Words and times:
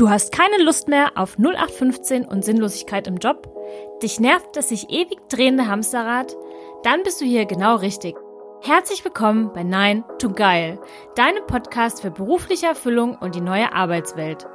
Du 0.00 0.08
hast 0.08 0.32
keine 0.32 0.62
Lust 0.62 0.88
mehr 0.88 1.12
auf 1.16 1.36
0815 1.38 2.24
und 2.24 2.42
Sinnlosigkeit 2.42 3.06
im 3.06 3.18
Job? 3.18 3.54
Dich 4.02 4.18
nervt 4.18 4.56
das 4.56 4.70
sich 4.70 4.88
ewig 4.88 5.18
drehende 5.28 5.66
Hamsterrad? 5.66 6.34
Dann 6.84 7.02
bist 7.02 7.20
du 7.20 7.26
hier 7.26 7.44
genau 7.44 7.76
richtig. 7.76 8.16
Herzlich 8.62 9.04
willkommen 9.04 9.52
bei 9.52 9.62
Nein 9.62 10.02
to 10.18 10.30
Geil, 10.30 10.80
deinem 11.16 11.46
Podcast 11.46 12.00
für 12.00 12.10
berufliche 12.10 12.66
Erfüllung 12.66 13.14
und 13.16 13.34
die 13.34 13.42
neue 13.42 13.74
Arbeitswelt. 13.74 14.46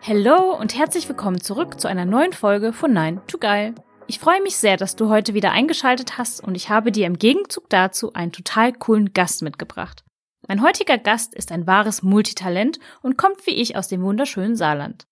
Hallo 0.00 0.56
und 0.58 0.74
herzlich 0.74 1.06
willkommen 1.06 1.42
zurück 1.42 1.78
zu 1.78 1.86
einer 1.86 2.06
neuen 2.06 2.32
Folge 2.32 2.72
von 2.72 2.94
Nein 2.94 3.20
to 3.26 3.36
Geil. 3.36 3.74
Ich 4.06 4.20
freue 4.20 4.40
mich 4.40 4.56
sehr, 4.56 4.78
dass 4.78 4.96
du 4.96 5.10
heute 5.10 5.34
wieder 5.34 5.52
eingeschaltet 5.52 6.16
hast 6.16 6.42
und 6.42 6.54
ich 6.54 6.70
habe 6.70 6.92
dir 6.92 7.06
im 7.06 7.18
Gegenzug 7.18 7.68
dazu 7.68 8.12
einen 8.14 8.32
total 8.32 8.72
coolen 8.72 9.12
Gast 9.12 9.42
mitgebracht. 9.42 10.02
Mein 10.48 10.62
heutiger 10.62 10.98
Gast 10.98 11.34
ist 11.34 11.50
ein 11.50 11.66
wahres 11.66 12.02
Multitalent 12.02 12.78
und 13.02 13.16
kommt 13.16 13.46
wie 13.46 13.54
ich 13.54 13.76
aus 13.76 13.88
dem 13.88 14.02
wunderschönen 14.02 14.56
Saarland. 14.56 15.06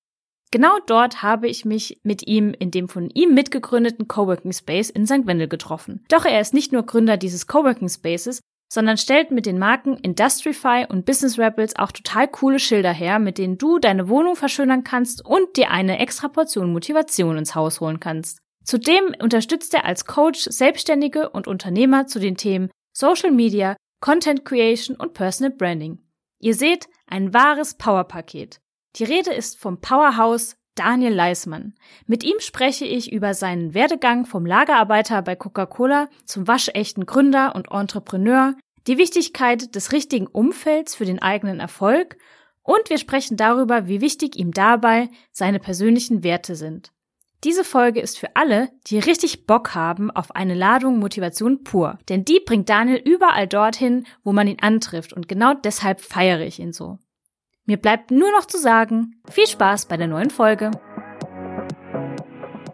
Genau 0.51 0.79
dort 0.87 1.23
habe 1.23 1.49
ich 1.49 1.65
mich 1.65 2.01
mit 2.05 2.29
ihm 2.29 2.55
in 2.57 2.71
dem 2.71 2.89
von 2.89 3.11
ihm 3.11 3.35
mitgegründeten 3.35 4.07
Coworking 4.07 4.53
Space 4.53 4.91
in 4.91 5.07
St. 5.07 5.27
Wendel 5.27 5.49
getroffen. 5.49 6.05
Doch 6.09 6.25
er 6.25 6.41
ist 6.41 6.55
nicht 6.55 6.73
nur 6.73 6.85
Gründer 6.85 7.17
dieses 7.17 7.49
Coworking 7.49 7.89
Spaces, 7.89 8.41
sondern 8.73 8.97
stellt 8.97 9.33
mit 9.33 9.47
den 9.47 9.59
Marken 9.59 9.97
Industrify 9.97 10.87
und 10.89 11.07
Business 11.07 11.39
Rebels 11.39 11.77
auch 11.77 11.91
total 11.91 12.29
coole 12.29 12.61
Schilder 12.61 12.93
her, 12.93 13.19
mit 13.19 13.39
denen 13.39 13.59
du 13.59 13.81
deine 13.81 14.09
Wohnung 14.09 14.37
verschönern 14.37 14.85
kannst 14.85 15.25
und 15.27 15.57
dir 15.57 15.71
eine 15.71 15.99
extra 15.99 16.29
Portion 16.29 16.73
Motivation 16.73 17.37
ins 17.37 17.57
Haus 17.57 17.81
holen 17.81 17.99
kannst. 17.99 18.39
Zudem 18.65 19.15
unterstützt 19.21 19.75
er 19.75 19.85
als 19.85 20.07
Coach 20.07 20.45
Selbstständige 20.49 21.31
und 21.31 21.49
Unternehmer 21.49 22.07
zu 22.07 22.19
den 22.19 22.37
Themen 22.37 22.71
Social 22.97 23.33
Media, 23.33 23.77
Content 24.05 24.45
Creation 24.45 24.99
und 24.99 25.15
Personal 25.15 25.51
Branding. 25.51 25.99
Ihr 26.39 26.55
seht, 26.55 26.91
ein 27.07 27.33
wahres 27.33 27.79
Powerpaket. 27.79 28.61
Die 28.97 29.05
Rede 29.05 29.33
ist 29.33 29.59
vom 29.59 29.81
Powerhouse 29.81 30.59
Daniel 30.75 31.15
Leismann. 31.15 31.73
Mit 32.07 32.23
ihm 32.23 32.39
spreche 32.41 32.85
ich 32.85 33.11
über 33.11 33.33
seinen 33.33 33.73
Werdegang 33.73 34.27
vom 34.27 34.45
Lagerarbeiter 34.45 35.23
bei 35.23 35.37
Coca-Cola 35.37 36.11
zum 36.27 36.47
waschechten 36.47 37.07
Gründer 37.07 37.55
und 37.55 37.71
Entrepreneur, 37.71 38.55
die 38.87 38.99
Wichtigkeit 38.99 39.75
des 39.75 39.93
richtigen 39.93 40.27
Umfelds 40.27 40.95
für 40.95 41.07
den 41.07 41.23
eigenen 41.23 41.59
Erfolg 41.59 42.19
und 42.63 42.91
wir 42.91 42.99
sprechen 42.99 43.39
darüber, 43.39 43.89
wie 43.89 44.03
wichtig 44.03 44.37
ihm 44.37 44.51
dabei 44.51 45.09
seine 45.33 45.61
persönlichen 45.61 46.23
Werte 46.23 46.57
sind. 46.57 46.93
Diese 47.45 47.63
Folge 47.63 48.01
ist 48.01 48.19
für 48.19 48.37
alle, 48.37 48.71
die 48.87 48.99
richtig 48.99 49.47
Bock 49.47 49.75
haben 49.75 50.11
auf 50.11 50.35
eine 50.35 50.55
Ladung 50.55 50.99
Motivation 50.99 51.63
pur. 51.63 51.99
Denn 52.09 52.25
die 52.25 52.41
bringt 52.41 52.71
Daniel 52.71 52.97
überall 52.97 53.47
dorthin, 53.47 54.07
wo 54.23 54.33
man 54.33 54.49
ihn 54.49 54.63
antrifft 54.63 55.13
und 55.13 55.29
genau 55.29 55.53
deshalb 55.53 56.01
feiere 56.01 56.41
ich 56.41 56.59
ihn 56.59 56.73
so. 56.73 56.99
Mir 57.67 57.77
bleibt 57.77 58.11
nur 58.11 58.33
noch 58.33 58.47
zu 58.47 58.57
sagen, 58.57 59.21
viel 59.31 59.47
Spaß 59.47 59.85
bei 59.87 59.99
der 59.99 60.07
neuen 60.07 60.31
Folge. 60.31 60.71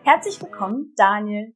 Herzlich 0.05 0.41
willkommen, 0.41 0.93
Daniel. 0.97 1.53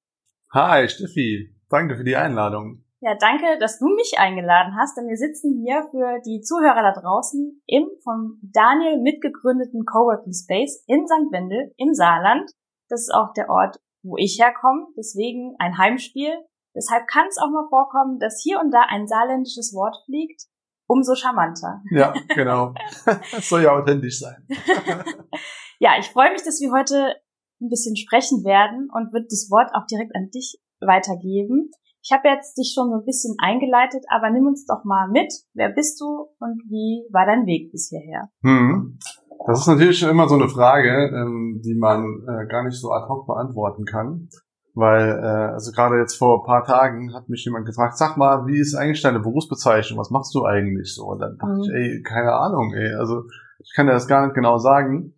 Hi, 0.53 0.89
Steffi. 0.89 1.55
Danke 1.69 1.97
für 1.97 2.05
die 2.05 2.17
Einladung. 2.17 2.83
Ja, 2.99 3.15
danke, 3.15 3.59
dass 3.61 3.79
du 3.79 3.87
mich 3.95 4.15
eingeladen 4.19 4.75
hast, 4.77 4.97
denn 4.97 5.07
wir 5.07 5.17
sitzen 5.17 5.63
hier 5.65 5.85
für 5.93 6.21
die 6.27 6.41
Zuhörer 6.41 6.83
da 6.83 7.01
draußen 7.01 7.63
im 7.67 7.87
von 8.03 8.41
Daniel 8.43 9.01
mitgegründeten 9.01 9.85
Coworking 9.85 10.33
Space 10.33 10.83
in 10.89 11.07
St. 11.07 11.31
Wendel 11.31 11.73
im 11.77 11.95
Saarland. 11.95 12.51
Das 12.89 13.03
ist 13.03 13.15
auch 13.15 13.33
der 13.33 13.49
Ort, 13.49 13.81
wo 14.03 14.17
ich 14.17 14.39
herkomme, 14.41 14.87
deswegen 14.97 15.57
ein 15.59 15.79
Heimspiel. 15.79 16.33
Deshalb 16.75 17.07
kann 17.07 17.27
es 17.29 17.39
auch 17.39 17.51
mal 17.51 17.67
vorkommen, 17.69 18.19
dass 18.19 18.43
hier 18.43 18.61
und 18.61 18.71
da 18.71 18.83
ein 18.89 19.07
saarländisches 19.07 19.73
Wort 19.75 19.97
fliegt. 20.07 20.43
Umso 20.87 21.15
charmanter. 21.15 21.83
Ja, 21.91 22.13
genau. 22.35 22.75
Das 23.07 23.49
soll 23.49 23.63
ja 23.63 23.73
authentisch 23.73 24.21
sein. 24.21 24.47
ja, 25.79 25.93
ich 25.99 26.11
freue 26.11 26.31
mich, 26.33 26.43
dass 26.43 26.61
wir 26.61 26.73
heute 26.73 27.15
ein 27.63 27.71
bisschen 27.71 27.97
sprechen 27.97 28.45
werden 28.45 28.91
und 28.93 29.13
wird 29.15 29.33
das 29.33 29.49
Wort 29.51 29.71
auch 29.75 29.87
direkt 29.87 30.15
an 30.15 30.29
dich 30.31 30.61
weitergeben. 30.81 31.71
Ich 32.03 32.13
habe 32.13 32.29
jetzt 32.29 32.59
dich 32.59 32.73
schon 32.75 32.91
so 32.91 32.97
ein 32.97 33.07
bisschen 33.07 33.35
eingeleitet, 33.39 34.05
aber 34.11 34.29
nimm 34.29 34.47
uns 34.47 34.67
doch 34.67 34.85
mal 34.85 35.09
mit. 35.09 35.33
Wer 35.55 35.71
bist 35.71 35.99
du 36.03 36.29
und 36.39 36.61
wie 36.69 37.09
war 37.11 37.25
dein 37.25 37.47
Weg 37.47 37.73
bis 37.73 37.89
hierher? 37.89 38.29
Hm. 38.43 38.99
Das 39.47 39.61
ist 39.61 39.67
natürlich 39.67 39.99
schon 39.99 40.11
immer 40.11 40.29
so 40.29 40.37
eine 40.37 40.49
Frage, 40.49 41.11
ähm, 41.15 41.61
die 41.63 41.75
man 41.75 42.23
äh, 42.27 42.47
gar 42.47 42.65
nicht 42.65 42.81
so 42.81 42.91
ad 42.93 43.09
hoc 43.09 43.27
beantworten 43.27 43.85
kann. 43.85 44.29
Weil, 44.75 45.11
äh, 45.11 45.53
also 45.53 45.71
gerade 45.71 45.99
jetzt 45.99 46.17
vor 46.17 46.41
ein 46.41 46.47
paar 46.47 46.65
Tagen 46.65 47.15
hat 47.15 47.29
mich 47.29 47.45
jemand 47.45 47.67
gefragt, 47.67 47.97
sag 47.97 48.17
mal, 48.17 48.47
wie 48.47 48.59
ist 48.59 48.75
eigentlich 48.75 49.03
deine 49.03 49.21
Berufsbezeichnung? 49.21 49.99
Was 49.99 50.11
machst 50.11 50.35
du 50.35 50.45
eigentlich 50.45 50.95
so? 50.95 51.05
Und 51.05 51.21
dann 51.21 51.37
dachte 51.37 51.55
mhm. 51.55 51.63
ich, 51.63 51.71
ey, 51.71 52.03
keine 52.03 52.33
Ahnung, 52.33 52.73
ey. 52.75 52.95
Also 52.95 53.25
ich 53.59 53.73
kann 53.77 53.87
dir 53.87 53.93
das 53.93 54.09
gar 54.09 54.25
nicht 54.25 54.35
genau 54.35 54.59
sagen, 54.59 55.15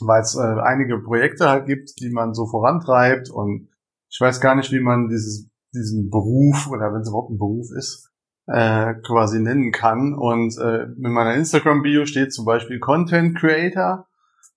weil 0.00 0.22
es 0.22 0.36
äh, 0.36 0.60
einige 0.62 0.98
Projekte 0.98 1.48
halt 1.48 1.66
gibt, 1.66 2.00
die 2.00 2.10
man 2.10 2.34
so 2.34 2.46
vorantreibt 2.46 3.30
und 3.30 3.68
ich 4.10 4.20
weiß 4.20 4.40
gar 4.40 4.54
nicht, 4.56 4.72
wie 4.72 4.80
man 4.80 5.08
dieses, 5.08 5.48
diesen 5.72 6.10
Beruf 6.10 6.68
oder 6.70 6.92
wenn 6.92 7.02
es 7.02 7.08
überhaupt 7.08 7.30
ein 7.30 7.38
Beruf 7.38 7.68
ist, 7.76 8.09
äh, 8.50 8.94
quasi 9.06 9.40
nennen 9.40 9.72
kann. 9.72 10.14
Und 10.14 10.58
äh, 10.58 10.84
in 10.84 11.12
meiner 11.12 11.34
Instagram-Bio 11.34 12.06
steht 12.06 12.32
zum 12.32 12.44
Beispiel 12.44 12.80
Content 12.80 13.38
Creator. 13.38 14.06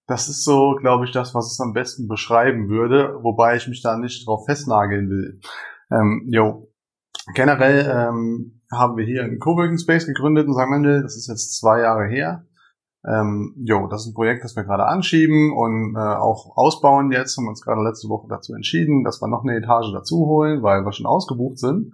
Das 0.08 0.28
ist 0.28 0.44
so, 0.44 0.76
glaube 0.76 1.06
ich, 1.06 1.12
das, 1.12 1.34
was 1.34 1.52
es 1.52 1.60
am 1.62 1.74
besten 1.74 2.08
beschreiben 2.08 2.70
würde, 2.70 3.20
wobei 3.22 3.56
ich 3.56 3.68
mich 3.68 3.82
da 3.82 3.98
nicht 3.98 4.28
drauf 4.28 4.46
festnageln 4.46 5.10
will. 5.10 5.40
Ähm, 5.92 6.28
jo. 6.30 6.70
Generell 7.36 7.90
ähm, 7.90 8.62
haben 8.70 8.98
wir 8.98 9.06
hier 9.06 9.24
einen 9.24 9.40
Coworking 9.40 9.78
Space 9.78 10.06
gegründet 10.06 10.48
in 10.48 10.54
St. 10.54 11.04
Das 11.04 11.16
ist 11.16 11.28
jetzt 11.30 11.58
zwei 11.58 11.80
Jahre 11.80 12.08
her. 12.08 12.46
Ähm, 13.06 13.54
jo, 13.64 13.88
das 13.88 14.02
ist 14.02 14.08
ein 14.08 14.14
Projekt, 14.14 14.44
das 14.44 14.56
wir 14.56 14.64
gerade 14.64 14.86
anschieben 14.86 15.54
und 15.54 15.96
äh, 15.96 16.00
auch 16.00 16.58
ausbauen 16.58 17.12
jetzt. 17.12 17.38
Haben 17.38 17.48
uns 17.48 17.62
gerade 17.62 17.84
letzte 17.84 18.10
Woche 18.10 18.28
dazu 18.30 18.54
entschieden, 18.54 19.04
dass 19.04 19.22
wir 19.22 19.28
noch 19.28 19.44
eine 19.44 19.56
Etage 19.56 19.94
dazu 19.94 20.26
holen, 20.26 20.64
weil 20.64 20.84
wir 20.84 20.92
schon 20.92 21.06
ausgebucht 21.06 21.60
sind. 21.60 21.94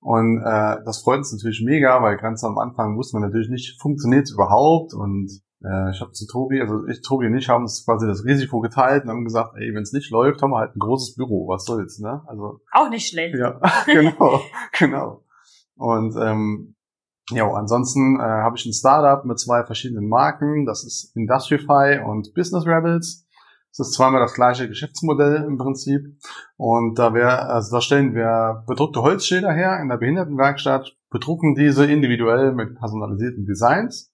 Und 0.00 0.38
äh, 0.38 0.76
das 0.84 1.02
freut 1.02 1.18
uns 1.18 1.32
natürlich 1.32 1.62
mega, 1.62 2.02
weil 2.02 2.16
ganz 2.16 2.42
am 2.42 2.58
Anfang 2.58 2.96
wussten 2.96 3.18
wir 3.18 3.26
natürlich 3.26 3.50
nicht, 3.50 3.80
funktioniert 3.80 4.24
es 4.24 4.32
überhaupt. 4.32 4.94
Und 4.94 5.30
äh, 5.62 5.90
ich 5.90 6.00
habe 6.00 6.12
zu 6.12 6.26
Tobi, 6.26 6.60
also 6.60 6.86
ich, 6.86 7.02
Tobi 7.02 7.26
und 7.26 7.36
ich 7.36 7.48
haben 7.48 7.62
uns 7.62 7.84
quasi 7.84 8.06
das 8.06 8.24
Risiko 8.24 8.60
geteilt 8.60 9.04
und 9.04 9.10
haben 9.10 9.24
gesagt, 9.24 9.54
ey, 9.56 9.74
wenn 9.74 9.82
es 9.82 9.92
nicht 9.92 10.10
läuft, 10.10 10.40
haben 10.40 10.52
wir 10.52 10.58
halt 10.58 10.74
ein 10.74 10.78
großes 10.78 11.16
Büro, 11.16 11.48
was 11.48 11.64
soll's, 11.64 11.98
ne? 11.98 12.22
Also 12.26 12.60
auch 12.72 12.88
nicht 12.88 13.08
schlecht. 13.08 13.36
Ja, 13.36 13.60
genau, 13.86 14.40
genau. 14.78 15.22
Und 15.76 16.16
ähm, 16.16 16.76
ja, 17.30 17.50
ansonsten 17.52 18.18
äh, 18.18 18.22
habe 18.22 18.56
ich 18.56 18.64
ein 18.66 18.72
Startup 18.72 19.24
mit 19.24 19.38
zwei 19.38 19.64
verschiedenen 19.64 20.08
Marken. 20.08 20.66
Das 20.66 20.84
ist 20.84 21.14
Industrify 21.14 22.00
und 22.04 22.32
Business 22.34 22.66
Rebels. 22.66 23.26
Es 23.72 23.78
ist 23.78 23.92
zweimal 23.92 24.20
das 24.20 24.34
gleiche 24.34 24.68
Geschäftsmodell 24.68 25.44
im 25.44 25.58
Prinzip. 25.58 26.02
Und 26.56 26.98
da 26.98 27.14
wär, 27.14 27.48
also 27.48 27.76
da 27.76 27.80
stellen 27.80 28.14
wir 28.14 28.64
bedruckte 28.66 29.02
Holzschilder 29.02 29.52
her 29.52 29.80
in 29.80 29.88
der 29.88 29.96
Behindertenwerkstatt, 29.96 30.96
bedrucken 31.10 31.54
diese 31.54 31.86
individuell 31.86 32.52
mit 32.52 32.76
personalisierten 32.76 33.46
Designs 33.46 34.12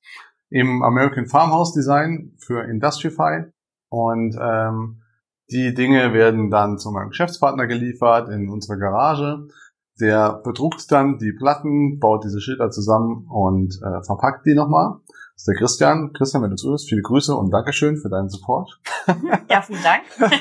im 0.50 0.82
American 0.82 1.26
Farmhouse 1.26 1.72
Design 1.72 2.34
für 2.38 2.64
Industrify. 2.64 3.44
Und 3.88 4.36
ähm, 4.40 5.02
die 5.50 5.74
Dinge 5.74 6.12
werden 6.12 6.50
dann 6.50 6.78
zu 6.78 6.90
meinem 6.90 7.10
Geschäftspartner 7.10 7.66
geliefert 7.66 8.28
in 8.28 8.48
unsere 8.48 8.78
Garage. 8.78 9.46
Der 10.00 10.40
bedruckt 10.44 10.90
dann 10.92 11.18
die 11.18 11.32
Platten, 11.32 11.98
baut 11.98 12.24
diese 12.24 12.40
Schilder 12.40 12.70
zusammen 12.70 13.26
und 13.30 13.80
äh, 13.82 14.02
verpackt 14.02 14.44
die 14.44 14.54
nochmal. 14.54 14.96
Das 15.36 15.42
ist 15.42 15.48
der 15.48 15.56
Christian. 15.56 16.12
Christian, 16.14 16.42
wenn 16.42 16.50
du 16.50 16.56
zuhörst, 16.56 16.88
viele 16.88 17.02
Grüße 17.02 17.36
und 17.36 17.50
Dankeschön 17.50 17.98
für 17.98 18.08
deinen 18.08 18.30
Support. 18.30 18.80
Ja, 19.50 19.62
vielen 19.62 19.82
Dank. 19.82 20.02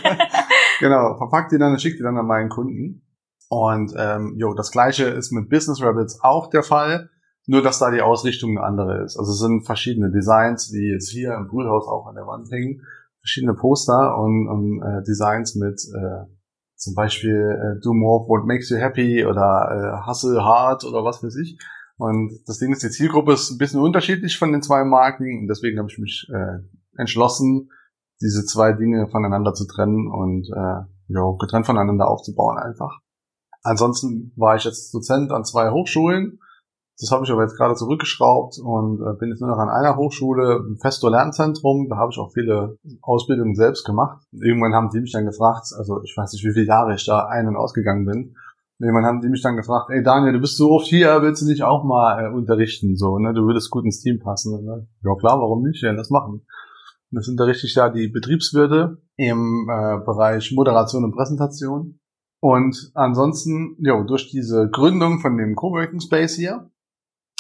genau, 0.80 1.18
verpackt 1.18 1.52
die 1.52 1.58
dann 1.58 1.74
und 1.74 1.82
schickt 1.82 2.00
die 2.00 2.04
dann 2.04 2.18
an 2.18 2.26
meinen 2.26 2.50
Kunden. 2.50 3.04
Und 3.50 3.94
ähm, 3.98 4.36
jo, 4.38 4.54
das 4.54 4.72
gleiche 4.72 5.06
ist 5.06 5.32
mit 5.32 5.50
Business 5.50 5.82
Rabbits 5.82 6.20
auch 6.24 6.50
der 6.50 6.64
Fall, 6.64 7.10
nur 7.46 7.62
dass 7.62 7.78
da 7.80 7.92
die 7.92 8.02
Ausrichtung 8.02 8.58
eine 8.58 8.66
andere 8.66 9.04
ist. 9.04 9.18
Also 9.18 9.34
es 9.34 9.40
sind 9.40 9.66
verschiedene 9.66 10.12
Designs, 10.12 10.70
die 10.70 10.92
jetzt 10.94 11.10
hier 11.10 11.36
im 11.36 11.48
Brühlhaus 11.48 11.88
auch 11.88 12.08
an 12.08 12.16
der 12.16 12.26
Wand 12.26 12.50
hängen, 12.50 12.82
verschiedene 13.20 13.54
Poster 13.54 14.18
und, 14.18 14.48
und 14.48 14.82
äh, 14.82 15.04
Designs 15.04 15.56
mit 15.56 15.80
äh, 15.94 16.26
zum 16.76 16.96
Beispiel 16.96 17.36
äh, 17.36 17.82
Do 17.84 17.94
More 17.94 18.28
What 18.28 18.46
Makes 18.46 18.70
You 18.70 18.78
Happy 18.78 19.26
oder 19.26 20.02
äh, 20.04 20.10
Hustle 20.10 20.44
Hard 20.44 20.86
oder 20.86 21.04
was 21.04 21.22
weiß 21.22 21.36
ich. 21.36 21.60
Und 21.98 22.40
das 22.46 22.60
Ding 22.60 22.74
ist, 22.74 22.84
die 22.84 22.90
Zielgruppe 22.90 23.34
ist 23.34 23.52
ein 23.52 23.58
bisschen 23.58 23.82
unterschiedlich 23.82 24.38
von 24.38 24.52
den 24.52 24.62
zwei 24.62 24.84
Marken 24.84 25.40
und 25.42 25.48
deswegen 25.48 25.80
habe 25.80 25.90
ich 25.90 25.98
mich 25.98 26.28
äh, 26.34 26.60
entschlossen, 26.98 27.70
diese 28.22 28.46
zwei 28.46 28.74
Dinge 28.74 29.08
voneinander 29.08 29.54
zu 29.54 29.66
trennen 29.66 30.08
und 30.12 30.48
äh, 30.50 30.86
ja, 31.08 31.36
getrennt 31.40 31.66
voneinander 31.66 32.10
aufzubauen 32.10 32.58
einfach. 32.58 33.00
Ansonsten 33.64 34.32
war 34.36 34.56
ich 34.56 34.64
jetzt 34.64 34.94
Dozent 34.94 35.32
an 35.32 35.44
zwei 35.44 35.72
Hochschulen. 35.72 36.40
Das 37.00 37.12
habe 37.12 37.26
ich 37.26 37.32
aber 37.32 37.42
jetzt 37.42 37.58
gerade 37.58 37.76
zurückgeschraubt 37.76 38.58
und 38.64 39.02
äh, 39.02 39.18
bin 39.20 39.30
jetzt 39.30 39.42
nur 39.42 39.50
noch 39.50 39.58
an 39.58 39.70
einer 39.70 39.98
Hochschule, 39.98 40.62
ein 40.66 40.78
Festo 40.78 41.10
Lernzentrum. 41.10 41.90
Da 41.90 41.98
habe 41.98 42.12
ich 42.12 42.20
auch 42.20 42.32
viele 42.32 42.78
Ausbildungen 43.02 43.56
selbst 43.56 43.86
gemacht. 43.86 44.24
Irgendwann 44.32 44.74
haben 44.74 44.90
die 44.92 45.02
mich 45.02 45.12
dann 45.12 45.26
gefragt, 45.26 45.68
also 45.78 46.02
ich 46.04 46.16
weiß 46.16 46.32
nicht, 46.34 46.46
wie 46.46 46.54
viele 46.54 46.68
Jahre 46.68 46.94
ich 46.94 47.06
da 47.06 47.26
ein- 47.26 47.48
und 47.48 47.58
ausgegangen 47.58 48.06
bin. 48.06 48.36
Jemand 48.80 49.06
haben 49.06 49.22
die 49.22 49.30
mich 49.30 49.42
dann 49.42 49.56
gefragt, 49.56 49.90
ey 49.90 50.04
Daniel, 50.04 50.34
du 50.34 50.42
bist 50.42 50.58
so 50.58 50.72
oft 50.72 50.88
hier, 50.88 51.22
willst 51.22 51.42
du 51.42 51.48
dich 51.48 51.64
auch 51.64 51.86
mal 51.86 52.26
äh, 52.26 52.34
unterrichten? 52.34 52.98
So, 52.98 53.18
ne? 53.20 53.34
Du 53.34 53.44
würdest 53.46 53.72
gut 53.72 53.86
ins 53.86 54.02
Team 54.02 54.20
passen. 54.20 54.66
Ne? 54.66 54.88
Ja 55.04 55.16
klar, 55.16 55.40
warum 55.40 55.64
nicht? 55.64 55.82
Ja, 55.82 55.94
das 55.94 56.10
machen. 56.10 56.46
Und 57.12 57.16
das 57.16 57.30
unterrichte 57.30 57.68
ich 57.68 57.74
da 57.74 57.90
die 57.90 58.10
Betriebswirte 58.10 59.02
im 59.16 59.70
äh, 59.70 60.04
Bereich 60.06 60.52
Moderation 60.54 61.06
und 61.06 61.16
Präsentation. 61.16 62.00
Und 62.42 62.92
ansonsten, 62.94 63.78
ja, 63.80 64.04
durch 64.04 64.30
diese 64.30 64.70
Gründung 64.70 65.20
von 65.20 65.38
dem 65.38 65.56
Coworking 65.56 66.02
Space 66.02 66.36
hier, 66.36 66.70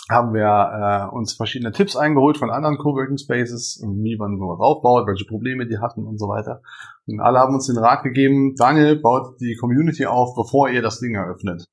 haben 0.09 0.33
wir 0.33 1.09
äh, 1.11 1.15
uns 1.15 1.33
verschiedene 1.33 1.71
Tipps 1.71 1.95
eingeholt 1.95 2.37
von 2.37 2.51
anderen 2.51 2.77
Coworking 2.77 3.17
Spaces, 3.17 3.81
wie 3.83 4.17
man 4.17 4.37
sowas 4.37 4.59
aufbaut, 4.59 5.07
welche 5.07 5.25
Probleme 5.25 5.65
die 5.65 5.79
hatten 5.79 6.05
und 6.05 6.19
so 6.19 6.27
weiter. 6.27 6.61
Und 7.07 7.19
alle 7.19 7.39
haben 7.39 7.55
uns 7.55 7.67
den 7.67 7.77
Rat 7.77 8.03
gegeben, 8.03 8.55
Daniel, 8.55 8.97
baut 8.97 9.39
die 9.39 9.55
Community 9.55 10.05
auf, 10.05 10.35
bevor 10.35 10.69
ihr 10.69 10.83
das 10.83 10.99
Ding 10.99 11.15
eröffnet. 11.15 11.65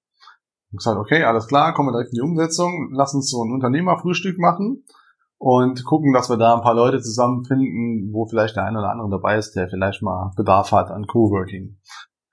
Und 0.70 0.78
gesagt, 0.78 0.98
okay, 0.98 1.24
alles 1.24 1.46
klar, 1.46 1.74
kommen 1.74 1.88
wir 1.88 1.92
direkt 1.92 2.12
in 2.12 2.16
die 2.16 2.22
Umsetzung, 2.22 2.90
lass 2.92 3.14
uns 3.14 3.30
so 3.30 3.42
ein 3.44 3.52
Unternehmerfrühstück 3.52 4.38
machen 4.38 4.84
und 5.36 5.84
gucken, 5.84 6.14
dass 6.14 6.30
wir 6.30 6.38
da 6.38 6.54
ein 6.54 6.62
paar 6.62 6.74
Leute 6.74 7.02
zusammenfinden, 7.02 8.14
wo 8.14 8.24
vielleicht 8.24 8.56
der 8.56 8.64
eine 8.64 8.78
oder 8.78 8.90
andere 8.90 9.10
dabei 9.10 9.36
ist, 9.36 9.52
der 9.54 9.68
vielleicht 9.68 10.00
mal 10.00 10.32
Bedarf 10.36 10.72
hat 10.72 10.90
an 10.90 11.06
Coworking. 11.06 11.76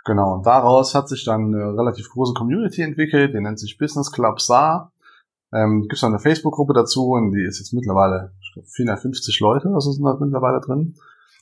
Genau, 0.06 0.36
und 0.36 0.46
daraus 0.46 0.96
hat 0.96 1.10
sich 1.10 1.26
dann 1.26 1.54
eine 1.54 1.78
relativ 1.78 2.10
große 2.10 2.34
Community 2.34 2.82
entwickelt, 2.82 3.34
die 3.34 3.42
nennt 3.42 3.60
sich 3.60 3.78
Business 3.78 4.14
Club 4.14 4.40
SAR 4.40 4.94
ähm, 5.54 5.82
Gibt 5.82 5.94
es 5.94 6.02
noch 6.02 6.10
eine 6.10 6.20
Facebook-Gruppe 6.20 6.74
dazu 6.74 7.12
und 7.12 7.32
die 7.32 7.44
ist 7.44 7.60
jetzt 7.60 7.74
mittlerweile, 7.74 8.34
ich 8.42 8.54
glaube, 8.54 8.68
450 8.68 9.40
Leute, 9.40 9.70
also 9.74 9.92
sind 9.92 10.04
da 10.04 10.18
mittlerweile 10.20 10.60
drin. 10.60 10.96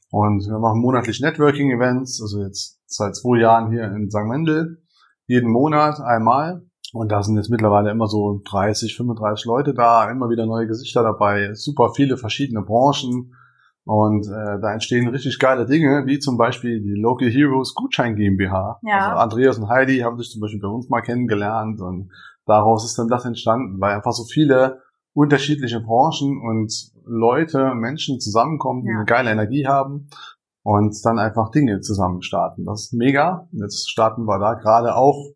Und 0.09 0.47
wir 0.47 0.59
machen 0.59 0.79
monatlich 0.79 1.19
Networking-Events, 1.19 2.21
also 2.21 2.41
jetzt 2.41 2.79
seit 2.85 3.15
zwei 3.15 3.39
Jahren 3.39 3.71
hier 3.71 3.83
in 3.83 4.09
St. 4.09 4.25
Mendel, 4.25 4.81
jeden 5.25 5.51
Monat 5.51 5.99
einmal. 5.99 6.63
Und 6.93 7.11
da 7.11 7.21
sind 7.21 7.35
jetzt 7.35 7.49
mittlerweile 7.49 7.91
immer 7.91 8.07
so 8.07 8.41
30, 8.49 8.95
35 8.95 9.45
Leute 9.45 9.73
da, 9.73 10.09
immer 10.09 10.29
wieder 10.29 10.45
neue 10.45 10.67
Gesichter 10.67 11.03
dabei, 11.03 11.53
super 11.53 11.91
viele 11.93 12.15
verschiedene 12.15 12.61
Branchen. 12.61 13.33
Und 13.83 14.27
äh, 14.27 14.59
da 14.61 14.73
entstehen 14.73 15.07
richtig 15.09 15.39
geile 15.39 15.65
Dinge, 15.65 16.05
wie 16.05 16.19
zum 16.19 16.37
Beispiel 16.37 16.81
die 16.81 16.99
Local 16.99 17.29
Heroes 17.29 17.73
Gutschein 17.73 18.15
GmbH. 18.15 18.79
Ja. 18.83 18.97
Also 18.97 19.19
Andreas 19.19 19.57
und 19.57 19.69
Heidi 19.69 19.99
haben 19.99 20.17
sich 20.17 20.29
zum 20.29 20.41
Beispiel 20.41 20.61
bei 20.61 20.67
uns 20.67 20.89
mal 20.89 21.01
kennengelernt 21.01 21.81
und 21.81 22.11
daraus 22.47 22.85
ist 22.85 22.97
dann 22.97 23.07
das 23.07 23.25
entstanden, 23.25 23.79
weil 23.79 23.95
einfach 23.95 24.13
so 24.13 24.23
viele 24.23 24.81
unterschiedliche 25.13 25.79
Branchen 25.79 26.41
und 26.41 26.91
Leute, 27.05 27.73
Menschen 27.75 28.19
zusammenkommen, 28.19 28.83
die 28.83 28.89
ja. 28.89 28.97
eine 28.97 29.05
geile 29.05 29.31
Energie 29.31 29.67
haben 29.67 30.09
und 30.63 30.95
dann 31.05 31.19
einfach 31.19 31.49
Dinge 31.51 31.79
zusammen 31.81 32.21
starten. 32.21 32.65
Das 32.65 32.83
ist 32.83 32.93
mega. 32.93 33.47
Jetzt 33.51 33.89
starten 33.89 34.25
wir 34.25 34.39
da 34.39 34.53
gerade 34.55 34.95
auch 34.95 35.31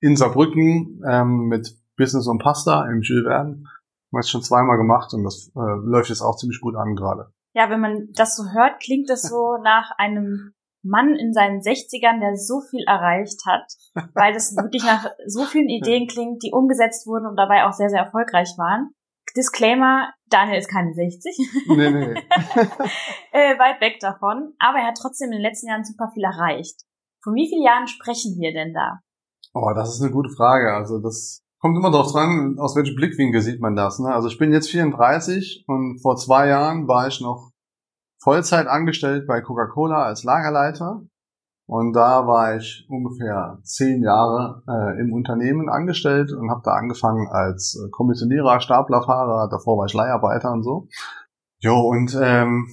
in 0.00 0.16
Saarbrücken 0.16 1.00
ähm, 1.08 1.48
mit 1.48 1.76
Business 1.96 2.26
und 2.26 2.38
Pasta 2.38 2.86
im 2.90 3.00
Jules 3.00 3.24
Verne. 3.24 3.50
Haben 3.50 3.64
wir 4.10 4.20
jetzt 4.20 4.30
schon 4.30 4.42
zweimal 4.42 4.76
gemacht 4.76 5.14
und 5.14 5.24
das 5.24 5.50
äh, 5.56 5.60
läuft 5.84 6.10
jetzt 6.10 6.20
auch 6.20 6.36
ziemlich 6.36 6.60
gut 6.60 6.76
an 6.76 6.94
gerade. 6.94 7.32
Ja, 7.54 7.70
wenn 7.70 7.80
man 7.80 8.08
das 8.12 8.36
so 8.36 8.44
hört, 8.52 8.80
klingt 8.80 9.08
das 9.08 9.22
so 9.22 9.56
nach 9.62 9.90
einem 9.96 10.52
Mann 10.84 11.16
in 11.16 11.32
seinen 11.32 11.60
60ern, 11.60 12.20
der 12.20 12.36
so 12.36 12.60
viel 12.60 12.84
erreicht 12.86 13.40
hat, 13.46 13.64
weil 14.14 14.32
das 14.32 14.54
wirklich 14.56 14.84
nach 14.84 15.06
so 15.26 15.44
vielen 15.44 15.68
Ideen 15.68 16.06
klingt, 16.06 16.42
die 16.42 16.52
umgesetzt 16.52 17.06
wurden 17.06 17.26
und 17.26 17.36
dabei 17.36 17.64
auch 17.64 17.72
sehr, 17.72 17.88
sehr 17.88 18.00
erfolgreich 18.00 18.50
waren. 18.56 18.90
Disclaimer, 19.36 20.12
Daniel 20.30 20.58
ist 20.58 20.70
keine 20.70 20.92
60. 20.94 21.36
Nee, 21.66 21.90
nee. 21.90 22.14
äh, 23.32 23.58
weit 23.58 23.80
weg 23.80 23.98
davon. 24.00 24.52
Aber 24.60 24.78
er 24.78 24.88
hat 24.88 24.98
trotzdem 25.00 25.32
in 25.32 25.38
den 25.38 25.42
letzten 25.42 25.68
Jahren 25.68 25.84
super 25.84 26.10
viel 26.12 26.22
erreicht. 26.22 26.82
Von 27.22 27.34
wie 27.34 27.48
vielen 27.48 27.64
Jahren 27.64 27.88
sprechen 27.88 28.36
wir 28.38 28.52
denn 28.52 28.72
da? 28.74 29.00
Oh, 29.54 29.72
das 29.74 29.94
ist 29.94 30.02
eine 30.02 30.12
gute 30.12 30.30
Frage. 30.30 30.74
Also 30.74 31.00
das 31.00 31.42
kommt 31.58 31.76
immer 31.76 31.90
darauf 31.90 32.12
dran, 32.12 32.56
aus 32.58 32.76
welchem 32.76 32.94
Blickwinkel 32.94 33.40
sieht 33.40 33.60
man 33.60 33.74
das. 33.74 33.98
Ne? 33.98 34.12
Also 34.12 34.28
ich 34.28 34.38
bin 34.38 34.52
jetzt 34.52 34.70
34 34.70 35.64
und 35.66 36.00
vor 36.00 36.16
zwei 36.16 36.48
Jahren 36.48 36.86
war 36.86 37.08
ich 37.08 37.20
noch 37.20 37.50
Vollzeit 38.24 38.66
angestellt 38.66 39.26
bei 39.26 39.42
Coca-Cola 39.42 40.02
als 40.02 40.24
Lagerleiter. 40.24 41.02
Und 41.66 41.92
da 41.92 42.26
war 42.26 42.56
ich 42.56 42.86
ungefähr 42.88 43.58
zehn 43.62 44.02
Jahre 44.02 44.62
äh, 44.66 45.00
im 45.00 45.12
Unternehmen 45.12 45.68
angestellt 45.68 46.32
und 46.32 46.50
habe 46.50 46.62
da 46.64 46.72
angefangen 46.72 47.28
als 47.30 47.78
äh, 47.78 47.90
Kommissionierer, 47.90 48.60
Staplerfahrer, 48.60 49.48
davor 49.48 49.78
war 49.78 49.86
ich 49.86 49.94
Leiharbeiter 49.94 50.52
und 50.52 50.62
so. 50.62 50.88
Jo, 51.60 51.78
und 51.80 52.18
ähm, 52.20 52.66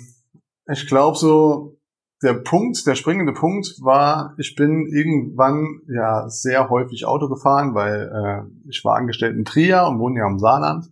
ich 0.68 0.88
glaube 0.88 1.18
so, 1.18 1.78
der 2.22 2.34
Punkt, 2.34 2.86
der 2.86 2.96
springende 2.96 3.34
Punkt 3.34 3.68
war, 3.82 4.34
ich 4.38 4.56
bin 4.56 4.88
irgendwann 4.88 5.82
ja 5.88 6.30
sehr 6.30 6.70
häufig 6.70 7.06
Auto 7.06 7.30
gefahren, 7.30 7.74
weil 7.74 8.12
äh, 8.14 8.70
ich 8.70 8.84
war 8.86 8.96
angestellt 8.96 9.38
in 9.38 9.46
Trier 9.46 9.86
und 9.90 10.00
wohne 10.00 10.20
ja 10.20 10.28
im 10.28 10.40
Saarland. 10.40 10.92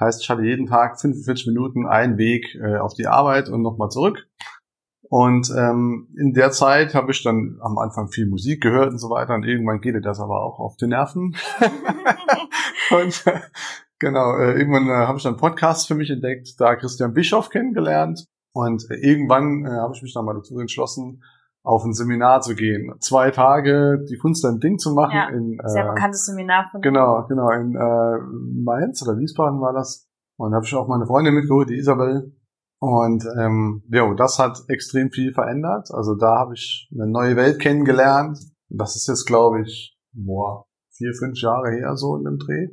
Heißt, 0.00 0.22
ich 0.22 0.30
hatte 0.30 0.42
jeden 0.42 0.66
Tag 0.66 1.00
45 1.00 1.48
Minuten 1.48 1.86
einen 1.86 2.18
Weg 2.18 2.54
äh, 2.54 2.76
auf 2.76 2.94
die 2.94 3.06
Arbeit 3.06 3.48
und 3.48 3.62
nochmal 3.62 3.90
zurück. 3.90 4.28
Und 5.10 5.50
ähm, 5.56 6.08
in 6.18 6.34
der 6.34 6.50
Zeit 6.50 6.94
habe 6.94 7.12
ich 7.12 7.22
dann 7.22 7.58
am 7.62 7.78
Anfang 7.78 8.08
viel 8.08 8.26
Musik 8.26 8.62
gehört 8.62 8.90
und 8.90 8.98
so 8.98 9.08
weiter. 9.08 9.34
Und 9.34 9.44
irgendwann 9.44 9.80
geht 9.80 9.96
das 10.04 10.20
aber 10.20 10.42
auch 10.42 10.60
auf 10.60 10.76
die 10.76 10.86
Nerven. 10.86 11.34
und 12.90 13.26
äh, 13.26 13.40
genau, 13.98 14.36
äh, 14.36 14.52
irgendwann 14.58 14.88
äh, 14.88 15.06
habe 15.06 15.16
ich 15.16 15.24
dann 15.24 15.38
Podcasts 15.38 15.86
für 15.86 15.94
mich 15.94 16.10
entdeckt, 16.10 16.60
da 16.60 16.76
Christian 16.76 17.14
Bischoff 17.14 17.48
kennengelernt. 17.48 18.26
Und 18.52 18.84
äh, 18.90 18.96
irgendwann 18.96 19.64
äh, 19.64 19.70
habe 19.70 19.94
ich 19.94 20.02
mich 20.02 20.12
dann 20.12 20.26
mal 20.26 20.34
dazu 20.34 20.58
entschlossen, 20.58 21.22
auf 21.68 21.84
ein 21.84 21.92
Seminar 21.92 22.40
zu 22.40 22.54
gehen. 22.54 22.94
Zwei 23.00 23.30
Tage 23.30 24.02
die 24.08 24.16
Kunst 24.16 24.42
ein 24.46 24.58
Ding 24.58 24.78
zu 24.78 24.94
machen. 24.94 25.14
Ja, 25.14 25.28
in, 25.28 25.58
äh, 25.62 25.68
sehr 25.68 25.92
bekanntes 25.92 26.24
Seminar 26.24 26.66
von 26.70 26.80
Genau, 26.80 27.26
genau, 27.28 27.50
in 27.50 27.76
äh, 27.76 28.18
Mainz 28.64 29.06
oder 29.06 29.18
Wiesbaden 29.18 29.60
war 29.60 29.74
das. 29.74 30.08
Und 30.38 30.52
da 30.52 30.56
habe 30.56 30.64
ich 30.64 30.74
auch 30.74 30.88
meine 30.88 31.06
Freundin 31.06 31.34
mitgeholt, 31.34 31.68
die 31.68 31.76
Isabel. 31.76 32.32
Und 32.80 33.22
ähm, 33.38 33.82
ja, 33.90 34.14
das 34.14 34.38
hat 34.38 34.62
extrem 34.68 35.10
viel 35.10 35.34
verändert. 35.34 35.90
Also 35.92 36.14
da 36.14 36.38
habe 36.38 36.54
ich 36.54 36.88
eine 36.94 37.06
neue 37.06 37.36
Welt 37.36 37.60
kennengelernt. 37.60 38.38
Das 38.70 38.96
ist 38.96 39.06
jetzt, 39.06 39.26
glaube 39.26 39.60
ich, 39.60 39.94
boah, 40.12 40.64
vier, 40.96 41.12
fünf 41.12 41.38
Jahre 41.38 41.70
her 41.72 41.96
so 41.96 42.16
in 42.16 42.24
dem 42.24 42.38
Dreh. 42.38 42.68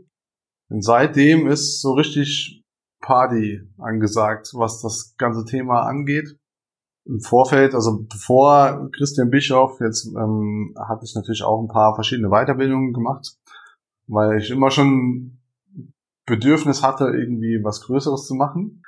Und 0.70 0.86
seitdem 0.86 1.48
ist 1.48 1.82
so 1.82 1.94
richtig 1.94 2.64
Party 3.02 3.60
angesagt, 3.78 4.52
was 4.54 4.82
das 4.82 5.16
ganze 5.18 5.44
Thema 5.44 5.82
angeht 5.82 6.40
im 7.06 7.20
Vorfeld, 7.20 7.76
also 7.76 8.06
bevor 8.10 8.90
Christian 8.92 9.30
Bischof, 9.30 9.80
jetzt 9.80 10.08
ähm, 10.08 10.76
hatte 10.78 11.06
ich 11.06 11.14
natürlich 11.16 11.44
auch 11.44 11.62
ein 11.62 11.68
paar 11.68 11.94
verschiedene 11.96 12.30
Weiterbildungen 12.30 12.94
gemacht, 12.94 13.38
weil 14.08 14.40
ich 14.40 14.50
immer 14.50 14.72
schon 14.72 15.40
Bedürfnis 16.26 16.82
hatte, 16.82 17.06
irgendwie 17.06 17.64
was 17.64 17.82
Größeres 17.82 18.26
zu 18.26 18.34
machen. 18.34 18.82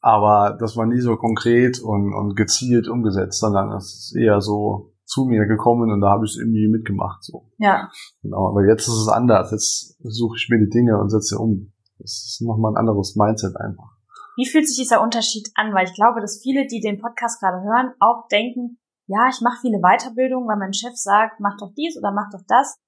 Aber 0.00 0.56
das 0.60 0.76
war 0.76 0.86
nie 0.86 1.00
so 1.00 1.16
konkret 1.16 1.80
und, 1.80 2.12
und 2.12 2.36
gezielt 2.36 2.88
umgesetzt, 2.88 3.40
sondern 3.40 3.72
es 3.72 4.12
ist 4.12 4.16
eher 4.16 4.40
so 4.40 4.92
zu 5.04 5.24
mir 5.24 5.46
gekommen 5.46 5.90
und 5.90 6.00
da 6.00 6.10
habe 6.10 6.24
ich 6.26 6.32
es 6.32 6.38
irgendwie 6.38 6.68
mitgemacht. 6.68 7.24
So. 7.24 7.50
Ja. 7.58 7.90
Genau, 8.22 8.48
aber 8.50 8.66
jetzt 8.66 8.86
ist 8.86 8.94
es 8.94 9.08
anders. 9.08 9.50
Jetzt 9.50 9.96
suche 10.02 10.36
ich 10.36 10.48
mir 10.50 10.58
die 10.58 10.70
Dinge 10.70 10.98
und 10.98 11.10
setze 11.10 11.38
um. 11.38 11.72
Das 11.98 12.10
ist 12.10 12.42
nochmal 12.42 12.72
ein 12.72 12.76
anderes 12.76 13.16
Mindset 13.16 13.56
einfach. 13.56 13.93
Wie 14.36 14.46
fühlt 14.46 14.66
sich 14.66 14.76
dieser 14.76 15.02
Unterschied 15.02 15.50
an? 15.54 15.74
Weil 15.74 15.86
ich 15.86 15.94
glaube, 15.94 16.20
dass 16.20 16.40
viele, 16.42 16.66
die 16.66 16.80
den 16.80 17.00
Podcast 17.00 17.40
gerade 17.40 17.62
hören, 17.62 17.94
auch 18.00 18.28
denken, 18.28 18.78
ja, 19.06 19.28
ich 19.28 19.40
mache 19.40 19.60
viele 19.60 19.80
Weiterbildungen, 19.80 20.48
weil 20.48 20.58
mein 20.58 20.72
Chef 20.72 20.96
sagt, 20.96 21.40
mach 21.40 21.56
doch 21.58 21.72
dies 21.76 21.96
oder 21.98 22.12
mach 22.12 22.30
doch 22.32 22.42
das. 22.48 22.78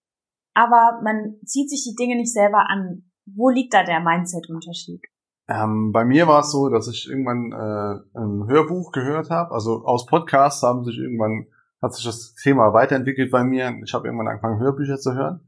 Aber 0.54 1.00
man 1.02 1.36
zieht 1.44 1.68
sich 1.68 1.84
die 1.84 1.94
Dinge 1.94 2.16
nicht 2.16 2.32
selber 2.32 2.70
an. 2.70 3.10
Wo 3.26 3.50
liegt 3.50 3.74
da 3.74 3.84
der 3.84 4.00
Mindset-Unterschied? 4.00 5.02
Ähm, 5.48 5.92
bei 5.92 6.04
mir 6.04 6.26
war 6.26 6.40
es 6.40 6.50
so, 6.50 6.68
dass 6.68 6.88
ich 6.88 7.08
irgendwann 7.08 7.52
äh, 7.52 8.18
ein 8.18 8.48
Hörbuch 8.48 8.92
gehört 8.92 9.30
habe. 9.30 9.52
Also 9.52 9.84
aus 9.84 10.06
Podcasts 10.06 10.62
haben 10.62 10.84
sich 10.84 10.96
irgendwann 10.96 11.46
hat 11.82 11.94
sich 11.94 12.04
das 12.04 12.34
Thema 12.34 12.72
weiterentwickelt 12.72 13.30
bei 13.30 13.44
mir. 13.44 13.72
Ich 13.84 13.94
habe 13.94 14.06
irgendwann 14.06 14.28
angefangen, 14.28 14.60
Hörbücher 14.60 14.96
zu 14.96 15.14
hören. 15.14 15.45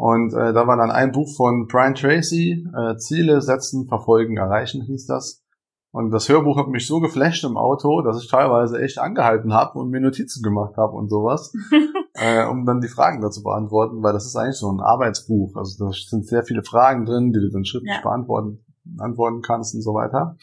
Und 0.00 0.32
äh, 0.32 0.54
da 0.54 0.66
war 0.66 0.78
dann 0.78 0.90
ein 0.90 1.12
Buch 1.12 1.36
von 1.36 1.66
Brian 1.66 1.94
Tracy, 1.94 2.66
äh, 2.74 2.96
Ziele 2.96 3.42
setzen, 3.42 3.86
verfolgen, 3.86 4.38
erreichen 4.38 4.80
hieß 4.80 5.04
das. 5.04 5.44
Und 5.90 6.10
das 6.10 6.26
Hörbuch 6.26 6.56
hat 6.56 6.68
mich 6.68 6.86
so 6.86 7.00
geflasht 7.00 7.44
im 7.44 7.58
Auto, 7.58 8.00
dass 8.00 8.22
ich 8.22 8.30
teilweise 8.30 8.80
echt 8.80 8.98
angehalten 8.98 9.52
habe 9.52 9.78
und 9.78 9.90
mir 9.90 10.00
Notizen 10.00 10.42
gemacht 10.42 10.78
habe 10.78 10.94
und 10.94 11.10
sowas, 11.10 11.52
äh, 12.14 12.46
um 12.46 12.64
dann 12.64 12.80
die 12.80 12.88
Fragen 12.88 13.20
dazu 13.20 13.42
beantworten, 13.42 14.02
weil 14.02 14.14
das 14.14 14.24
ist 14.24 14.36
eigentlich 14.36 14.56
so 14.56 14.72
ein 14.72 14.80
Arbeitsbuch. 14.80 15.54
Also 15.56 15.84
da 15.84 15.92
sind 15.92 16.26
sehr 16.26 16.44
viele 16.44 16.62
Fragen 16.62 17.04
drin, 17.04 17.34
die 17.34 17.40
du 17.40 17.50
dann 17.50 17.66
schriftlich 17.66 17.96
ja. 17.96 18.00
beantworten 18.00 18.64
antworten 18.98 19.42
kannst 19.42 19.74
und 19.74 19.82
so 19.82 19.92
weiter. 19.92 20.38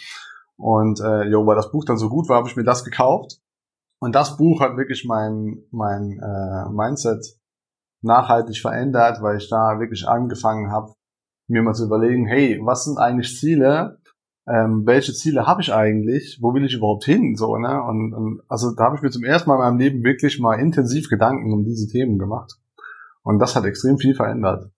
Und 0.55 0.99
äh, 0.99 1.23
jo, 1.29 1.47
weil 1.47 1.55
das 1.55 1.71
Buch 1.71 1.83
dann 1.83 1.97
so 1.97 2.09
gut 2.09 2.29
war, 2.29 2.37
habe 2.37 2.47
ich 2.47 2.57
mir 2.57 2.63
das 2.63 2.83
gekauft. 2.83 3.41
Und 3.97 4.13
das 4.13 4.37
Buch 4.37 4.61
hat 4.61 4.77
wirklich 4.77 5.03
mein 5.03 5.63
mein 5.71 6.19
äh, 6.21 6.69
Mindset 6.69 7.39
nachhaltig 8.01 8.57
verändert, 8.59 9.21
weil 9.21 9.37
ich 9.37 9.49
da 9.49 9.79
wirklich 9.79 10.07
angefangen 10.07 10.71
habe, 10.71 10.93
mir 11.47 11.61
mal 11.63 11.73
zu 11.73 11.85
überlegen, 11.85 12.25
hey, 12.27 12.59
was 12.63 12.83
sind 12.83 12.97
eigentlich 12.97 13.37
Ziele? 13.37 13.99
Ähm, 14.47 14.83
welche 14.85 15.13
Ziele 15.13 15.45
habe 15.45 15.61
ich 15.61 15.73
eigentlich? 15.73 16.39
Wo 16.41 16.53
will 16.53 16.65
ich 16.65 16.73
überhaupt 16.73 17.03
hin? 17.03 17.35
So, 17.35 17.57
ne? 17.57 17.81
Und, 17.83 18.13
und 18.13 18.41
also 18.47 18.73
da 18.75 18.85
habe 18.85 18.95
ich 18.95 19.01
mir 19.01 19.09
zum 19.09 19.23
ersten 19.23 19.49
Mal 19.49 19.55
in 19.55 19.61
meinem 19.61 19.77
Leben 19.77 20.03
wirklich 20.03 20.39
mal 20.39 20.59
intensiv 20.59 21.09
Gedanken 21.09 21.51
um 21.53 21.65
diese 21.65 21.87
Themen 21.87 22.17
gemacht. 22.17 22.53
Und 23.23 23.39
das 23.39 23.55
hat 23.55 23.65
extrem 23.65 23.97
viel 23.97 24.15
verändert. 24.15 24.71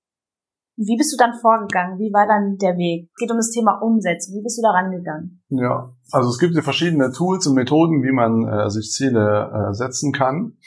Wie 0.81 0.95
bist 0.95 1.11
du 1.11 1.17
dann 1.17 1.33
vorgegangen? 1.33 1.99
Wie 1.99 2.13
war 2.13 2.25
dann 2.25 2.55
der 2.57 2.77
Weg? 2.77 3.09
Es 3.13 3.19
geht 3.19 3.31
um 3.31 3.37
das 3.37 3.51
Thema 3.51 3.81
Umsetzung. 3.81 4.35
Wie 4.35 4.41
bist 4.41 4.57
du 4.57 4.61
da 4.61 4.71
rangegangen? 4.71 5.43
Ja, 5.49 5.93
also 6.11 6.29
es 6.29 6.39
gibt 6.39 6.55
ja 6.55 6.61
verschiedene 6.61 7.11
Tools 7.11 7.45
und 7.47 7.55
Methoden, 7.55 8.01
wie 8.01 8.13
man 8.13 8.47
äh, 8.47 8.69
sich 8.69 8.89
Ziele 8.89 9.51
äh, 9.51 9.73
setzen 9.73 10.13
kann. 10.13 10.57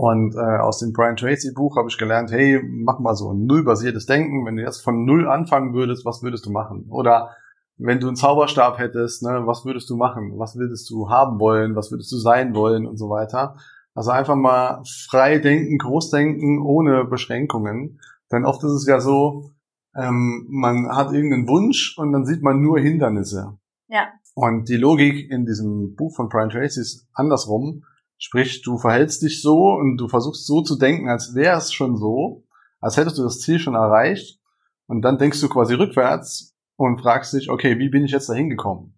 Und 0.00 0.34
äh, 0.34 0.38
aus 0.38 0.78
dem 0.78 0.94
Brian 0.94 1.16
Tracy 1.16 1.52
Buch 1.52 1.76
habe 1.76 1.90
ich 1.90 1.98
gelernt, 1.98 2.32
hey, 2.32 2.58
mach 2.66 3.00
mal 3.00 3.14
so 3.14 3.34
ein 3.34 3.44
nullbasiertes 3.44 4.06
Denken. 4.06 4.46
Wenn 4.46 4.56
du 4.56 4.62
jetzt 4.62 4.80
von 4.80 5.04
null 5.04 5.28
anfangen 5.28 5.74
würdest, 5.74 6.06
was 6.06 6.22
würdest 6.22 6.46
du 6.46 6.50
machen? 6.50 6.86
Oder 6.88 7.36
wenn 7.76 8.00
du 8.00 8.06
einen 8.06 8.16
Zauberstab 8.16 8.78
hättest, 8.78 9.22
ne, 9.22 9.42
was 9.44 9.66
würdest 9.66 9.90
du 9.90 9.96
machen? 9.96 10.38
Was 10.38 10.56
würdest 10.56 10.88
du 10.88 11.10
haben 11.10 11.38
wollen? 11.38 11.76
Was 11.76 11.90
würdest 11.90 12.10
du 12.12 12.16
sein 12.16 12.54
wollen 12.54 12.86
und 12.86 12.96
so 12.96 13.10
weiter? 13.10 13.58
Also 13.94 14.10
einfach 14.10 14.36
mal 14.36 14.82
frei 15.10 15.36
denken, 15.38 15.76
groß 15.76 16.08
denken, 16.08 16.62
ohne 16.62 17.04
Beschränkungen. 17.04 18.00
Denn 18.32 18.46
oft 18.46 18.64
ist 18.64 18.72
es 18.72 18.86
ja 18.86 19.00
so, 19.00 19.50
ähm, 19.94 20.46
man 20.48 20.88
hat 20.96 21.12
irgendeinen 21.12 21.46
Wunsch 21.46 21.98
und 21.98 22.12
dann 22.12 22.24
sieht 22.24 22.42
man 22.42 22.62
nur 22.62 22.78
Hindernisse. 22.78 23.58
Ja. 23.88 24.06
Und 24.34 24.70
die 24.70 24.78
Logik 24.78 25.30
in 25.30 25.44
diesem 25.44 25.94
Buch 25.94 26.16
von 26.16 26.30
Brian 26.30 26.48
Tracy 26.48 26.80
ist 26.80 27.06
andersrum. 27.12 27.84
Sprich, 28.22 28.60
du 28.60 28.76
verhältst 28.76 29.22
dich 29.22 29.40
so 29.40 29.72
und 29.72 29.96
du 29.96 30.06
versuchst 30.06 30.46
so 30.46 30.60
zu 30.60 30.76
denken, 30.76 31.08
als 31.08 31.34
wäre 31.34 31.56
es 31.56 31.72
schon 31.72 31.96
so, 31.96 32.44
als 32.78 32.98
hättest 32.98 33.16
du 33.16 33.22
das 33.22 33.40
Ziel 33.40 33.58
schon 33.58 33.74
erreicht. 33.74 34.38
Und 34.86 35.02
dann 35.02 35.16
denkst 35.16 35.40
du 35.40 35.48
quasi 35.48 35.72
rückwärts 35.72 36.54
und 36.76 37.00
fragst 37.00 37.32
dich, 37.32 37.50
okay, 37.50 37.78
wie 37.78 37.88
bin 37.88 38.04
ich 38.04 38.10
jetzt 38.10 38.28
da 38.28 38.34
hingekommen? 38.34 38.94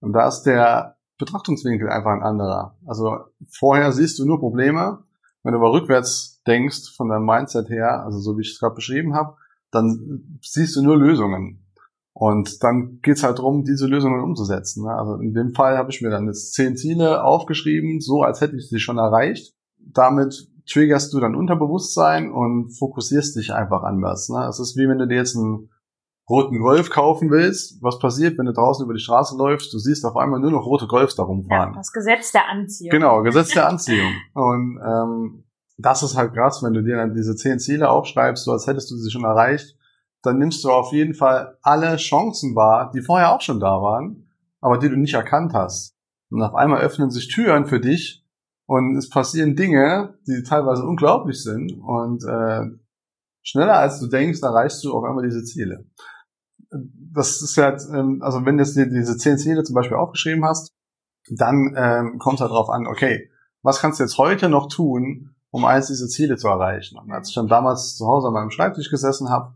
Und 0.00 0.12
da 0.12 0.26
ist 0.26 0.42
der 0.42 0.96
Betrachtungswinkel 1.18 1.88
einfach 1.88 2.10
ein 2.10 2.22
anderer. 2.24 2.76
Also 2.84 3.16
vorher 3.48 3.92
siehst 3.92 4.18
du 4.18 4.26
nur 4.26 4.40
Probleme. 4.40 5.04
Wenn 5.44 5.52
du 5.52 5.58
aber 5.58 5.72
rückwärts 5.72 6.42
denkst 6.44 6.96
von 6.96 7.08
deinem 7.08 7.26
Mindset 7.26 7.68
her, 7.68 8.02
also 8.04 8.18
so 8.18 8.36
wie 8.36 8.40
ich 8.40 8.52
es 8.54 8.58
gerade 8.58 8.74
beschrieben 8.74 9.14
habe, 9.14 9.36
dann 9.70 10.40
siehst 10.42 10.74
du 10.74 10.82
nur 10.82 10.96
Lösungen. 10.96 11.63
Und 12.16 12.62
dann 12.62 13.00
geht's 13.02 13.24
halt 13.24 13.38
darum, 13.38 13.64
diese 13.64 13.88
Lösungen 13.88 14.22
umzusetzen. 14.22 14.84
Ne? 14.84 14.94
Also 14.94 15.16
in 15.16 15.34
dem 15.34 15.52
Fall 15.52 15.76
habe 15.76 15.90
ich 15.90 16.00
mir 16.00 16.10
dann 16.10 16.26
jetzt 16.26 16.54
zehn 16.54 16.76
Ziele 16.76 17.24
aufgeschrieben, 17.24 18.00
so 18.00 18.22
als 18.22 18.40
hätte 18.40 18.56
ich 18.56 18.68
sie 18.68 18.78
schon 18.78 18.98
erreicht. 18.98 19.52
Damit 19.78 20.48
triggerst 20.70 21.12
du 21.12 21.18
dein 21.18 21.34
Unterbewusstsein 21.34 22.30
und 22.30 22.70
fokussierst 22.70 23.36
dich 23.36 23.52
einfach 23.52 23.82
anders. 23.82 24.28
Ne? 24.28 24.46
Es 24.48 24.60
ist 24.60 24.76
wie 24.76 24.88
wenn 24.88 24.98
du 24.98 25.08
dir 25.08 25.16
jetzt 25.16 25.36
einen 25.36 25.70
roten 26.30 26.60
Golf 26.60 26.88
kaufen 26.88 27.32
willst. 27.32 27.82
Was 27.82 27.98
passiert, 27.98 28.38
wenn 28.38 28.46
du 28.46 28.52
draußen 28.52 28.84
über 28.84 28.94
die 28.94 29.00
Straße 29.00 29.36
läufst? 29.36 29.74
Du 29.74 29.78
siehst 29.78 30.04
auf 30.06 30.16
einmal 30.16 30.38
nur 30.38 30.52
noch 30.52 30.66
rote 30.66 30.86
Golfs 30.86 31.16
da 31.16 31.24
rumfahren. 31.24 31.72
Ja, 31.72 31.78
das 31.78 31.92
Gesetz 31.92 32.30
der 32.30 32.48
Anziehung. 32.48 32.90
Genau, 32.92 33.22
Gesetz 33.22 33.48
der 33.48 33.68
Anziehung. 33.68 34.12
Und 34.34 34.78
ähm, 34.86 35.44
das 35.78 36.04
ist 36.04 36.16
halt 36.16 36.32
krass, 36.32 36.62
wenn 36.62 36.74
du 36.74 36.82
dir 36.82 36.96
dann 36.96 37.12
diese 37.12 37.34
zehn 37.34 37.58
Ziele 37.58 37.90
aufschreibst, 37.90 38.44
so 38.44 38.52
als 38.52 38.68
hättest 38.68 38.92
du 38.92 38.96
sie 38.96 39.10
schon 39.10 39.24
erreicht 39.24 39.76
dann 40.24 40.38
nimmst 40.38 40.64
du 40.64 40.70
auf 40.70 40.92
jeden 40.92 41.14
Fall 41.14 41.58
alle 41.62 41.96
Chancen 41.96 42.56
wahr, 42.56 42.90
die 42.94 43.02
vorher 43.02 43.34
auch 43.34 43.42
schon 43.42 43.60
da 43.60 43.82
waren, 43.82 44.28
aber 44.60 44.78
die 44.78 44.88
du 44.88 44.96
nicht 44.96 45.14
erkannt 45.14 45.52
hast. 45.52 45.94
Und 46.30 46.42
auf 46.42 46.54
einmal 46.54 46.80
öffnen 46.80 47.10
sich 47.10 47.28
Türen 47.28 47.66
für 47.66 47.78
dich 47.78 48.24
und 48.66 48.96
es 48.96 49.10
passieren 49.10 49.54
Dinge, 49.54 50.14
die 50.26 50.42
teilweise 50.42 50.84
unglaublich 50.84 51.42
sind 51.42 51.72
und 51.72 52.24
äh, 52.24 52.62
schneller 53.42 53.74
als 53.74 54.00
du 54.00 54.06
denkst, 54.06 54.40
erreichst 54.42 54.82
du 54.82 54.94
auf 54.94 55.04
einmal 55.04 55.24
diese 55.24 55.44
Ziele. 55.44 55.84
Das 56.70 57.42
ist 57.42 57.56
ja, 57.56 57.76
ähm, 57.94 58.22
also 58.22 58.44
wenn 58.46 58.56
du 58.56 58.64
jetzt 58.64 58.76
diese 58.76 59.16
zehn 59.18 59.36
Ziele 59.36 59.62
zum 59.62 59.74
Beispiel 59.74 59.98
aufgeschrieben 59.98 60.44
hast, 60.44 60.72
dann 61.30 61.74
ähm, 61.76 62.18
kommt 62.18 62.36
es 62.36 62.40
halt 62.40 62.50
darauf 62.50 62.70
an, 62.70 62.86
okay, 62.86 63.30
was 63.62 63.80
kannst 63.80 64.00
du 64.00 64.04
jetzt 64.04 64.18
heute 64.18 64.48
noch 64.48 64.68
tun, 64.68 65.34
um 65.50 65.64
eins 65.64 65.86
dieser 65.86 66.08
Ziele 66.08 66.36
zu 66.36 66.48
erreichen? 66.48 66.98
Und 66.98 67.12
als 67.12 67.28
ich 67.28 67.34
dann 67.34 67.46
damals 67.46 67.96
zu 67.96 68.06
Hause 68.06 68.28
an 68.28 68.34
meinem 68.34 68.50
Schreibtisch 68.50 68.90
gesessen 68.90 69.28
habe, 69.28 69.54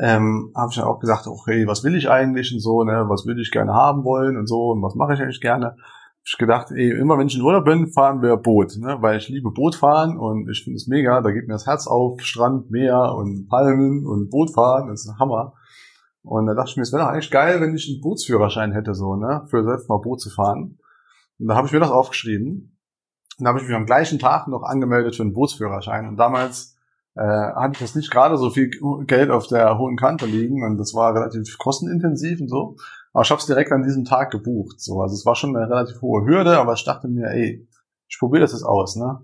ähm, 0.00 0.52
habe 0.56 0.70
ich 0.70 0.76
ja 0.76 0.86
auch 0.86 0.98
gesagt, 0.98 1.26
okay, 1.26 1.66
was 1.66 1.84
will 1.84 1.94
ich 1.94 2.10
eigentlich 2.10 2.52
und 2.52 2.60
so, 2.60 2.82
ne, 2.82 3.04
was 3.08 3.26
würde 3.26 3.40
ich 3.40 3.50
gerne 3.50 3.72
haben 3.72 4.04
wollen 4.04 4.36
und 4.36 4.46
so 4.48 4.70
und 4.70 4.82
was 4.82 4.94
mache 4.94 5.14
ich 5.14 5.20
eigentlich 5.20 5.40
gerne. 5.40 5.66
Hab 5.66 6.26
ich 6.26 6.38
gedacht, 6.38 6.70
ey, 6.72 6.90
immer 6.90 7.18
wenn 7.18 7.28
ich 7.28 7.36
in 7.36 7.42
Urlaub 7.42 7.64
bin, 7.64 7.92
fahren 7.92 8.22
wir 8.22 8.36
Boot, 8.36 8.76
ne, 8.78 8.96
weil 9.00 9.18
ich 9.18 9.28
liebe 9.28 9.50
Bootfahren 9.50 10.16
und 10.16 10.48
ich 10.50 10.64
finde 10.64 10.76
es 10.76 10.88
mega, 10.88 11.20
da 11.20 11.30
geht 11.30 11.46
mir 11.46 11.54
das 11.54 11.66
Herz 11.66 11.86
auf, 11.86 12.20
Strand, 12.22 12.70
Meer 12.70 13.14
und 13.14 13.46
Palmen 13.48 14.06
und 14.06 14.30
Bootfahren, 14.30 14.88
das 14.88 15.04
ist 15.04 15.10
ein 15.10 15.18
Hammer. 15.18 15.54
Und 16.22 16.46
da 16.46 16.54
dachte 16.54 16.70
ich 16.70 16.76
mir, 16.76 16.82
es 16.82 16.92
wäre 16.92 17.02
doch 17.02 17.10
eigentlich 17.10 17.30
geil, 17.30 17.60
wenn 17.60 17.74
ich 17.74 17.88
einen 17.88 18.00
Bootsführerschein 18.00 18.72
hätte, 18.72 18.94
so, 18.94 19.14
ne, 19.14 19.46
für 19.50 19.62
selbst 19.62 19.88
mal 19.88 19.98
Boot 19.98 20.20
zu 20.20 20.30
fahren. 20.30 20.78
Und 21.38 21.48
da 21.48 21.54
habe 21.54 21.66
ich 21.66 21.72
mir 21.72 21.80
das 21.80 21.90
aufgeschrieben. 21.90 22.78
Und 23.38 23.44
da 23.44 23.48
habe 23.48 23.60
ich 23.60 23.66
mich 23.66 23.76
am 23.76 23.86
gleichen 23.86 24.18
Tag 24.18 24.48
noch 24.48 24.62
angemeldet 24.62 25.16
für 25.16 25.22
einen 25.22 25.34
Bootsführerschein. 25.34 26.08
Und 26.08 26.16
damals 26.16 26.73
äh, 27.16 27.22
hatte 27.22 27.74
ich 27.74 27.80
jetzt 27.80 27.96
nicht 27.96 28.10
gerade 28.10 28.36
so 28.36 28.50
viel 28.50 28.70
Geld 29.06 29.30
auf 29.30 29.46
der 29.46 29.78
hohen 29.78 29.96
Kante 29.96 30.26
liegen 30.26 30.64
und 30.64 30.78
das 30.78 30.94
war 30.94 31.14
relativ 31.14 31.58
kostenintensiv 31.58 32.40
und 32.40 32.48
so. 32.48 32.76
Aber 33.12 33.22
ich 33.22 33.30
habe 33.30 33.40
es 33.40 33.46
direkt 33.46 33.70
an 33.70 33.84
diesem 33.84 34.04
Tag 34.04 34.30
gebucht. 34.30 34.80
So, 34.80 35.00
also 35.00 35.14
es 35.14 35.24
war 35.24 35.36
schon 35.36 35.56
eine 35.56 35.68
relativ 35.68 36.02
hohe 36.02 36.24
Hürde, 36.24 36.58
aber 36.58 36.72
ich 36.72 36.84
dachte 36.84 37.08
mir, 37.08 37.28
ey, 37.28 37.68
ich 38.08 38.18
probiere 38.18 38.42
das 38.42 38.52
jetzt 38.52 38.64
aus, 38.64 38.96
ne? 38.96 39.20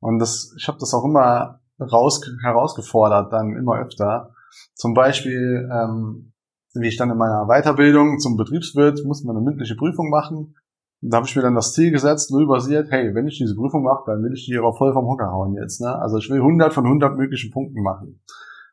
Und 0.00 0.18
das, 0.18 0.54
ich 0.58 0.68
habe 0.68 0.78
das 0.78 0.92
auch 0.94 1.04
immer 1.04 1.60
raus, 1.80 2.20
herausgefordert, 2.42 3.32
dann 3.32 3.56
immer 3.56 3.78
öfter. 3.78 4.34
Zum 4.74 4.94
Beispiel, 4.94 5.68
ähm, 5.72 6.32
wie 6.74 6.88
ich 6.88 6.96
dann 6.96 7.10
in 7.10 7.16
meiner 7.16 7.46
Weiterbildung 7.46 8.18
zum 8.18 8.36
Betriebswirt 8.36 9.04
musste 9.04 9.26
man 9.26 9.36
eine 9.36 9.44
mündliche 9.44 9.76
Prüfung 9.76 10.10
machen 10.10 10.54
da 11.02 11.16
habe 11.16 11.26
ich 11.26 11.34
mir 11.34 11.42
dann 11.42 11.56
das 11.56 11.74
Ziel 11.74 11.90
gesetzt, 11.90 12.30
null 12.30 12.46
basiert, 12.46 12.90
hey, 12.90 13.12
wenn 13.14 13.26
ich 13.26 13.36
diese 13.36 13.56
Prüfung 13.56 13.82
mache, 13.82 14.04
dann 14.06 14.22
will 14.22 14.32
ich 14.34 14.46
die 14.46 14.56
aber 14.56 14.72
voll 14.72 14.92
vom 14.92 15.06
Hocker 15.06 15.32
hauen 15.32 15.54
jetzt. 15.54 15.80
Ne? 15.80 15.94
Also 16.00 16.18
ich 16.18 16.30
will 16.30 16.38
100 16.38 16.72
von 16.72 16.86
100 16.86 17.16
möglichen 17.16 17.50
Punkten 17.50 17.82
machen. 17.82 18.20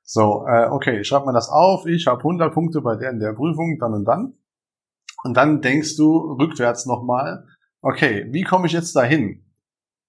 So, 0.04 0.46
äh, 0.48 0.68
okay, 0.70 1.02
ich 1.02 1.08
schreibe 1.08 1.26
mir 1.26 1.34
das 1.34 1.50
auf, 1.50 1.88
ich 1.88 2.06
habe 2.06 2.20
100 2.20 2.54
Punkte 2.54 2.82
bei 2.82 2.96
der 2.96 3.10
in 3.10 3.20
der 3.20 3.34
Prüfung, 3.34 3.78
dann 3.80 3.94
und 3.94 4.06
dann. 4.06 4.34
Und 5.24 5.36
dann 5.36 5.62
denkst 5.62 5.98
du 5.98 6.36
rückwärts 6.40 6.86
nochmal, 6.86 7.46
okay, 7.82 8.28
wie 8.32 8.44
komme 8.44 8.68
ich 8.68 8.74
jetzt 8.74 8.96
dahin? 8.96 9.44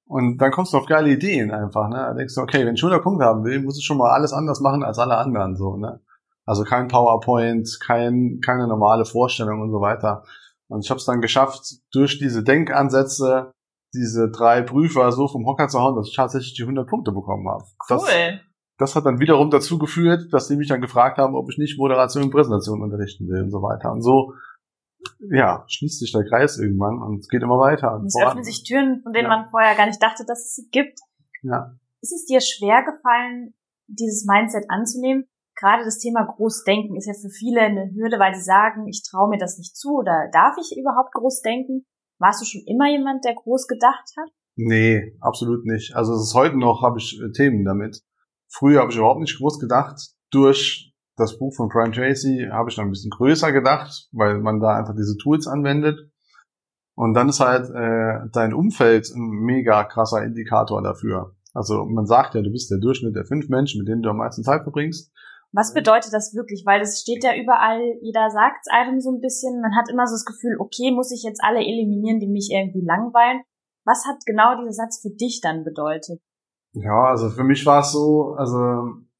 Und 0.04 0.38
dann 0.38 0.50
kommst 0.50 0.74
du 0.74 0.76
auf 0.76 0.86
geile 0.86 1.10
Ideen 1.10 1.50
einfach. 1.50 1.88
Ne? 1.88 1.96
Da 1.96 2.14
denkst 2.14 2.34
du, 2.34 2.42
okay, 2.42 2.66
wenn 2.66 2.74
ich 2.74 2.82
100 2.82 3.02
Punkte 3.02 3.24
haben 3.24 3.44
will, 3.44 3.62
muss 3.62 3.78
ich 3.78 3.84
schon 3.84 3.96
mal 3.96 4.10
alles 4.10 4.32
anders 4.32 4.60
machen 4.60 4.82
als 4.82 4.98
alle 4.98 5.16
anderen. 5.16 5.56
so. 5.56 5.76
Ne? 5.76 6.00
Also 6.44 6.64
kein 6.64 6.88
PowerPoint, 6.88 7.78
kein, 7.80 8.40
keine 8.44 8.66
normale 8.66 9.04
Vorstellung 9.04 9.62
und 9.62 9.70
so 9.70 9.80
weiter. 9.80 10.24
Und 10.70 10.84
ich 10.84 10.90
habe 10.90 10.98
es 10.98 11.04
dann 11.04 11.20
geschafft, 11.20 11.60
durch 11.92 12.18
diese 12.18 12.44
Denkansätze 12.44 13.52
diese 13.92 14.30
drei 14.30 14.62
Prüfer 14.62 15.10
so 15.10 15.26
vom 15.26 15.44
Hocker 15.46 15.68
zu 15.68 15.80
hauen, 15.80 15.96
dass 15.96 16.08
ich 16.08 16.14
tatsächlich 16.14 16.54
die 16.54 16.62
100 16.62 16.88
Punkte 16.88 17.10
bekommen 17.10 17.48
habe. 17.48 17.64
Cool. 17.88 17.98
Das, 17.98 18.40
das 18.78 18.96
hat 18.96 19.04
dann 19.04 19.18
wiederum 19.18 19.50
dazu 19.50 19.78
geführt, 19.78 20.32
dass 20.32 20.46
sie 20.46 20.56
mich 20.56 20.68
dann 20.68 20.80
gefragt 20.80 21.18
haben, 21.18 21.34
ob 21.34 21.50
ich 21.50 21.58
nicht 21.58 21.76
Moderation 21.76 22.24
und 22.24 22.30
Präsentation 22.30 22.82
unterrichten 22.82 23.26
will 23.28 23.42
und 23.42 23.50
so 23.50 23.58
weiter. 23.58 23.90
Und 23.90 24.02
so, 24.02 24.34
ja, 25.32 25.64
schließt 25.66 25.98
sich 25.98 26.12
der 26.12 26.24
Kreis 26.24 26.56
irgendwann 26.56 27.02
und 27.02 27.18
es 27.18 27.28
geht 27.28 27.42
immer 27.42 27.58
weiter. 27.58 27.96
Und 27.96 28.06
es 28.06 28.16
öffnen 28.16 28.44
sich 28.44 28.62
Türen, 28.62 29.02
von 29.02 29.12
denen 29.12 29.28
ja. 29.28 29.36
man 29.36 29.50
vorher 29.50 29.74
gar 29.74 29.86
nicht 29.86 30.00
dachte, 30.00 30.24
dass 30.24 30.38
es 30.38 30.54
sie 30.54 30.68
gibt. 30.70 31.00
Ja. 31.42 31.74
Ist 32.00 32.12
es 32.12 32.26
dir 32.26 32.40
schwer 32.40 32.84
gefallen, 32.84 33.54
dieses 33.88 34.24
Mindset 34.24 34.64
anzunehmen? 34.68 35.26
Gerade 35.60 35.84
das 35.84 35.98
Thema 35.98 36.24
Großdenken 36.24 36.96
ist 36.96 37.06
ja 37.06 37.12
für 37.12 37.28
viele 37.28 37.60
eine 37.60 37.92
Hürde, 37.94 38.18
weil 38.18 38.34
sie 38.34 38.42
sagen, 38.42 38.88
ich 38.88 39.02
traue 39.08 39.28
mir 39.28 39.38
das 39.38 39.58
nicht 39.58 39.76
zu 39.76 39.98
oder 39.98 40.28
darf 40.32 40.56
ich 40.58 40.76
überhaupt 40.76 41.12
groß 41.12 41.42
denken? 41.42 41.84
Warst 42.18 42.40
du 42.40 42.46
schon 42.46 42.62
immer 42.66 42.90
jemand, 42.90 43.24
der 43.24 43.34
groß 43.34 43.66
gedacht 43.66 44.08
hat? 44.18 44.30
Nee, 44.56 45.16
absolut 45.20 45.64
nicht. 45.64 45.94
Also 45.94 46.14
es 46.14 46.22
ist 46.22 46.34
heute 46.34 46.58
noch, 46.58 46.82
habe 46.82 46.98
ich 46.98 47.20
äh, 47.20 47.30
Themen 47.32 47.64
damit. 47.64 48.02
Früher 48.48 48.80
habe 48.80 48.90
ich 48.90 48.98
überhaupt 48.98 49.20
nicht 49.20 49.38
groß 49.38 49.58
gedacht. 49.58 49.96
Durch 50.30 50.92
das 51.16 51.38
Buch 51.38 51.54
von 51.54 51.68
Brian 51.68 51.92
Tracy 51.92 52.48
habe 52.50 52.70
ich 52.70 52.76
noch 52.76 52.84
ein 52.84 52.90
bisschen 52.90 53.10
größer 53.10 53.52
gedacht, 53.52 54.08
weil 54.12 54.38
man 54.38 54.60
da 54.60 54.74
einfach 54.76 54.94
diese 54.96 55.16
Tools 55.16 55.46
anwendet. 55.46 56.10
Und 56.94 57.14
dann 57.14 57.28
ist 57.28 57.40
halt 57.40 57.70
äh, 57.70 58.28
dein 58.32 58.52
Umfeld 58.52 59.08
ein 59.14 59.28
mega 59.30 59.84
krasser 59.84 60.22
Indikator 60.24 60.82
dafür. 60.82 61.36
Also 61.54 61.84
man 61.84 62.06
sagt 62.06 62.34
ja, 62.34 62.42
du 62.42 62.50
bist 62.50 62.70
der 62.70 62.78
Durchschnitt 62.78 63.16
der 63.16 63.24
fünf 63.24 63.48
Menschen, 63.48 63.78
mit 63.78 63.88
denen 63.88 64.02
du 64.02 64.10
am 64.10 64.18
meisten 64.18 64.42
Zeit 64.42 64.62
verbringst. 64.62 65.12
Was 65.52 65.74
bedeutet 65.74 66.12
das 66.12 66.34
wirklich? 66.34 66.64
Weil 66.64 66.80
das 66.80 67.00
steht 67.00 67.24
ja 67.24 67.34
überall, 67.34 67.80
jeder 68.02 68.30
sagt 68.30 68.66
es 68.66 68.72
einem 68.72 69.00
so 69.00 69.10
ein 69.10 69.20
bisschen. 69.20 69.60
Man 69.60 69.74
hat 69.74 69.90
immer 69.90 70.06
so 70.06 70.14
das 70.14 70.24
Gefühl, 70.24 70.56
okay, 70.60 70.92
muss 70.92 71.10
ich 71.10 71.22
jetzt 71.24 71.42
alle 71.42 71.58
eliminieren, 71.58 72.20
die 72.20 72.28
mich 72.28 72.50
irgendwie 72.52 72.84
langweilen. 72.84 73.42
Was 73.84 74.06
hat 74.06 74.24
genau 74.26 74.56
dieser 74.60 74.72
Satz 74.72 75.00
für 75.02 75.10
dich 75.10 75.40
dann 75.40 75.64
bedeutet? 75.64 76.20
Ja, 76.72 77.04
also 77.06 77.30
für 77.30 77.42
mich 77.42 77.66
war 77.66 77.80
es 77.80 77.90
so, 77.90 78.34
also 78.36 78.58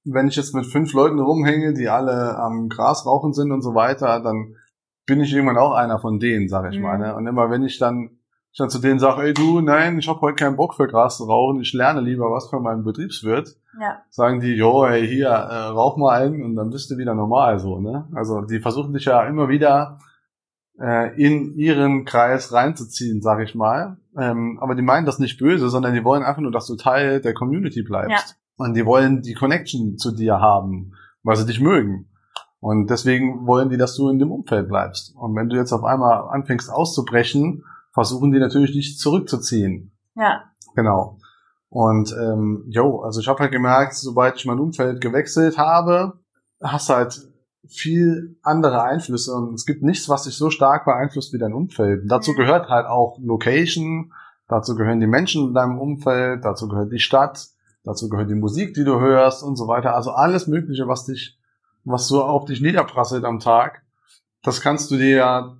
wenn 0.05 0.29
ich 0.29 0.37
jetzt 0.37 0.55
mit 0.55 0.67
fünf 0.67 0.93
Leuten 0.93 1.19
rumhänge, 1.19 1.75
die 1.75 1.89
alle 1.89 2.37
am 2.39 2.69
Gras 2.69 3.07
rauchen 3.07 3.33
sind 3.33 3.51
und 3.51 3.63
so 3.63 3.75
weiter, 3.75 4.21
dann 4.21 4.55
bin 5.07 5.21
ich 5.21 5.33
irgendwann 5.33 5.59
auch 5.59 5.73
einer 5.73 5.99
von 5.99 6.21
denen, 6.21 6.49
sag 6.49 6.71
ich 6.71 6.79
mhm. 6.79 6.85
mal. 6.85 6.99
Ne? 6.99 7.17
Und 7.17 7.27
immer 7.27 7.51
wenn 7.51 7.65
ich 7.65 7.79
dann 7.79 8.20
ich 8.53 8.59
dann 8.59 8.71
zu 8.71 8.81
denen 8.81 8.99
sage, 8.99 9.23
ey 9.23 9.33
du, 9.33 9.61
nein, 9.61 9.99
ich 9.99 10.09
habe 10.09 10.21
heute 10.21 10.35
keinen 10.35 10.57
Bock 10.57 10.75
für 10.75 10.89
Gras 10.89 11.19
zu 11.19 11.25
rauchen, 11.25 11.61
ich 11.61 11.73
lerne 11.73 12.01
lieber 12.01 12.31
was 12.31 12.49
von 12.49 12.63
meinem 12.63 12.85
Betriebswirt. 12.85 13.57
Ja. 13.81 14.03
Sagen 14.11 14.41
die, 14.41 14.55
jo, 14.55 14.85
ey, 14.85 15.07
hier, 15.07 15.29
äh, 15.29 15.67
rauch 15.69 15.97
mal 15.97 16.21
einen 16.21 16.43
und 16.43 16.57
dann 16.57 16.71
bist 16.71 16.91
du 16.91 16.99
wieder 16.99 17.15
normal 17.15 17.59
so, 17.59 17.79
ne? 17.79 18.09
Also 18.15 18.41
die 18.43 18.59
versuchen 18.59 18.93
dich 18.93 19.05
ja 19.05 19.25
immer 19.25 19.49
wieder 19.49 19.99
äh, 20.81 21.15
in 21.23 21.55
ihren 21.55 22.05
Kreis 22.05 22.53
reinzuziehen, 22.53 23.23
sag 23.23 23.41
ich 23.41 23.55
mal. 23.55 23.99
Ähm, 24.19 24.59
aber 24.61 24.75
die 24.75 24.83
meinen 24.83 25.07
das 25.07 25.21
nicht 25.21 25.39
böse, 25.39 25.69
sondern 25.69 25.95
die 25.95 26.05
wollen 26.05 26.25
einfach 26.25 26.43
nur, 26.43 26.53
dass 26.53 26.67
du 26.67 26.75
Teil 26.75 27.21
der 27.21 27.35
Community 27.35 27.83
bleibst. 27.83 28.31
Ja. 28.31 28.65
Und 28.65 28.75
die 28.75 28.85
wollen 28.85 29.23
die 29.23 29.35
Connection 29.35 29.97
zu 29.97 30.11
dir 30.11 30.41
haben, 30.41 30.93
weil 31.23 31.37
sie 31.37 31.47
dich 31.47 31.61
mögen. 31.61 32.09
Und 32.59 32.91
deswegen 32.91 33.47
wollen 33.47 33.71
die, 33.71 33.79
dass 33.79 33.95
du 33.95 34.09
in 34.11 34.19
dem 34.19 34.31
Umfeld 34.31 34.69
bleibst. 34.69 35.15
Und 35.17 35.35
wenn 35.35 35.49
du 35.49 35.57
jetzt 35.57 35.73
auf 35.73 35.85
einmal 35.85 36.29
anfängst 36.29 36.71
auszubrechen, 36.71 37.65
versuchen 37.93 38.33
die 38.33 38.39
natürlich 38.39 38.73
dich 38.73 38.99
zurückzuziehen. 38.99 39.93
Ja. 40.15 40.45
Genau. 40.75 41.19
Und 41.69 42.13
ähm, 42.13 42.65
jo, 42.69 43.01
also 43.01 43.21
ich 43.21 43.29
habe 43.29 43.41
halt 43.41 43.53
gemerkt, 43.53 43.95
sobald 43.95 44.37
ich 44.37 44.45
mein 44.45 44.59
Umfeld 44.59 45.01
gewechselt 45.01 45.57
habe, 45.57 46.15
hast 46.61 46.89
du 46.89 46.95
halt 46.95 47.31
viel 47.69 48.37
andere 48.43 48.83
Einflüsse 48.83 49.35
und 49.35 49.55
es 49.55 49.67
gibt 49.67 49.83
nichts, 49.83 50.09
was 50.09 50.25
dich 50.25 50.37
so 50.37 50.51
stark 50.51 50.85
beeinflusst 50.85 51.33
wie 51.33 51.39
dein 51.39 51.53
Umfeld. 51.53 52.03
Und 52.03 52.09
dazu 52.09 52.35
gehört 52.35 52.69
halt 52.69 52.87
auch 52.87 53.19
Location, 53.21 54.13
dazu 54.49 54.75
gehören 54.75 55.01
die 55.01 55.07
Menschen 55.07 55.49
in 55.49 55.55
deinem 55.55 55.79
Umfeld, 55.79 56.45
dazu 56.45 56.67
gehört 56.69 56.93
die 56.93 56.99
Stadt, 56.99 57.49
dazu 57.85 58.09
gehört 58.09 58.31
die 58.31 58.35
Musik, 58.35 58.75
die 58.75 58.85
du 58.85 58.99
hörst 58.99 59.45
und 59.45 59.57
so 59.57 59.69
weiter. 59.69 59.95
Also 59.95 60.11
alles 60.11 60.49
Mögliche, 60.49 60.89
was 60.89 61.05
dich, 61.05 61.39
was 61.85 62.09
so 62.09 62.25
auf 62.25 62.47
dich 62.47 62.61
niederprasselt 62.61 63.25
am 63.25 63.39
Tag, 63.39 63.83
das 64.43 64.61
kannst 64.61 64.91
du 64.91 64.97
dir 64.97 65.17
ja 65.17 65.57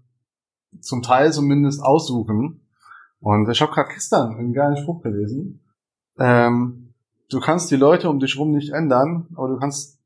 zum 0.81 1.03
Teil 1.03 1.33
zumindest 1.33 1.83
aussuchen. 1.83 2.67
Und 3.21 3.49
ich 3.51 3.61
habe 3.61 3.73
gerade 3.73 3.93
gestern 3.93 4.37
einen 4.37 4.53
geilen 4.53 4.77
Spruch 4.77 5.03
gelesen. 5.03 5.61
Ähm, 6.19 6.95
du 7.31 7.41
kannst 7.41 7.71
die 7.71 7.77
Leute 7.77 8.09
um 8.09 8.19
dich 8.19 8.39
rum 8.39 8.53
nicht 8.53 8.73
ändern, 8.73 9.27
aber 9.37 9.49
du 9.49 9.59
kannst 9.59 9.99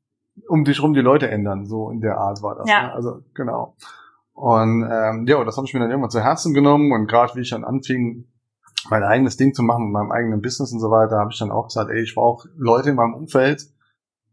um 0.47 0.65
dich 0.65 0.81
rum 0.81 0.93
die 0.93 1.01
Leute 1.01 1.29
ändern. 1.29 1.65
So 1.65 1.89
in 1.89 2.01
der 2.01 2.17
Art 2.17 2.41
war 2.41 2.55
das. 2.55 2.69
Ja. 2.69 2.87
Ne? 2.87 2.93
Also 2.93 3.21
genau. 3.33 3.75
Und 4.33 4.83
ähm, 4.91 5.25
ja, 5.27 5.43
das 5.45 5.55
habe 5.55 5.65
ich 5.65 5.73
mir 5.73 5.79
dann 5.79 5.89
irgendwann 5.89 6.11
zu 6.11 6.21
Herzen 6.21 6.53
genommen 6.53 6.91
und 6.91 7.07
gerade 7.07 7.35
wie 7.35 7.41
ich 7.41 7.51
dann 7.51 7.63
anfing, 7.63 8.25
mein 8.89 9.03
eigenes 9.03 9.37
Ding 9.37 9.53
zu 9.53 9.63
machen 9.63 9.85
mit 9.85 9.93
meinem 9.93 10.11
eigenen 10.11 10.41
Business 10.41 10.73
und 10.73 10.79
so 10.79 10.91
weiter, 10.91 11.17
habe 11.17 11.31
ich 11.31 11.39
dann 11.39 11.51
auch 11.51 11.67
gesagt, 11.67 11.89
ey, 11.89 12.01
ich 12.01 12.15
brauche 12.15 12.49
Leute 12.57 12.89
in 12.89 12.95
meinem 12.95 13.13
Umfeld, 13.13 13.65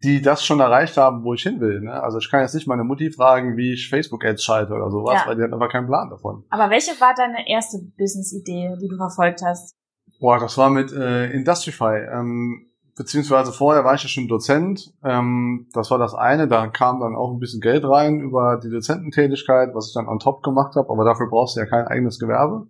die 0.03 0.21
das 0.23 0.45
schon 0.45 0.61
erreicht 0.61 0.97
haben, 0.97 1.23
wo 1.25 1.35
ich 1.35 1.43
hin 1.43 1.61
will. 1.61 1.81
Ne? 1.81 1.93
Also 2.03 2.19
ich 2.19 2.31
kann 2.31 2.41
jetzt 2.41 2.55
nicht 2.55 2.67
meine 2.67 2.85
Mutti 2.85 3.11
fragen, 3.11 3.57
wie 3.57 3.73
ich 3.75 3.89
Facebook-Ads 3.89 4.43
schalte 4.43 4.75
oder 4.75 4.91
sowas, 4.91 5.21
Ja. 5.23 5.27
weil 5.29 5.37
die 5.37 5.43
hat 5.43 5.53
einfach 5.53 5.71
keinen 5.71 5.87
Plan 5.87 6.11
davon. 6.11 6.45
Aber 6.51 6.71
welche 6.71 6.93
war 7.01 7.15
deine 7.17 7.49
erste 7.49 7.79
Business-Idee, 7.97 8.77
die 8.81 8.89
du 8.89 8.97
verfolgt 8.97 9.43
hast? 9.45 9.75
Boah, 10.21 10.39
das 10.39 10.57
war 10.59 10.71
mit 10.71 10.93
äh, 10.93 11.31
Industrify. 11.31 11.99
Ähm, 12.13 12.67
beziehungsweise 12.97 13.53
vorher 13.53 13.85
war 13.85 13.95
ich 13.95 14.03
ja 14.03 14.09
schon 14.09 14.29
Dozent. 14.29 14.93
Ähm, 15.05 15.69
das 15.73 15.91
war 15.91 15.99
das 15.99 16.15
eine. 16.15 16.49
Da 16.49 16.67
kam 16.69 17.01
dann 17.01 17.15
auch 17.17 17.33
ein 17.33 17.39
bisschen 17.39 17.61
Geld 17.61 17.85
rein 17.85 18.21
über 18.21 18.61
die 18.63 18.71
Dozententätigkeit, 18.71 19.71
was 19.75 19.89
ich 19.89 19.95
dann 19.95 20.09
on 20.09 20.19
top 20.19 20.43
gemacht 20.43 20.75
habe. 20.77 20.91
Aber 20.91 21.05
dafür 21.05 21.29
brauchst 21.29 21.57
du 21.57 21.61
ja 21.61 21.67
kein 21.67 21.87
eigenes 21.87 22.19
Gewerbe. 22.19 22.67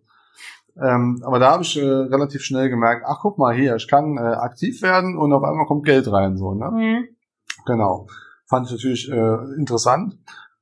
Ähm, 0.81 1.23
aber 1.25 1.39
da 1.39 1.51
habe 1.53 1.63
ich 1.63 1.79
äh, 1.79 1.85
relativ 1.85 2.43
schnell 2.43 2.71
gemerkt, 2.71 3.05
ach 3.07 3.19
guck 3.21 3.37
mal 3.37 3.55
hier, 3.55 3.77
ich 3.77 3.89
kann 3.89 4.17
äh, 4.17 4.21
aktiv 4.21 4.81
werden 4.81 5.19
und 5.19 5.31
auf 5.35 5.43
einmal 5.43 5.67
kommt 5.67 5.85
Geld 5.85 6.11
rein. 6.11 6.37
so 6.39 6.55
ne? 6.55 6.67
Hm. 6.67 7.09
Genau. 7.67 8.07
Fand 8.47 8.67
ich 8.67 8.73
natürlich 8.73 9.11
äh, 9.11 9.55
interessant. 9.57 10.19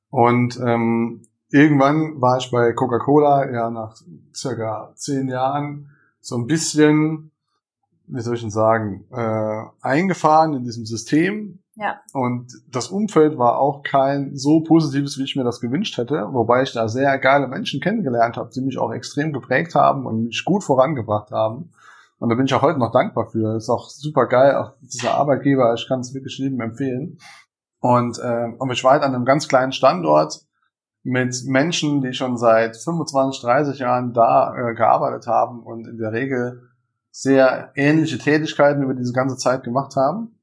Und 0.09 0.59
ähm, 0.59 1.23
irgendwann 1.49 2.21
war 2.21 2.37
ich 2.37 2.51
bei 2.51 2.73
Coca-Cola, 2.73 3.51
ja, 3.51 3.69
nach 3.69 3.95
circa 4.33 4.91
zehn 4.95 5.27
Jahren, 5.27 5.89
so 6.19 6.37
ein 6.37 6.47
bisschen, 6.47 7.31
wie 8.07 8.21
soll 8.21 8.35
ich 8.35 8.41
denn 8.41 8.51
sagen, 8.51 9.05
äh, 9.11 9.63
eingefahren 9.81 10.53
in 10.53 10.63
diesem 10.63 10.85
System. 10.85 11.59
Ja. 11.75 12.01
Und 12.13 12.51
das 12.69 12.89
Umfeld 12.89 13.37
war 13.37 13.57
auch 13.57 13.81
kein 13.83 14.35
so 14.35 14.61
positives, 14.61 15.17
wie 15.17 15.23
ich 15.23 15.35
mir 15.35 15.43
das 15.43 15.61
gewünscht 15.61 15.97
hätte, 15.97 16.27
wobei 16.31 16.63
ich 16.63 16.73
da 16.73 16.87
sehr 16.87 17.17
geile 17.17 17.47
Menschen 17.47 17.81
kennengelernt 17.81 18.37
habe, 18.37 18.51
die 18.53 18.61
mich 18.61 18.77
auch 18.77 18.91
extrem 18.91 19.33
geprägt 19.33 19.73
haben 19.73 20.05
und 20.05 20.25
mich 20.25 20.43
gut 20.45 20.63
vorangebracht 20.63 21.31
haben. 21.31 21.71
Und 22.21 22.29
da 22.29 22.35
bin 22.35 22.45
ich 22.45 22.53
auch 22.53 22.61
heute 22.61 22.77
noch 22.77 22.91
dankbar 22.91 23.31
für. 23.31 23.57
Ist 23.57 23.69
auch 23.69 23.89
super 23.89 24.27
geil, 24.27 24.55
auch 24.55 24.73
dieser 24.79 25.15
Arbeitgeber, 25.15 25.73
ich 25.73 25.87
kann 25.87 26.01
es 26.01 26.13
wirklich 26.13 26.37
jedem 26.37 26.61
empfehlen. 26.61 27.17
Und, 27.79 28.19
äh, 28.19 28.53
und 28.59 28.71
ich 28.71 28.83
war 28.83 28.91
halt 28.91 29.01
an 29.01 29.15
einem 29.15 29.25
ganz 29.25 29.47
kleinen 29.47 29.71
Standort 29.71 30.39
mit 31.01 31.35
Menschen, 31.47 32.01
die 32.01 32.13
schon 32.13 32.37
seit 32.37 32.77
25, 32.77 33.41
30 33.41 33.79
Jahren 33.79 34.13
da 34.13 34.55
äh, 34.55 34.75
gearbeitet 34.75 35.25
haben 35.25 35.63
und 35.63 35.87
in 35.87 35.97
der 35.97 36.11
Regel 36.11 36.61
sehr 37.09 37.71
ähnliche 37.73 38.19
Tätigkeiten 38.19 38.83
über 38.83 38.93
diese 38.93 39.13
ganze 39.13 39.37
Zeit 39.37 39.63
gemacht 39.63 39.95
haben. 39.95 40.39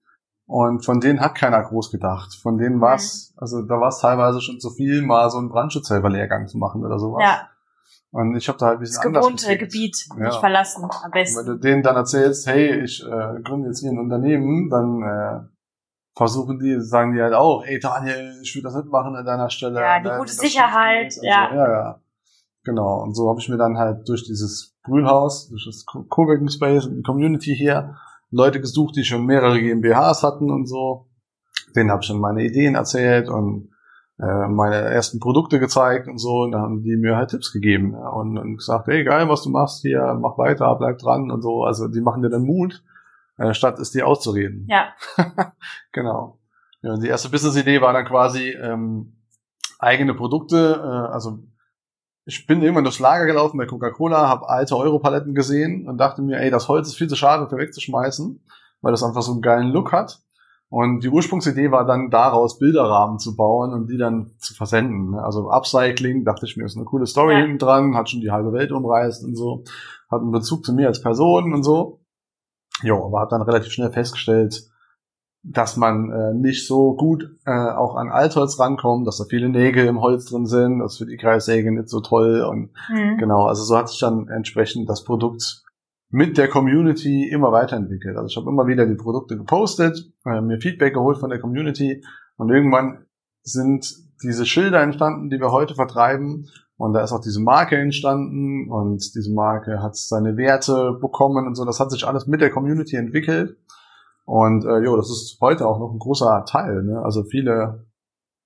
Und 0.46 0.84
von 0.84 0.98
denen 0.98 1.20
hat 1.20 1.36
keiner 1.36 1.62
groß 1.62 1.92
gedacht. 1.92 2.34
Von 2.42 2.58
denen 2.58 2.80
war 2.80 2.96
es, 2.96 3.34
also 3.36 3.62
da 3.62 3.78
war 3.78 3.90
es 3.90 4.00
teilweise 4.00 4.40
schon 4.40 4.58
zu 4.58 4.70
viel, 4.70 5.02
mal 5.02 5.30
so 5.30 5.38
einen 5.38 5.48
Brandschutzhelferlehrgang 5.48 6.48
zu 6.48 6.58
machen 6.58 6.84
oder 6.84 6.98
sowas. 6.98 7.22
Ja, 7.22 7.48
Und 8.10 8.36
ich 8.36 8.48
habe 8.48 8.56
da 8.58 8.66
halt 8.66 8.78
ein 8.78 8.80
das 8.80 8.90
bisschen 8.90 9.06
anders 9.08 9.24
gewohnte 9.26 9.46
getickt. 9.46 9.60
Gebiet 9.72 10.06
Ja. 10.18 10.26
nicht 10.28 10.40
verlassen, 10.40 10.84
am 10.84 10.90
Wenn 11.04 11.10
besten. 11.10 11.46
du 11.46 11.54
denen 11.56 11.82
dann 11.82 11.96
erzählst, 11.96 12.46
hey, 12.46 12.82
ich 12.82 13.02
äh, 13.04 13.40
gründe 13.42 13.68
jetzt 13.68 13.80
hier 13.80 13.90
ein 13.90 13.98
Unternehmen, 13.98 14.70
dann 14.70 15.02
äh, 15.02 15.40
versuchen 16.16 16.58
die, 16.58 16.80
sagen 16.80 17.12
die 17.14 17.20
halt 17.20 17.34
auch, 17.34 17.64
ey 17.64 17.78
Daniel, 17.78 18.38
ich 18.42 18.54
will 18.54 18.62
das 18.62 18.74
nicht 18.74 18.88
machen 18.88 19.14
an 19.14 19.24
deiner 19.26 19.50
Stelle. 19.50 19.80
Ja, 19.80 19.98
die 20.00 20.08
gute 20.08 20.22
das 20.32 20.36
Sicherheit, 20.38 21.06
nicht 21.08 21.22
ja. 21.22 21.48
So. 21.50 21.56
ja, 21.56 21.68
ja. 21.70 22.00
Genau. 22.64 23.02
Und 23.02 23.14
so 23.14 23.28
habe 23.28 23.40
ich 23.40 23.48
mir 23.48 23.56
dann 23.58 23.78
halt 23.78 24.08
durch 24.08 24.24
dieses 24.24 24.74
Brühlhaus, 24.82 25.48
durch 25.48 25.64
das 25.66 25.84
Co- 25.86 26.04
Coworking 26.04 26.48
Space 26.48 26.86
und 26.86 26.96
die 26.96 27.02
Community 27.02 27.54
hier 27.54 27.94
Leute 28.30 28.60
gesucht, 28.60 28.96
die 28.96 29.04
schon 29.04 29.24
mehrere 29.26 29.58
GmbHs 29.60 30.22
hatten 30.22 30.50
und 30.50 30.66
so. 30.66 31.06
Denen 31.76 31.90
habe 31.90 32.02
ich 32.02 32.08
dann 32.08 32.18
meine 32.20 32.42
Ideen 32.42 32.74
erzählt 32.74 33.28
und 33.28 33.70
meine 34.18 34.76
ersten 34.76 35.20
Produkte 35.20 35.60
gezeigt 35.60 36.08
und 36.08 36.18
so. 36.18 36.42
Und 36.42 36.52
dann 36.52 36.62
haben 36.62 36.82
die 36.82 36.96
mir 36.96 37.16
halt 37.16 37.30
Tipps 37.30 37.52
gegeben 37.52 37.92
ja, 37.92 38.08
und, 38.08 38.36
und 38.36 38.56
gesagt, 38.56 38.88
hey, 38.88 39.04
geil, 39.04 39.28
was 39.28 39.42
du 39.42 39.50
machst 39.50 39.82
hier, 39.82 40.18
mach 40.20 40.36
weiter, 40.38 40.74
bleib 40.76 40.98
dran 40.98 41.30
und 41.30 41.42
so. 41.42 41.62
Also 41.64 41.86
die 41.86 42.00
machen 42.00 42.22
dir 42.22 42.28
dann 42.28 42.42
Mut, 42.42 42.82
äh, 43.36 43.54
statt 43.54 43.78
es 43.78 43.92
dir 43.92 44.06
auszureden. 44.06 44.66
Ja, 44.68 44.88
Genau. 45.92 46.38
Ja, 46.82 46.96
die 46.96 47.08
erste 47.08 47.28
Business-Idee 47.28 47.80
war 47.80 47.92
dann 47.92 48.04
quasi 48.04 48.50
ähm, 48.50 49.16
eigene 49.78 50.14
Produkte. 50.14 50.80
Äh, 50.82 51.12
also 51.12 51.40
ich 52.24 52.46
bin 52.46 52.62
irgendwann 52.62 52.84
durchs 52.84 52.98
Lager 52.98 53.26
gelaufen 53.26 53.56
bei 53.56 53.66
Coca-Cola, 53.66 54.28
habe 54.28 54.48
alte 54.48 54.76
Europaletten 54.76 55.34
gesehen 55.34 55.88
und 55.88 55.98
dachte 55.98 56.22
mir, 56.22 56.38
ey, 56.38 56.50
das 56.50 56.68
Holz 56.68 56.88
ist 56.88 56.96
viel 56.96 57.08
zu 57.08 57.16
schade 57.16 57.44
dafür 57.44 57.58
wegzuschmeißen, 57.58 58.44
weil 58.82 58.92
das 58.92 59.02
einfach 59.02 59.22
so 59.22 59.32
einen 59.32 59.42
geilen 59.42 59.68
Look 59.68 59.92
hat. 59.92 60.20
Und 60.70 61.02
die 61.02 61.08
Ursprungsidee 61.08 61.70
war 61.70 61.86
dann 61.86 62.10
daraus 62.10 62.58
Bilderrahmen 62.58 63.18
zu 63.18 63.36
bauen 63.36 63.72
und 63.72 63.88
die 63.88 63.96
dann 63.96 64.32
zu 64.38 64.54
versenden. 64.54 65.14
Also 65.14 65.50
Upcycling, 65.50 66.24
dachte 66.24 66.44
ich 66.44 66.56
mir, 66.56 66.66
ist 66.66 66.76
eine 66.76 66.84
coole 66.84 67.06
Story 67.06 67.34
Ja. 67.34 67.40
hinten 67.40 67.58
dran, 67.58 67.96
hat 67.96 68.10
schon 68.10 68.20
die 68.20 68.30
halbe 68.30 68.52
Welt 68.52 68.70
umreißt 68.70 69.24
und 69.24 69.34
so, 69.34 69.64
hat 70.10 70.20
einen 70.20 70.30
Bezug 70.30 70.64
zu 70.64 70.74
mir 70.74 70.88
als 70.88 71.00
Person 71.00 71.54
und 71.54 71.62
so. 71.62 72.00
Jo, 72.82 73.06
aber 73.06 73.20
hat 73.20 73.32
dann 73.32 73.42
relativ 73.42 73.72
schnell 73.72 73.90
festgestellt, 73.90 74.68
dass 75.42 75.76
man 75.78 76.10
äh, 76.10 76.34
nicht 76.34 76.66
so 76.66 76.94
gut 76.94 77.30
äh, 77.46 77.70
auch 77.70 77.94
an 77.94 78.10
Altholz 78.10 78.58
rankommt, 78.60 79.06
dass 79.06 79.16
da 79.16 79.24
viele 79.24 79.48
Nägel 79.48 79.86
im 79.86 80.02
Holz 80.02 80.26
drin 80.26 80.46
sind, 80.46 80.80
das 80.80 80.98
für 80.98 81.06
die 81.06 81.16
Kreissäge 81.16 81.72
nicht 81.72 81.88
so 81.88 82.00
toll 82.00 82.42
und 82.42 82.70
hm. 82.88 83.16
genau, 83.16 83.46
also 83.46 83.62
so 83.62 83.76
hat 83.76 83.88
sich 83.88 84.00
dann 84.00 84.28
entsprechend 84.28 84.88
das 84.90 85.04
Produkt 85.04 85.62
mit 86.10 86.38
der 86.38 86.48
Community 86.48 87.28
immer 87.28 87.52
weiterentwickelt. 87.52 88.16
Also 88.16 88.28
ich 88.28 88.36
habe 88.36 88.50
immer 88.50 88.66
wieder 88.66 88.86
die 88.86 88.94
Produkte 88.94 89.36
gepostet, 89.36 90.10
äh, 90.24 90.40
mir 90.40 90.60
Feedback 90.60 90.94
geholt 90.94 91.18
von 91.18 91.30
der 91.30 91.38
Community 91.38 92.02
und 92.36 92.50
irgendwann 92.50 93.04
sind 93.42 93.94
diese 94.22 94.46
Schilder 94.46 94.80
entstanden, 94.82 95.30
die 95.30 95.38
wir 95.38 95.52
heute 95.52 95.74
vertreiben 95.74 96.48
und 96.76 96.92
da 96.92 97.02
ist 97.02 97.12
auch 97.12 97.20
diese 97.20 97.40
Marke 97.40 97.76
entstanden 97.76 98.70
und 98.70 99.14
diese 99.14 99.32
Marke 99.32 99.82
hat 99.82 99.96
seine 99.96 100.36
Werte 100.36 100.96
bekommen 101.00 101.46
und 101.46 101.54
so. 101.54 101.64
Das 101.64 101.80
hat 101.80 101.90
sich 101.90 102.06
alles 102.06 102.26
mit 102.26 102.40
der 102.40 102.50
Community 102.50 102.96
entwickelt 102.96 103.56
und 104.24 104.64
äh, 104.64 104.78
jo, 104.78 104.96
das 104.96 105.10
ist 105.10 105.38
heute 105.40 105.66
auch 105.66 105.78
noch 105.78 105.92
ein 105.92 105.98
großer 105.98 106.44
Teil. 106.46 106.84
Ne? 106.84 107.02
Also 107.02 107.24
viele 107.24 107.86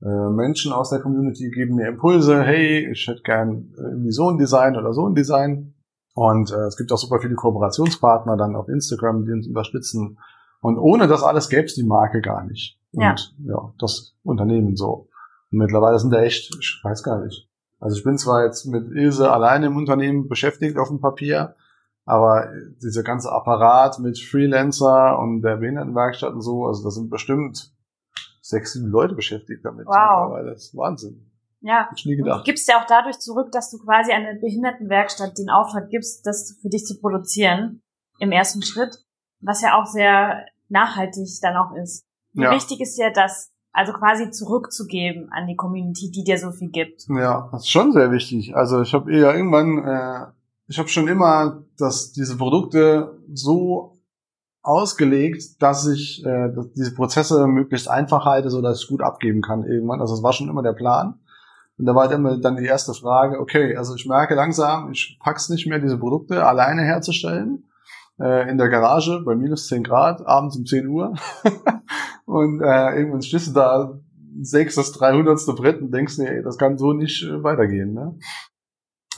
äh, 0.03 0.31
Menschen 0.31 0.73
aus 0.73 0.91
der 0.91 1.01
Community 1.01 1.51
geben 1.51 1.77
mir 1.77 1.89
Impulse, 1.89 2.43
hey, 2.43 2.91
ich 2.91 3.07
hätte 3.07 3.23
gern 3.23 3.73
irgendwie 3.77 4.13
so 4.13 4.31
ein 4.31 4.39
Design 4.39 4.77
oder 4.77 4.93
so 4.93 5.07
ein 5.09 5.15
Design. 5.15 5.75
Und 6.15 6.51
äh, 6.53 6.67
es 6.67 6.77
gibt 6.77 6.93
auch 6.93 6.99
super 6.99 7.21
viele 7.21 7.35
Kooperationspartner 7.35 8.37
dann 8.37 8.55
auf 8.57 8.69
Instagram, 8.69 9.25
die 9.25 9.33
uns 9.33 9.47
unterstützen. 9.49 10.19
Und 10.61 10.79
ohne 10.79 11.09
das 11.09 11.23
alles 11.23 11.49
gäbe 11.49 11.65
es 11.65 11.75
die 11.75 11.85
Marke 11.85 12.21
gar 12.21 12.45
nicht. 12.45 12.79
Und 12.93 13.03
Ja. 13.03 13.15
ja, 13.47 13.73
das 13.79 14.15
Unternehmen 14.23 14.77
so. 14.77 15.09
Und 15.51 15.59
mittlerweile 15.59 15.99
sind 15.99 16.11
da 16.13 16.21
echt, 16.23 16.55
ich 16.61 16.81
weiß 16.83 17.03
gar 17.03 17.25
nicht. 17.25 17.49
Also 17.81 17.97
ich 17.97 18.05
bin 18.05 18.19
zwar 18.19 18.45
jetzt 18.45 18.67
mit 18.67 18.91
Ilse 18.93 19.33
alleine 19.33 19.67
im 19.67 19.77
Unternehmen 19.77 20.29
beschäftigt 20.29 20.79
auf 20.79 20.89
dem 20.89 21.01
Papier, 21.01 21.57
aber 22.05 22.49
dieser 22.83 23.03
ganze 23.03 23.33
Apparat 23.33 23.99
mit 23.99 24.19
Freelancer 24.19 25.19
und 25.19 25.43
der 25.43 25.57
Behindertenwerkstatt 25.57 26.33
und 26.35 26.43
so, 26.43 26.67
also 26.67 26.85
da 26.85 26.91
sind 26.91 27.11
bestimmt 27.11 27.73
sechs, 28.41 28.75
sieben 28.75 28.89
Leute 28.89 29.15
beschäftigt 29.15 29.65
damit 29.65 29.87
Wow. 29.87 29.95
mittlerweile. 30.29 30.51
Das 30.53 30.65
ist 30.67 30.77
Wahnsinn. 30.77 31.32
Ja. 31.63 31.87
Hab 31.87 31.97
ich 31.97 32.05
nie 32.05 32.17
du 32.17 32.43
gibst 32.45 32.69
ja 32.69 32.81
auch 32.81 32.87
dadurch 32.87 33.19
zurück, 33.19 33.51
dass 33.53 33.71
du 33.71 33.79
quasi 33.79 34.13
eine 34.13 34.39
Behindertenwerkstatt 34.41 35.39
den 35.39 35.51
Auftrag 35.51 35.89
gibst, 35.91 36.27
das 36.27 36.59
für 36.61 36.69
dich 36.69 36.85
zu 36.85 37.01
produzieren 37.01 37.83
im 38.19 38.33
ersten 38.33 38.63
Schritt, 38.63 38.99
was 39.41 39.63
ja 39.63 39.81
auch 39.81 39.87
sehr 39.87 40.45
nachhaltig 40.69 41.29
dann 41.41 41.57
auch 41.57 41.75
ist. 41.77 42.05
Wie 42.33 42.43
Ja. 42.43 42.51
wichtig 42.53 42.81
ist 42.81 42.99
dir 42.99 43.13
das, 43.13 43.51
also 43.73 43.93
quasi 43.93 44.31
zurückzugeben 44.31 45.31
an 45.33 45.47
die 45.47 45.57
Community, 45.57 46.11
die 46.11 46.25
dir 46.25 46.39
so 46.39 46.51
viel 46.51 46.71
gibt? 46.71 47.07
Ja, 47.09 47.49
das 47.53 47.63
ist 47.63 47.71
schon 47.71 47.93
sehr 47.93 48.11
wichtig. 48.11 48.55
Also 48.57 48.83
ich 48.83 48.93
habe 48.95 49.15
ja 49.15 49.33
irgendwann, 49.33 49.79
äh, 49.85 50.27
ich 50.69 50.79
habe 50.79 50.89
schon 50.89 51.09
immer, 51.09 51.65
dass 51.79 52.13
diese 52.13 52.37
Produkte 52.37 53.19
so 53.33 54.01
ausgelegt, 54.63 55.61
dass 55.61 55.87
ich 55.89 56.25
äh, 56.25 56.51
diese 56.77 56.95
Prozesse 56.95 57.47
möglichst 57.47 57.89
einfach 57.89 58.25
halte, 58.25 58.49
so 58.51 58.63
dass 58.63 58.83
ich 58.83 58.89
gut 58.89 59.03
abgeben 59.03 59.43
kann 59.43 59.65
irgendwann. 59.65 60.01
Also 60.01 60.15
das 60.15 60.23
war 60.23 60.33
schon 60.33 60.49
immer 60.49 60.63
der 60.63 60.73
Plan. 60.73 61.19
Und 61.79 61.87
da 61.87 61.95
war 61.95 62.09
dann 62.09 62.21
immer 62.21 62.39
dann 62.39 62.57
die 62.57 62.67
erste 62.67 62.95
Frage, 62.95 63.41
okay, 63.41 63.77
also 63.77 63.95
ich 63.95 64.07
merke 64.07 64.35
langsam, 64.35 64.91
ich 64.93 65.19
pack's 65.23 65.49
nicht 65.49 65.67
mehr, 65.67 65.79
diese 65.79 65.99
Produkte 65.99 66.45
alleine 66.45 66.83
herzustellen 66.83 67.65
äh, 68.21 68.49
in 68.51 68.59
der 68.59 68.69
Garage 68.69 69.23
bei 69.25 69.35
minus 69.35 69.67
10 69.69 69.83
Grad, 69.83 70.27
abends 70.27 70.57
um 70.57 70.67
10 70.67 70.87
Uhr. 70.87 71.15
und 72.25 72.61
äh, 72.61 72.97
irgendwann 72.97 73.23
stehst 73.23 73.49
du 73.49 73.53
da, 73.53 73.99
sägst 74.41 74.79
das 74.79 74.93
300. 74.93 75.45
Brett 75.57 75.81
und 75.81 75.93
denkst, 75.93 76.19
nee, 76.19 76.43
das 76.43 76.59
kann 76.59 76.79
so 76.79 76.93
nicht 76.93 77.23
äh, 77.23 77.43
weitergehen. 77.43 77.95
Ne? 77.95 78.19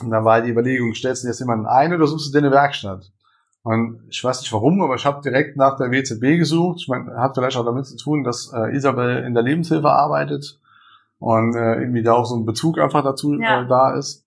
Und 0.01 0.11
dann 0.11 0.25
war 0.25 0.41
die 0.41 0.49
Überlegung, 0.49 0.93
stellst 0.93 1.23
du 1.23 1.27
jetzt 1.27 1.39
jemanden 1.39 1.65
ein 1.65 1.93
oder 1.93 2.07
suchst 2.07 2.27
du 2.27 2.31
dir 2.31 2.45
eine 2.45 2.55
Werkstatt? 2.55 3.11
Und 3.63 4.01
ich 4.09 4.23
weiß 4.23 4.41
nicht 4.41 4.53
warum, 4.53 4.81
aber 4.81 4.95
ich 4.95 5.05
habe 5.05 5.21
direkt 5.21 5.57
nach 5.57 5.75
der 5.77 5.89
WZB 5.89 6.37
gesucht. 6.37 6.81
Ich 6.81 6.87
meine, 6.87 7.15
hat 7.15 7.35
vielleicht 7.35 7.57
auch 7.57 7.65
damit 7.65 7.87
zu 7.87 7.97
tun, 7.97 8.23
dass 8.23 8.51
äh, 8.53 8.75
Isabel 8.75 9.23
in 9.23 9.33
der 9.33 9.41
Lebenshilfe 9.43 9.89
arbeitet 9.89 10.59
und 11.19 11.55
äh, 11.55 11.79
irgendwie 11.79 12.03
da 12.03 12.13
auch 12.13 12.25
so 12.25 12.35
ein 12.35 12.45
Bezug 12.45 12.79
einfach 12.79 13.03
dazu 13.03 13.33
ja. 13.35 13.63
äh, 13.63 13.67
da 13.67 13.95
ist. 13.95 14.25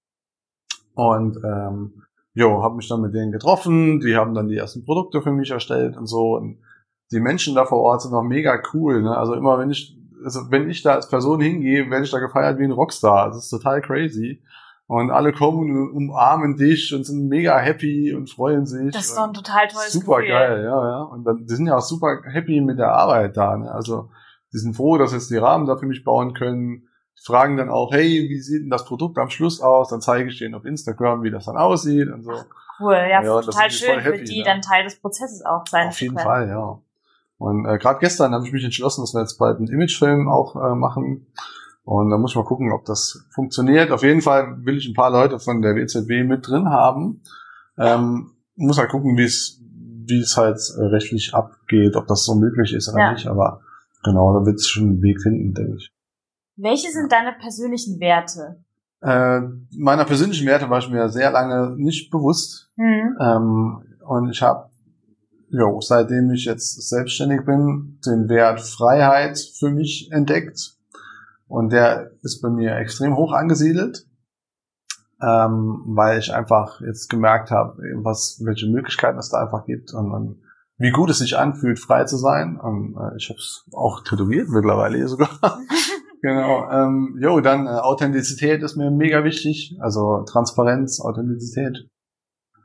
Und 0.94 1.36
ähm, 1.44 2.02
jo, 2.34 2.62
habe 2.62 2.76
mich 2.76 2.88
dann 2.88 3.00
mit 3.00 3.14
denen 3.14 3.32
getroffen, 3.32 4.00
die 4.00 4.16
haben 4.16 4.34
dann 4.34 4.48
die 4.48 4.56
ersten 4.56 4.84
Produkte 4.84 5.22
für 5.22 5.32
mich 5.32 5.50
erstellt 5.50 5.96
und 5.96 6.06
so. 6.06 6.36
Und 6.36 6.58
die 7.12 7.20
Menschen 7.20 7.54
da 7.54 7.64
vor 7.64 7.80
Ort 7.80 8.02
sind 8.02 8.14
auch 8.14 8.22
mega 8.22 8.60
cool. 8.72 9.02
Ne? 9.02 9.16
Also 9.16 9.34
immer 9.34 9.58
wenn 9.58 9.70
ich, 9.70 9.96
also 10.24 10.50
wenn 10.50 10.68
ich 10.68 10.82
da 10.82 10.94
als 10.94 11.08
Person 11.08 11.40
hingehe, 11.40 11.90
werde 11.90 12.04
ich 12.04 12.10
da 12.10 12.18
gefeiert 12.18 12.58
wie 12.58 12.64
ein 12.64 12.72
Rockstar. 12.72 13.28
Das 13.28 13.44
ist 13.44 13.50
total 13.50 13.80
crazy. 13.80 14.42
Und 14.86 15.10
alle 15.10 15.32
kommen 15.32 15.70
und 15.70 15.90
umarmen 15.92 16.56
dich 16.56 16.94
und 16.94 17.04
sind 17.04 17.28
mega 17.28 17.58
happy 17.58 18.14
und 18.14 18.30
freuen 18.30 18.64
sich. 18.64 18.90
Das 18.92 19.08
ist 19.08 19.16
doch 19.18 19.28
ein 19.28 19.34
total 19.34 19.68
tolles 19.68 19.92
Super 19.92 20.16
Gefühl. 20.16 20.30
geil, 20.30 20.64
ja, 20.64 20.88
ja. 20.88 21.02
Und 21.02 21.24
dann, 21.24 21.44
die 21.44 21.54
sind 21.54 21.66
ja 21.66 21.76
auch 21.76 21.82
super 21.82 22.22
happy 22.24 22.62
mit 22.62 22.78
der 22.78 22.92
Arbeit 22.92 23.36
da. 23.36 23.56
Ne? 23.56 23.70
Also 23.70 24.08
die 24.52 24.58
sind 24.58 24.74
froh, 24.74 24.98
dass 24.98 25.12
jetzt 25.12 25.30
die 25.30 25.36
Rahmen 25.36 25.66
da 25.66 25.76
für 25.76 25.86
mich 25.86 26.04
bauen 26.04 26.34
können. 26.34 26.88
Die 27.18 27.24
fragen 27.24 27.56
dann 27.56 27.68
auch, 27.68 27.92
hey, 27.92 28.28
wie 28.28 28.40
sieht 28.40 28.62
denn 28.62 28.70
das 28.70 28.84
Produkt 28.84 29.18
am 29.18 29.30
Schluss 29.30 29.60
aus? 29.60 29.88
Dann 29.88 30.00
zeige 30.00 30.28
ich 30.28 30.38
denen 30.38 30.54
auf 30.54 30.64
Instagram, 30.64 31.22
wie 31.22 31.30
das 31.30 31.46
dann 31.46 31.56
aussieht 31.56 32.08
und 32.08 32.22
so. 32.22 32.32
Cool, 32.80 32.94
ja, 32.94 33.22
ja 33.22 33.40
total 33.40 33.70
schön, 33.70 33.98
happy, 33.98 34.18
für 34.18 34.24
die 34.24 34.38
ne? 34.38 34.44
dann 34.44 34.62
Teil 34.62 34.84
des 34.84 35.00
Prozesses 35.00 35.44
auch 35.44 35.66
sein 35.66 35.88
Auf 35.88 36.00
jeden 36.00 36.14
können. 36.14 36.26
Fall, 36.26 36.48
ja. 36.48 36.78
Und 37.38 37.66
äh, 37.66 37.78
gerade 37.78 37.98
gestern 38.00 38.32
habe 38.32 38.46
ich 38.46 38.52
mich 38.52 38.64
entschlossen, 38.64 39.02
dass 39.02 39.14
wir 39.14 39.20
jetzt 39.20 39.38
bald 39.38 39.58
einen 39.58 39.68
Imagefilm 39.68 40.28
auch 40.28 40.56
äh, 40.56 40.74
machen. 40.74 41.26
Und 41.84 42.10
da 42.10 42.18
muss 42.18 42.32
ich 42.32 42.36
mal 42.36 42.44
gucken, 42.44 42.72
ob 42.72 42.84
das 42.84 43.26
funktioniert. 43.30 43.90
Auf 43.90 44.02
jeden 44.02 44.20
Fall 44.22 44.64
will 44.64 44.76
ich 44.76 44.86
ein 44.86 44.94
paar 44.94 45.10
Leute 45.10 45.38
von 45.38 45.62
der 45.62 45.74
WZB 45.74 46.28
mit 46.28 46.46
drin 46.46 46.68
haben. 46.68 47.22
Ähm, 47.78 48.32
muss 48.56 48.78
halt 48.78 48.90
gucken, 48.90 49.16
wie 49.16 49.24
es 49.24 49.58
wie 50.08 50.20
es 50.20 50.36
halt 50.36 50.58
äh, 50.76 50.84
rechtlich 50.86 51.34
abgeht, 51.34 51.94
ob 51.96 52.06
das 52.06 52.24
so 52.24 52.34
möglich 52.34 52.72
ist 52.72 52.88
oder 52.88 52.98
ja. 52.98 53.12
nicht. 53.12 53.26
Aber 53.26 53.60
genau, 54.04 54.38
da 54.38 54.46
wird 54.46 54.56
es 54.56 54.68
schon 54.68 54.84
einen 54.84 55.02
Weg 55.02 55.20
finden, 55.22 55.54
denke 55.54 55.76
ich. 55.76 55.92
Welche 56.56 56.90
sind 56.90 57.12
deine 57.12 57.32
persönlichen 57.32 58.00
Werte? 58.00 58.64
Äh, 59.00 59.40
meiner 59.76 60.04
persönlichen 60.04 60.46
Werte 60.46 60.68
war 60.68 60.80
ich 60.80 60.90
mir 60.90 61.08
sehr 61.08 61.30
lange 61.30 61.76
nicht 61.76 62.10
bewusst. 62.10 62.70
Mhm. 62.76 63.16
Ähm, 63.20 63.82
und 64.04 64.30
ich 64.30 64.42
habe, 64.42 64.70
jo, 65.50 65.80
seitdem 65.80 66.30
ich 66.32 66.44
jetzt 66.46 66.88
selbstständig 66.88 67.44
bin, 67.44 68.00
den 68.04 68.28
Wert 68.28 68.60
Freiheit 68.60 69.38
für 69.38 69.70
mich 69.70 70.10
entdeckt 70.10 70.76
und 71.46 71.72
der 71.72 72.10
ist 72.22 72.40
bei 72.42 72.50
mir 72.50 72.76
extrem 72.76 73.16
hoch 73.16 73.32
angesiedelt, 73.32 74.06
ähm, 75.22 75.82
weil 75.86 76.18
ich 76.18 76.34
einfach 76.34 76.80
jetzt 76.80 77.08
gemerkt 77.08 77.50
habe, 77.50 77.80
was, 78.02 78.40
welche 78.44 78.66
Möglichkeiten 78.66 79.18
es 79.18 79.30
da 79.30 79.42
einfach 79.42 79.64
gibt 79.64 79.92
und, 79.94 80.10
und 80.10 80.42
wie 80.78 80.90
gut 80.90 81.10
es 81.10 81.18
sich 81.18 81.36
anfühlt, 81.36 81.78
frei 81.78 82.04
zu 82.04 82.16
sein. 82.16 82.58
Und, 82.58 82.96
äh, 82.96 83.16
ich 83.16 83.28
habe 83.28 83.38
es 83.38 83.64
auch 83.72 84.02
tätowiert 84.04 84.48
mittlerweile 84.48 85.06
sogar. 85.08 85.30
genau. 86.22 86.70
Ähm, 86.70 87.18
jo, 87.20 87.40
dann 87.40 87.66
äh, 87.66 87.70
Authentizität 87.70 88.62
ist 88.62 88.76
mir 88.76 88.90
mega 88.90 89.24
wichtig. 89.24 89.76
Also 89.80 90.24
Transparenz, 90.24 91.00
Authentizität 91.00 91.88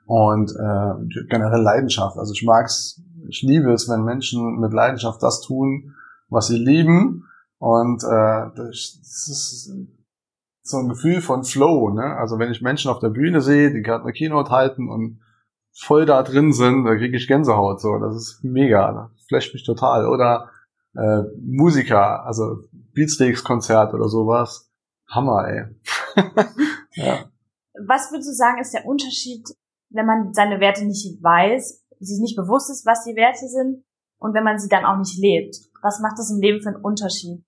und 0.06 0.52
äh, 0.52 1.24
generell 1.30 1.62
Leidenschaft. 1.62 2.18
Also 2.18 2.34
ich 2.34 2.44
mag's, 2.44 3.02
ich 3.28 3.42
liebe 3.42 3.72
es, 3.72 3.90
wenn 3.90 4.04
Menschen 4.04 4.60
mit 4.60 4.74
Leidenschaft 4.74 5.24
das 5.24 5.42
tun, 5.42 5.96
was 6.30 6.48
sie 6.48 6.58
lieben 6.58 7.26
und 7.58 8.04
äh, 8.04 8.50
das 8.56 9.28
ist 9.30 9.72
so 10.64 10.78
ein 10.78 10.90
Gefühl 10.90 11.22
von 11.22 11.44
Flow, 11.44 11.90
ne? 11.90 12.18
Also 12.18 12.40
wenn 12.40 12.52
ich 12.52 12.62
Menschen 12.62 12.90
auf 12.90 13.00
der 13.00 13.10
Bühne 13.10 13.42
sehe, 13.42 13.72
die 13.72 13.82
gerade 13.82 14.04
eine 14.04 14.14
Keynote 14.14 14.52
halten 14.52 14.90
und 14.90 15.20
voll 15.74 16.06
da 16.06 16.24
drin 16.24 16.54
sind, 16.54 16.86
da 16.86 16.96
kriege 16.96 17.18
ich 17.18 17.28
Gänsehaut. 17.28 17.82
So, 17.82 17.98
das 17.98 18.16
ist 18.16 18.44
mega, 18.44 19.10
das 19.16 19.26
flasht 19.28 19.54
mich 19.54 19.66
total. 19.66 20.08
Oder 20.08 20.50
äh, 20.96 21.24
Musiker, 21.42 22.26
also 22.26 22.60
Beatsteaks-Konzert 22.94 23.94
oder 23.94 24.08
sowas. 24.08 24.70
Hammer, 25.10 25.48
ey. 25.48 25.66
ja. 26.94 27.26
Was 27.88 28.12
würdest 28.12 28.30
du 28.30 28.34
sagen, 28.34 28.62
ist 28.62 28.74
der 28.74 28.86
Unterschied, 28.86 29.48
wenn 29.90 30.06
man 30.06 30.34
seine 30.34 30.60
Werte 30.60 30.86
nicht 30.86 31.22
weiß, 31.22 31.84
sich 32.00 32.20
nicht 32.20 32.36
bewusst 32.36 32.70
ist, 32.70 32.86
was 32.86 33.04
die 33.04 33.16
Werte 33.16 33.48
sind 33.48 33.84
und 34.20 34.34
wenn 34.34 34.44
man 34.44 34.60
sie 34.60 34.70
dann 34.70 34.86
auch 34.86 34.98
nicht 34.98 35.18
lebt? 35.18 35.58
Was 35.82 36.00
macht 36.00 36.18
das 36.18 36.32
im 36.32 36.40
Leben 36.40 36.62
für 36.62 36.70
einen 36.70 36.84
Unterschied? 36.84 37.44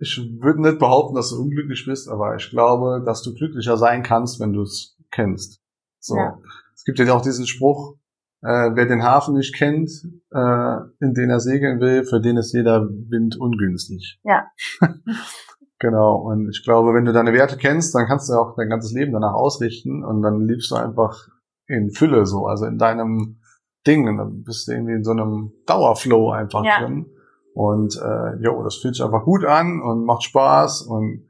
ich 0.00 0.18
würde 0.40 0.62
nicht 0.62 0.78
behaupten, 0.78 1.14
dass 1.14 1.30
du 1.30 1.42
unglücklich 1.42 1.84
bist, 1.86 2.08
aber 2.08 2.34
ich 2.34 2.48
glaube, 2.48 3.02
dass 3.04 3.22
du 3.22 3.34
glücklicher 3.34 3.76
sein 3.76 4.02
kannst, 4.02 4.40
wenn 4.40 4.52
du 4.52 4.62
es 4.62 4.96
kennst. 5.10 5.60
So. 6.00 6.16
Ja. 6.16 6.38
Es 6.80 6.84
gibt 6.84 6.98
ja 6.98 7.14
auch 7.14 7.20
diesen 7.20 7.46
Spruch, 7.46 7.98
äh, 8.40 8.70
wer 8.72 8.86
den 8.86 9.02
Hafen 9.02 9.34
nicht 9.34 9.54
kennt, 9.54 9.90
äh, 10.32 10.76
in 11.00 11.12
den 11.12 11.28
er 11.28 11.40
segeln 11.40 11.78
will, 11.78 12.04
für 12.04 12.22
den 12.22 12.38
ist 12.38 12.54
jeder 12.54 12.88
Wind 12.88 13.36
ungünstig. 13.38 14.18
Ja. 14.24 14.46
genau. 15.78 16.16
Und 16.16 16.48
ich 16.48 16.64
glaube, 16.64 16.94
wenn 16.94 17.04
du 17.04 17.12
deine 17.12 17.34
Werte 17.34 17.58
kennst, 17.58 17.94
dann 17.94 18.06
kannst 18.06 18.30
du 18.30 18.32
auch 18.32 18.56
dein 18.56 18.70
ganzes 18.70 18.92
Leben 18.92 19.12
danach 19.12 19.34
ausrichten 19.34 20.02
und 20.02 20.22
dann 20.22 20.46
liebst 20.46 20.70
du 20.70 20.76
einfach 20.76 21.28
in 21.66 21.90
Fülle 21.90 22.24
so, 22.24 22.46
also 22.46 22.64
in 22.64 22.78
deinem 22.78 23.42
Ding. 23.86 24.08
Und 24.08 24.16
dann 24.16 24.42
bist 24.42 24.66
du 24.66 24.72
irgendwie 24.72 24.94
in 24.94 25.04
so 25.04 25.10
einem 25.10 25.52
Dauerflow 25.66 26.30
einfach 26.30 26.64
ja. 26.64 26.80
drin. 26.80 27.10
Und 27.52 27.94
äh, 27.94 28.42
jo, 28.42 28.62
das 28.64 28.76
fühlt 28.76 28.94
sich 28.94 29.04
einfach 29.04 29.24
gut 29.24 29.44
an 29.44 29.82
und 29.82 30.06
macht 30.06 30.22
Spaß. 30.22 30.80
Und 30.80 31.28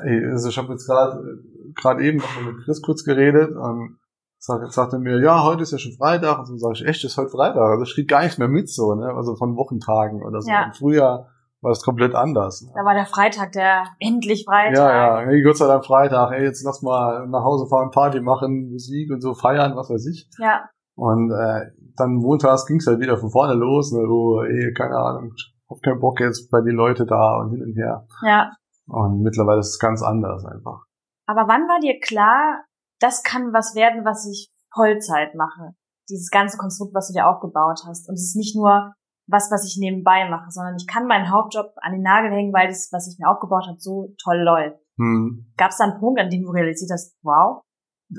ey, 0.00 0.22
also 0.26 0.50
ich 0.50 0.58
habe 0.58 0.72
jetzt 0.72 0.86
gerade 0.86 1.42
gerade 1.74 2.04
eben 2.04 2.18
noch 2.18 2.42
mit 2.44 2.64
Chris 2.64 2.82
kurz 2.82 3.04
geredet 3.04 3.56
und 3.56 3.98
sag, 4.38 4.72
sagte 4.72 4.98
mir, 4.98 5.20
ja, 5.20 5.42
heute 5.42 5.62
ist 5.62 5.72
ja 5.72 5.78
schon 5.78 5.92
Freitag. 5.92 6.38
Und 6.38 6.46
so 6.46 6.56
sage 6.56 6.74
ich, 6.74 6.86
echt, 6.86 7.04
ist 7.04 7.16
heute 7.16 7.30
Freitag. 7.30 7.62
Also 7.62 7.84
ich 7.84 7.94
krieg 7.94 8.08
gar 8.08 8.22
nichts 8.22 8.38
mehr 8.38 8.48
mit 8.48 8.68
so, 8.68 8.94
ne? 8.94 9.12
Also 9.14 9.36
von 9.36 9.56
Wochentagen 9.56 10.22
oder 10.22 10.40
so. 10.40 10.50
Ja. 10.50 10.64
Im 10.64 10.72
Frühjahr 10.72 11.28
war 11.62 11.72
es 11.72 11.82
komplett 11.82 12.14
anders. 12.14 12.62
Ne? 12.62 12.72
Da 12.74 12.84
war 12.84 12.94
der 12.94 13.06
Freitag, 13.06 13.52
der 13.52 13.84
endlich 13.98 14.44
Freitag. 14.46 14.76
Ja, 14.76 15.20
ja, 15.20 15.26
hey, 15.26 15.42
Gott 15.42 15.56
sei 15.56 15.66
Dank 15.66 15.84
Freitag. 15.84 16.32
Ey, 16.32 16.44
jetzt 16.44 16.64
lass 16.64 16.82
mal 16.82 17.26
nach 17.28 17.42
Hause 17.42 17.66
fahren, 17.68 17.90
Party 17.90 18.20
machen, 18.20 18.70
Musik 18.70 19.10
und 19.10 19.20
so 19.20 19.34
feiern, 19.34 19.74
was 19.76 19.90
weiß 19.90 20.06
ich. 20.06 20.28
Ja. 20.38 20.68
Und 20.94 21.30
äh, 21.30 21.72
dann 21.96 22.14
montags 22.14 22.66
ging's 22.66 22.86
halt 22.86 23.00
wieder 23.00 23.18
von 23.18 23.30
vorne 23.30 23.54
los. 23.54 23.92
Ne? 23.92 24.06
Oh, 24.08 24.42
ey, 24.42 24.72
keine 24.74 24.96
Ahnung, 24.96 25.32
hab 25.68 25.82
keinen 25.82 26.00
Bock 26.00 26.20
jetzt 26.20 26.50
bei 26.50 26.60
die 26.60 26.70
Leute 26.70 27.04
da 27.06 27.40
und 27.40 27.50
hin 27.50 27.62
und 27.62 27.74
her. 27.74 28.06
Ja. 28.22 28.50
Und 28.88 29.22
mittlerweile 29.22 29.60
ist 29.60 29.70
es 29.70 29.78
ganz 29.78 30.02
anders 30.02 30.44
einfach. 30.44 30.84
Aber 31.26 31.48
wann 31.48 31.62
war 31.62 31.80
dir 31.80 31.98
klar, 32.00 32.62
das 33.00 33.22
kann 33.22 33.52
was 33.52 33.74
werden, 33.74 34.04
was 34.04 34.26
ich 34.26 34.50
Vollzeit 34.74 35.34
mache? 35.34 35.74
Dieses 36.08 36.30
ganze 36.30 36.56
Konstrukt, 36.56 36.94
was 36.94 37.08
du 37.08 37.14
dir 37.14 37.26
aufgebaut 37.26 37.80
hast. 37.86 38.08
Und 38.08 38.14
es 38.14 38.28
ist 38.28 38.36
nicht 38.36 38.56
nur 38.56 38.94
was, 39.28 39.50
was 39.50 39.66
ich 39.66 39.76
nebenbei 39.78 40.28
mache, 40.28 40.50
sondern 40.50 40.76
ich 40.76 40.86
kann 40.86 41.06
meinen 41.06 41.30
Hauptjob 41.30 41.72
an 41.80 41.92
den 41.92 42.02
Nagel 42.02 42.30
hängen, 42.30 42.52
weil 42.52 42.68
das, 42.68 42.90
was 42.92 43.08
ich 43.08 43.18
mir 43.18 43.28
aufgebaut 43.28 43.66
habe, 43.66 43.78
so 43.78 44.14
toll 44.22 44.38
läuft. 44.38 44.78
Hm. 44.98 45.52
Gab 45.56 45.70
es 45.70 45.78
da 45.78 45.84
einen 45.84 45.98
Punkt, 45.98 46.20
an 46.20 46.30
dem 46.30 46.42
du 46.42 46.50
realisiert 46.50 46.90
hast, 46.92 47.16
wow? 47.22 47.60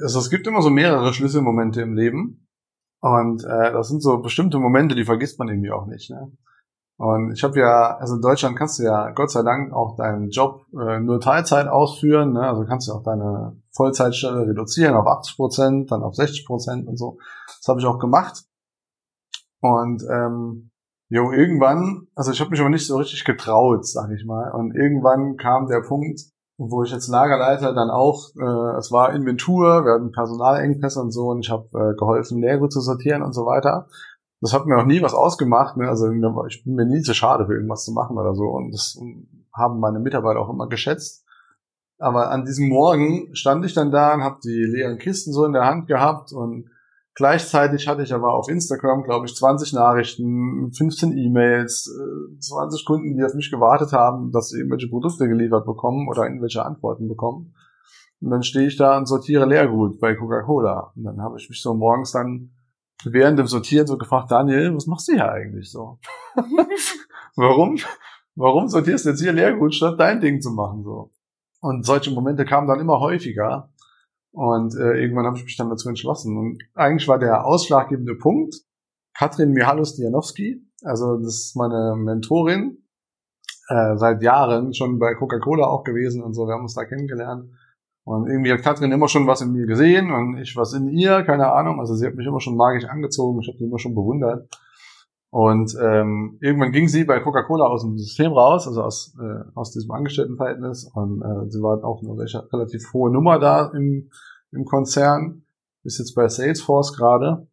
Also 0.02 0.20
es 0.20 0.30
gibt 0.30 0.46
immer 0.48 0.62
so 0.62 0.70
mehrere 0.70 1.14
Schlüsselmomente 1.14 1.82
im 1.82 1.94
Leben. 1.94 2.48
Und 3.00 3.44
äh, 3.44 3.72
das 3.72 3.88
sind 3.88 4.02
so 4.02 4.18
bestimmte 4.20 4.60
Momente, 4.60 4.96
die 4.96 5.06
vergisst 5.06 5.40
man 5.40 5.48
irgendwie 5.48 5.72
auch 5.72 5.86
nicht. 5.86 6.10
Ne? 6.10 6.32
Und 6.98 7.32
ich 7.32 7.44
habe 7.44 7.60
ja, 7.60 7.96
also 7.98 8.16
in 8.16 8.22
Deutschland 8.22 8.58
kannst 8.58 8.80
du 8.80 8.84
ja 8.84 9.12
Gott 9.12 9.30
sei 9.30 9.44
Dank 9.44 9.72
auch 9.72 9.96
deinen 9.96 10.30
Job 10.30 10.66
äh, 10.74 11.00
nur 11.00 11.20
Teilzeit 11.20 11.68
ausführen. 11.68 12.34
Ne? 12.34 12.42
Also 12.42 12.66
kannst 12.66 12.88
du 12.88 12.94
auch 12.94 13.04
deine 13.04 13.56
Vollzeitstelle 13.72 14.48
reduzieren 14.48 14.96
auf 14.96 15.06
80 15.06 15.36
Prozent, 15.36 15.92
dann 15.92 16.02
auf 16.02 16.16
60 16.16 16.46
Prozent 16.48 16.88
und 16.88 16.98
so. 16.98 17.20
Das 17.46 17.68
habe 17.68 17.80
ich 17.80 17.86
auch 17.86 18.00
gemacht. 18.00 18.46
Und 19.62 20.04
ähm, 20.12 20.72
jo, 21.10 21.32
irgendwann, 21.32 22.08
also 22.16 22.32
ich 22.32 22.42
habe 22.42 22.50
mich 22.50 22.60
aber 22.60 22.70
nicht 22.70 22.88
so 22.88 22.98
richtig 22.98 23.24
getraut, 23.26 23.86
sag 23.86 24.10
ich 24.12 24.26
mal. 24.26 24.52
Und 24.52 24.76
irgendwann 24.76 25.38
kam 25.38 25.68
der 25.68 25.82
Punkt, 25.82 26.22
wo 26.58 26.82
ich 26.82 26.92
jetzt 26.92 27.08
Lagerleiter 27.08 27.76
dann 27.76 27.92
auch, 27.92 28.30
äh, 28.36 28.78
es 28.78 28.92
war 28.92 29.14
Inventur, 29.14 29.86
wir 29.86 29.94
hatten 29.94 30.12
Personalengpässe 30.12 31.00
und 31.00 31.12
so 31.12 31.28
und 31.28 31.42
ich 31.42 31.52
habe 31.52 31.68
äh, 31.74 31.96
geholfen, 31.96 32.42
Leergut 32.42 32.74
zu 32.74 32.82
sortieren 32.82 33.22
und 33.22 33.34
so 33.34 33.46
weiter. 33.46 33.88
Das 34.40 34.54
hat 34.54 34.66
mir 34.66 34.78
auch 34.78 34.86
nie 34.86 35.02
was 35.02 35.14
ausgemacht, 35.14 35.78
ne? 35.78 35.90
also 35.90 36.12
ich 36.48 36.64
bin 36.64 36.76
mir 36.76 36.86
nie 36.86 37.02
zu 37.02 37.14
schade 37.14 37.46
für 37.48 37.54
irgendwas 37.54 37.86
zu 37.86 37.92
machen 37.92 38.18
oder 38.18 38.36
so 38.36 38.44
und 38.44 38.72
das 38.72 39.00
haben 39.54 39.80
meine 39.80 40.00
Mitarbeiter 40.00 40.40
auch 40.40 40.50
immer 40.50 40.68
geschätzt. 40.68 41.26
Aber 42.00 42.30
an 42.30 42.46
diesem 42.46 42.70
Morgen 42.70 43.36
stand 43.36 43.66
ich 43.66 43.74
dann 43.74 43.92
da 43.92 44.14
und 44.14 44.24
habe 44.24 44.38
die 44.44 44.64
leeren 44.64 45.00
Kisten 45.00 45.34
so 45.34 45.46
in 45.46 45.54
der 45.54 45.66
Hand 45.66 45.88
gehabt 45.88 46.32
und 46.32 46.70
Gleichzeitig 47.18 47.88
hatte 47.88 48.04
ich 48.04 48.14
aber 48.14 48.36
auf 48.36 48.48
Instagram, 48.48 49.02
glaube 49.02 49.26
ich, 49.26 49.34
20 49.34 49.74
Nachrichten, 49.74 50.72
15 50.72 51.18
E-Mails, 51.18 51.92
20 52.42 52.86
Kunden, 52.86 53.18
die 53.18 53.24
auf 53.24 53.34
mich 53.34 53.50
gewartet 53.50 53.92
haben, 53.92 54.32
dass 54.32 54.50
sie 54.50 54.60
irgendwelche 54.60 54.88
Produkte 54.88 55.28
geliefert 55.28 55.66
bekommen 55.66 56.08
oder 56.08 56.26
irgendwelche 56.26 56.64
Antworten 56.64 57.08
bekommen. 57.08 57.56
Und 58.22 58.30
dann 58.30 58.44
stehe 58.44 58.68
ich 58.68 58.78
da 58.78 59.00
und 59.00 59.08
sortiere 59.08 59.48
Leergut 59.48 60.00
bei 60.00 60.14
Coca-Cola. 60.14 60.92
Und 60.96 61.06
dann 61.06 61.20
habe 61.20 61.40
ich 61.40 61.50
mich 61.50 61.60
so 61.60 61.74
morgens 61.74 62.12
dann 62.12 62.52
während 63.04 63.40
dem 63.40 63.48
Sortieren 63.48 63.88
so 63.88 63.98
gefragt, 63.98 64.32
Daniel, 64.32 64.76
was 64.76 64.88
machst 64.88 65.08
du 65.08 65.14
hier 65.14 65.32
eigentlich 65.32 65.72
so? 65.72 66.00
Warum? 67.36 67.78
Warum 68.36 68.68
sortierst 68.68 69.06
du 69.06 69.10
jetzt 69.10 69.22
hier 69.22 69.34
Leergut, 69.34 69.74
statt 69.74 70.00
dein 70.00 70.22
Ding 70.22 70.42
zu 70.42 70.52
machen 70.52 70.84
so? 70.84 71.12
Und 71.60 71.86
solche 71.86 72.12
Momente 72.12 72.46
kamen 72.46 72.68
dann 72.68 72.80
immer 72.80 73.00
häufiger. 73.00 73.72
Und 74.32 74.76
äh, 74.76 75.02
irgendwann 75.02 75.26
habe 75.26 75.38
ich 75.38 75.44
mich 75.44 75.58
dann 75.58 75.70
dazu 75.70 75.90
entschlossen. 75.90 76.38
Und 76.38 76.62
eigentlich 76.76 77.08
war 77.08 77.18
der 77.18 77.46
ausschlaggebende 77.46 78.16
Punkt 78.16 78.56
Katrin 79.18 79.52
Mihalus-Dianowski, 79.52 80.62
also 80.84 81.18
das 81.18 81.34
ist 81.34 81.56
meine 81.56 81.96
Mentorin, 81.98 82.84
äh, 83.68 83.98
seit 83.98 84.22
Jahren 84.22 84.76
schon 84.76 85.00
bei 85.00 85.16
Coca-Cola 85.16 85.66
auch 85.66 85.84
gewesen 85.84 86.22
und 86.22 86.36
so, 86.36 86.46
wir 86.46 86.54
haben 86.54 86.62
uns 86.62 86.76
da 86.76 86.86
kennengelernt. 86.86 87.50
Und 88.08 88.30
irgendwie 88.30 88.54
hat 88.54 88.62
Katrin 88.62 88.94
immer 88.94 89.10
schon 89.10 89.28
was 89.28 89.42
in 89.42 89.52
mir 89.52 89.66
gesehen 89.66 90.14
und 90.14 90.38
ich 90.38 90.56
was 90.56 90.72
in 90.72 90.88
ihr, 90.88 91.24
keine 91.24 91.52
Ahnung. 91.52 91.82
Also 91.82 91.94
sie 91.94 92.08
hat 92.08 92.16
mich 92.16 92.26
immer 92.26 92.40
schon 92.40 92.56
magisch 92.56 92.86
angezogen, 92.86 93.42
ich 93.42 93.50
habe 93.50 93.58
sie 93.58 93.66
immer 93.66 93.80
schon 93.80 93.96
bewundert. 93.96 94.48
Und 95.30 95.76
ähm, 95.84 96.38
irgendwann 96.40 96.72
ging 96.72 96.88
sie 96.88 97.04
bei 97.04 97.20
Coca-Cola 97.20 97.66
aus 97.66 97.82
dem 97.82 97.98
System 97.98 98.32
raus, 98.32 98.66
also 98.66 98.82
aus, 98.82 99.14
äh, 99.20 99.44
aus 99.56 99.74
diesem 99.74 99.92
Angestelltenverhältnis. 99.92 100.90
Und 100.94 101.22
äh, 101.22 101.50
sie 101.50 101.62
war 101.62 101.84
auch 101.84 102.02
eine 102.02 102.18
relativ 102.54 102.94
hohe 102.94 103.12
Nummer 103.12 103.40
da 103.40 103.74
im, 103.76 104.10
im 104.54 104.64
Konzern. 104.64 105.44
Ist 105.84 106.00
jetzt 106.00 106.16
bei 106.16 106.30
Salesforce 106.30 106.96
gerade. 106.96 107.50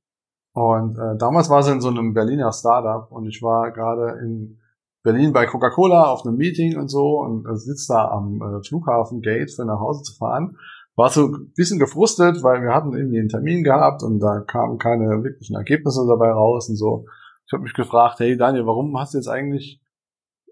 Und 0.52 0.96
äh, 0.98 1.16
damals 1.18 1.50
war 1.50 1.64
sie 1.64 1.72
in 1.72 1.80
so 1.80 1.88
einem 1.88 2.14
Berliner 2.14 2.52
Startup 2.52 3.10
und 3.10 3.26
ich 3.26 3.42
war 3.42 3.72
gerade 3.72 4.20
in 4.20 4.60
Berlin 5.04 5.32
bei 5.32 5.46
Coca-Cola 5.46 6.06
auf 6.06 6.26
einem 6.26 6.36
Meeting 6.36 6.76
und 6.76 6.88
so 6.88 7.20
und 7.20 7.46
äh, 7.46 7.56
sitzt 7.56 7.88
da 7.88 8.08
am 8.08 8.42
äh, 8.42 8.66
Flughafen 8.66 9.20
Gate 9.20 9.52
für 9.52 9.64
nach 9.64 9.78
Hause 9.78 10.02
zu 10.02 10.16
fahren. 10.16 10.56
War 10.96 11.10
so 11.10 11.26
ein 11.26 11.52
bisschen 11.54 11.78
gefrustet, 11.78 12.42
weil 12.42 12.62
wir 12.62 12.74
hatten 12.74 12.96
irgendwie 12.96 13.20
einen 13.20 13.28
Termin 13.28 13.62
gehabt 13.62 14.02
und 14.02 14.18
da 14.18 14.40
kamen 14.40 14.78
keine 14.78 15.22
wirklichen 15.22 15.54
Ergebnisse 15.54 16.04
dabei 16.08 16.32
raus 16.32 16.68
und 16.68 16.76
so 16.76 17.04
ich 17.46 17.52
habe 17.52 17.62
mich 17.62 17.74
gefragt, 17.74 18.20
hey 18.20 18.36
Daniel, 18.36 18.66
warum 18.66 18.98
hast 18.98 19.14
du 19.14 19.18
jetzt 19.18 19.28
eigentlich, 19.28 19.80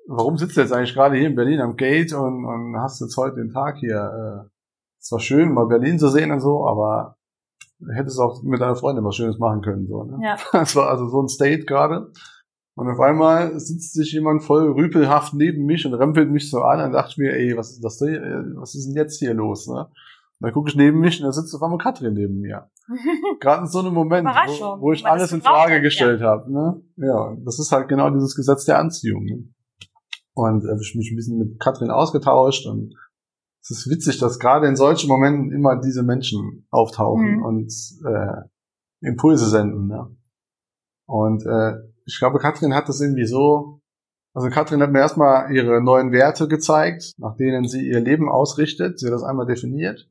warum 0.06 0.36
sitzt 0.36 0.56
du 0.56 0.60
jetzt 0.60 0.72
eigentlich 0.72 0.94
gerade 0.94 1.16
hier 1.16 1.28
in 1.28 1.36
Berlin 1.36 1.60
am 1.60 1.76
Gate 1.76 2.12
und, 2.12 2.44
und 2.44 2.76
hast 2.76 3.00
jetzt 3.00 3.16
heute 3.16 3.36
den 3.36 3.50
Tag 3.50 3.78
hier? 3.78 4.44
Äh, 4.44 4.48
es 5.00 5.10
war 5.10 5.20
schön, 5.20 5.52
mal 5.52 5.66
Berlin 5.66 5.98
zu 5.98 6.08
sehen 6.08 6.30
und 6.30 6.40
so, 6.40 6.66
aber 6.66 7.16
hättest 7.94 8.20
auch 8.20 8.42
mit 8.42 8.60
deiner 8.60 8.76
Freundin 8.76 9.04
was 9.04 9.16
Schönes 9.16 9.38
machen 9.38 9.62
können. 9.62 9.86
So, 9.88 10.04
ne? 10.04 10.18
Ja. 10.22 10.36
Das 10.52 10.76
war 10.76 10.88
also 10.88 11.08
so 11.08 11.20
ein 11.20 11.28
State 11.28 11.64
gerade. 11.64 12.12
Und 12.74 12.88
auf 12.88 13.00
einmal 13.00 13.58
sitzt 13.60 13.92
sich 13.92 14.12
jemand 14.12 14.42
voll 14.42 14.72
rüpelhaft 14.72 15.34
neben 15.34 15.66
mich 15.66 15.84
und 15.84 15.94
rempelt 15.94 16.30
mich 16.30 16.50
so 16.50 16.62
an. 16.62 16.78
Dann 16.78 16.92
dachte 16.92 17.10
ich 17.12 17.18
mir, 17.18 17.32
ey, 17.34 17.56
was 17.56 17.72
ist 17.72 17.84
das 17.84 17.98
hier, 17.98 18.20
was 18.56 18.74
ist 18.74 18.86
denn 18.86 18.96
jetzt 18.96 19.18
hier 19.18 19.34
los? 19.34 19.68
Ne? 19.68 19.80
Und 19.84 19.90
dann 20.40 20.52
gucke 20.52 20.70
ich 20.70 20.76
neben 20.76 20.98
mich 20.98 21.20
und 21.20 21.26
da 21.26 21.32
sitzt 21.32 21.54
auf 21.54 21.62
einmal 21.62 21.78
Katrin 21.78 22.14
neben 22.14 22.40
mir. 22.40 22.70
Gerade 23.40 23.62
in 23.62 23.68
so 23.68 23.80
einem 23.80 23.92
Moment, 23.92 24.26
wo, 24.26 24.80
wo 24.80 24.92
ich 24.92 25.04
alles 25.06 25.32
in 25.32 25.42
Frage 25.42 25.74
hat, 25.74 25.82
gestellt 25.82 26.20
ja. 26.20 26.28
habe. 26.28 26.50
Ne? 26.50 26.82
Ja, 26.96 27.36
das 27.44 27.58
ist 27.58 27.72
halt 27.72 27.88
genau 27.88 28.08
dieses 28.10 28.34
Gesetz 28.34 28.64
der 28.64 28.78
Anziehung. 28.78 29.24
Ne? 29.24 29.44
Und 30.34 30.64
äh, 30.64 30.74
ich 30.80 30.94
mich 30.94 31.10
ein 31.10 31.16
bisschen 31.16 31.38
mit 31.38 31.60
Katrin 31.60 31.90
ausgetauscht 31.90 32.66
und 32.66 32.94
es 33.60 33.70
ist 33.70 33.90
witzig, 33.90 34.18
dass 34.18 34.38
gerade 34.38 34.66
in 34.66 34.76
solchen 34.76 35.08
Momenten 35.08 35.52
immer 35.52 35.76
diese 35.80 36.02
Menschen 36.02 36.66
auftauchen 36.70 37.36
mhm. 37.36 37.44
und 37.44 37.72
äh, 38.04 39.06
Impulse 39.06 39.48
senden. 39.48 39.86
Ne? 39.86 40.16
Und 41.06 41.44
äh, 41.46 41.74
ich 42.06 42.18
glaube, 42.18 42.38
Katrin 42.38 42.74
hat 42.74 42.88
das 42.88 43.00
irgendwie 43.00 43.26
so, 43.26 43.80
also 44.34 44.48
Katrin 44.48 44.82
hat 44.82 44.92
mir 44.92 45.00
erstmal 45.00 45.54
ihre 45.54 45.82
neuen 45.82 46.12
Werte 46.12 46.48
gezeigt, 46.48 47.12
nach 47.18 47.36
denen 47.36 47.68
sie 47.68 47.86
ihr 47.86 48.00
Leben 48.00 48.28
ausrichtet. 48.28 48.98
Sie 48.98 49.06
hat 49.06 49.12
das 49.12 49.22
einmal 49.22 49.46
definiert 49.46 50.08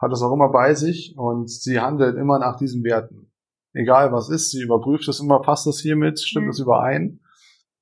hat 0.00 0.12
es 0.12 0.22
auch 0.22 0.32
immer 0.32 0.48
bei 0.48 0.74
sich 0.74 1.16
und 1.16 1.50
sie 1.50 1.78
handelt 1.78 2.16
immer 2.16 2.38
nach 2.38 2.56
diesen 2.56 2.82
Werten. 2.82 3.30
Egal 3.72 4.12
was 4.12 4.30
ist, 4.30 4.50
sie 4.50 4.62
überprüft 4.62 5.06
es 5.08 5.20
immer, 5.20 5.40
passt 5.40 5.66
das 5.66 5.78
hiermit, 5.78 6.18
stimmt 6.18 6.46
mhm. 6.46 6.50
es 6.50 6.58
überein 6.58 7.20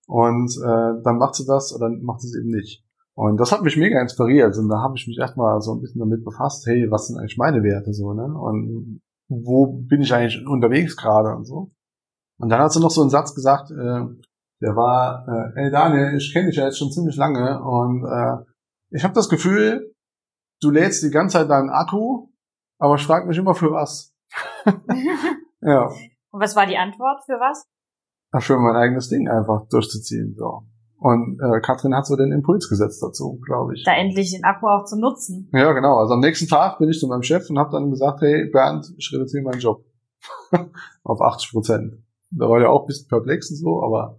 und 0.07 0.51
äh, 0.59 1.03
dann 1.03 1.19
macht 1.19 1.37
sie 1.37 1.47
das 1.47 1.75
oder 1.75 1.89
macht 1.89 2.21
sie 2.21 2.29
es 2.29 2.37
eben 2.37 2.51
nicht. 2.51 2.85
Und 3.15 3.39
das 3.39 3.53
hat 3.53 3.63
mich 3.63 3.77
mega 3.77 4.01
inspiriert 4.01 4.57
und 4.59 4.69
da 4.69 4.81
habe 4.81 4.97
ich 4.97 5.07
mich 5.07 5.19
erstmal 5.19 5.61
so 5.61 5.75
ein 5.75 5.81
bisschen 5.81 6.01
damit 6.01 6.25
befasst, 6.25 6.67
hey, 6.67 6.91
was 6.91 7.07
sind 7.07 7.19
eigentlich 7.19 7.39
meine 7.39 7.63
Werte 7.63 7.93
so, 7.93 8.13
ne? 8.13 8.25
Und 8.25 9.01
wo 9.29 9.67
bin 9.67 10.03
ich 10.03 10.13
eigentlich 10.13 10.45
unterwegs 10.47 10.97
gerade 10.97 11.35
und 11.35 11.45
so. 11.45 11.71
Und 12.39 12.49
dann 12.49 12.61
hat 12.61 12.73
sie 12.73 12.81
noch 12.81 12.91
so 12.91 13.01
einen 13.01 13.11
Satz 13.11 13.35
gesagt, 13.35 13.71
äh, 13.71 14.07
der 14.61 14.75
war, 14.75 15.27
äh, 15.29 15.61
hey 15.61 15.71
Daniel, 15.71 16.17
ich 16.17 16.33
kenne 16.33 16.49
dich 16.49 16.57
ja 16.57 16.65
jetzt 16.65 16.79
schon 16.79 16.91
ziemlich 16.91 17.17
lange 17.17 17.63
und 17.63 18.05
äh, 18.05 18.45
ich 18.91 19.05
habe 19.05 19.15
das 19.15 19.29
Gefühl, 19.29 19.95
du 20.61 20.71
lädst 20.71 21.03
die 21.03 21.11
ganze 21.11 21.39
Zeit 21.39 21.51
deinen 21.51 21.71
Akku, 21.71 22.29
aber 22.79 22.97
ich 22.97 23.07
frage 23.07 23.27
mich 23.27 23.39
immer 23.39 23.55
für 23.55 23.73
was. 23.73 24.15
ja. 25.61 25.87
Und 26.31 26.41
was 26.41 26.57
war 26.57 26.67
die 26.67 26.77
Antwort 26.77 27.25
für 27.25 27.35
was? 27.35 27.65
Ach, 28.31 28.43
für 28.43 28.59
mein 28.59 28.77
eigenes 28.77 29.09
Ding 29.09 29.29
einfach 29.29 29.67
durchzuziehen. 29.69 30.35
So. 30.37 30.63
Und 30.99 31.39
äh, 31.41 31.61
Katrin 31.61 31.95
hat 31.95 32.07
so 32.07 32.17
den 32.17 32.33
Impuls 32.33 32.69
gesetzt 32.69 33.03
dazu, 33.03 33.41
glaube 33.47 33.75
ich. 33.75 33.85
Da 33.85 33.93
endlich 33.95 34.33
den 34.33 34.45
Akku 34.45 34.67
auch 34.67 34.85
zu 34.85 34.99
nutzen. 34.99 35.49
Ja, 35.53 35.73
genau. 35.73 35.97
Also 35.97 36.15
am 36.15 36.21
nächsten 36.21 36.49
Tag 36.49 36.79
bin 36.79 36.89
ich 36.89 36.99
zu 36.99 37.07
meinem 37.07 37.23
Chef 37.23 37.49
und 37.49 37.59
habe 37.59 37.71
dann 37.71 37.91
gesagt, 37.91 38.21
hey 38.21 38.51
Bernd, 38.51 38.93
ich 38.99 39.11
reduziere 39.13 39.45
meinen 39.45 39.61
Job 39.61 39.85
auf 41.05 41.21
80 41.21 41.53
Prozent. 41.53 41.95
Da 42.31 42.49
war 42.49 42.61
ja 42.61 42.69
auch 42.69 42.83
ein 42.83 42.87
bisschen 42.87 43.09
perplex 43.09 43.51
und 43.51 43.57
so, 43.57 43.83
aber 43.83 44.19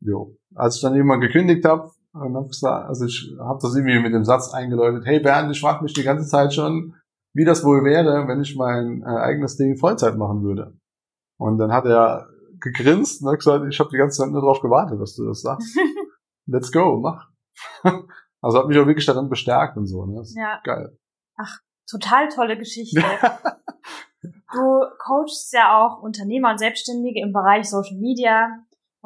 jo. 0.00 0.36
Als 0.54 0.76
ich 0.76 0.82
dann 0.82 0.94
irgendwann 0.94 1.20
gekündigt 1.20 1.64
habe, 1.64 1.90
hab 2.14 2.48
gesagt, 2.48 2.88
also 2.88 3.04
ich 3.04 3.34
habe 3.38 3.58
das 3.60 3.74
irgendwie 3.74 4.00
mit 4.00 4.14
dem 4.14 4.24
Satz 4.24 4.52
eingeläutet, 4.52 5.04
hey 5.04 5.20
Bernd, 5.20 5.50
ich 5.50 5.60
frage 5.60 5.82
mich 5.82 5.92
die 5.92 6.02
ganze 6.02 6.26
Zeit 6.26 6.54
schon, 6.54 6.94
wie 7.34 7.44
das 7.44 7.64
wohl 7.64 7.84
wäre, 7.84 8.26
wenn 8.26 8.40
ich 8.40 8.56
mein 8.56 9.02
äh, 9.02 9.18
eigenes 9.20 9.56
Ding 9.56 9.76
Vollzeit 9.76 10.16
machen 10.16 10.42
würde. 10.42 10.74
Und 11.38 11.58
dann 11.58 11.72
hat 11.72 11.84
er 11.84 12.28
gegrinst 12.60 13.22
und 13.22 13.30
hat 13.30 13.38
gesagt, 13.38 13.66
ich 13.68 13.78
habe 13.78 13.90
die 13.90 13.98
ganze 13.98 14.22
Zeit 14.22 14.30
nur 14.30 14.40
darauf 14.40 14.60
gewartet, 14.60 15.00
dass 15.00 15.14
du 15.14 15.26
das 15.26 15.42
sagst. 15.42 15.78
Let's 16.46 16.72
go, 16.72 16.98
mach. 16.98 17.28
also 18.40 18.58
hat 18.58 18.68
mich 18.68 18.78
auch 18.78 18.86
wirklich 18.86 19.04
darin 19.04 19.28
bestärkt 19.28 19.76
und 19.76 19.86
so. 19.86 20.06
Ne? 20.06 20.22
Ja. 20.34 20.60
Geil. 20.64 20.96
Ach, 21.36 21.58
total 21.88 22.28
tolle 22.28 22.56
Geschichte. 22.56 23.02
du 24.22 24.80
coachst 24.98 25.52
ja 25.52 25.78
auch 25.78 26.02
Unternehmer 26.02 26.50
und 26.50 26.58
Selbstständige 26.58 27.20
im 27.20 27.32
Bereich 27.32 27.68
Social 27.68 27.96
Media, 27.96 28.48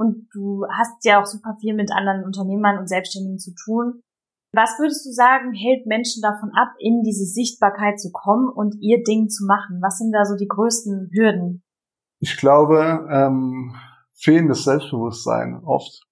und 0.00 0.28
du 0.32 0.64
hast 0.72 1.04
ja 1.04 1.20
auch 1.20 1.26
super 1.26 1.56
viel 1.60 1.74
mit 1.74 1.92
anderen 1.92 2.24
Unternehmern 2.24 2.78
und 2.78 2.88
Selbstständigen 2.88 3.38
zu 3.38 3.52
tun. 3.52 4.00
Was 4.50 4.78
würdest 4.78 5.04
du 5.04 5.10
sagen, 5.10 5.52
hält 5.52 5.84
Menschen 5.84 6.22
davon 6.22 6.52
ab, 6.54 6.70
in 6.78 7.02
diese 7.02 7.26
Sichtbarkeit 7.26 8.00
zu 8.00 8.10
kommen 8.10 8.48
und 8.48 8.76
ihr 8.80 9.02
Ding 9.02 9.28
zu 9.28 9.44
machen? 9.44 9.82
Was 9.82 9.98
sind 9.98 10.12
da 10.12 10.24
so 10.24 10.36
die 10.36 10.48
größten 10.48 11.10
Hürden? 11.12 11.62
Ich 12.18 12.38
glaube, 12.38 13.06
ähm, 13.10 13.74
fehlendes 14.16 14.64
Selbstbewusstsein 14.64 15.60
oft. 15.64 16.02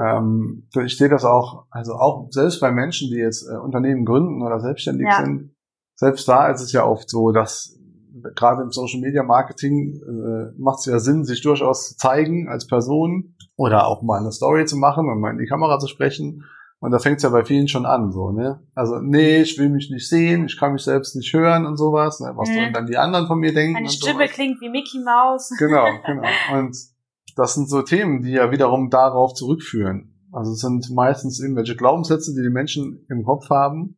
Ähm, 0.00 0.68
ich 0.84 0.96
sehe 0.96 1.08
das 1.08 1.24
auch, 1.24 1.66
also 1.70 1.94
auch 1.94 2.28
selbst 2.30 2.60
bei 2.60 2.70
Menschen, 2.70 3.08
die 3.10 3.16
jetzt 3.16 3.44
äh, 3.48 3.56
Unternehmen 3.56 4.04
gründen 4.04 4.40
oder 4.40 4.60
selbstständig 4.60 5.08
ja. 5.08 5.24
sind, 5.24 5.52
selbst 5.96 6.28
da 6.28 6.48
ist 6.48 6.60
es 6.60 6.70
ja 6.70 6.86
oft 6.86 7.10
so, 7.10 7.32
dass 7.32 7.76
gerade 8.34 8.62
im 8.62 8.70
Social 8.70 9.00
Media 9.00 9.22
Marketing 9.22 10.00
äh, 10.02 10.52
macht 10.58 10.80
es 10.80 10.86
ja 10.86 10.98
Sinn, 10.98 11.24
sich 11.24 11.42
durchaus 11.42 11.88
zu 11.88 11.96
zeigen 11.96 12.48
als 12.48 12.66
Person 12.66 13.36
oder 13.56 13.86
auch 13.86 14.02
mal 14.02 14.20
eine 14.20 14.32
Story 14.32 14.64
zu 14.66 14.76
machen 14.76 15.08
und 15.08 15.20
mal 15.20 15.30
in 15.30 15.38
die 15.38 15.46
Kamera 15.46 15.78
zu 15.78 15.88
sprechen. 15.88 16.44
Und 16.80 16.90
da 16.90 16.98
fängt 16.98 17.16
es 17.16 17.22
ja 17.22 17.30
bei 17.30 17.44
vielen 17.44 17.66
schon 17.66 17.86
an, 17.86 18.12
so, 18.12 18.30
ne? 18.30 18.60
Also, 18.74 18.98
nee, 19.00 19.40
ich 19.40 19.58
will 19.58 19.70
mich 19.70 19.90
nicht 19.90 20.06
sehen, 20.06 20.44
ich 20.44 20.58
kann 20.58 20.74
mich 20.74 20.82
selbst 20.82 21.16
nicht 21.16 21.32
hören 21.32 21.64
und 21.64 21.78
sowas, 21.78 22.20
ne? 22.20 22.32
was 22.34 22.50
mhm. 22.50 22.54
sollen 22.54 22.72
dann 22.74 22.86
die 22.86 22.98
anderen 22.98 23.26
von 23.26 23.38
mir 23.38 23.54
denken? 23.54 23.72
Meine 23.72 23.88
Stimme 23.88 24.24
sowas. 24.24 24.30
klingt 24.32 24.60
wie 24.60 24.68
Mickey 24.68 24.98
Mouse. 24.98 25.50
Genau, 25.58 25.86
genau. 26.04 26.28
Und 26.58 26.76
das 27.36 27.54
sind 27.54 27.70
so 27.70 27.80
Themen, 27.82 28.20
die 28.20 28.32
ja 28.32 28.50
wiederum 28.50 28.90
darauf 28.90 29.32
zurückführen. 29.32 30.14
Also 30.30 30.52
es 30.52 30.60
sind 30.60 30.90
meistens 30.90 31.40
irgendwelche 31.40 31.74
Glaubenssätze, 31.76 32.34
die 32.34 32.42
die 32.42 32.52
Menschen 32.52 33.06
im 33.08 33.24
Kopf 33.24 33.48
haben, 33.48 33.96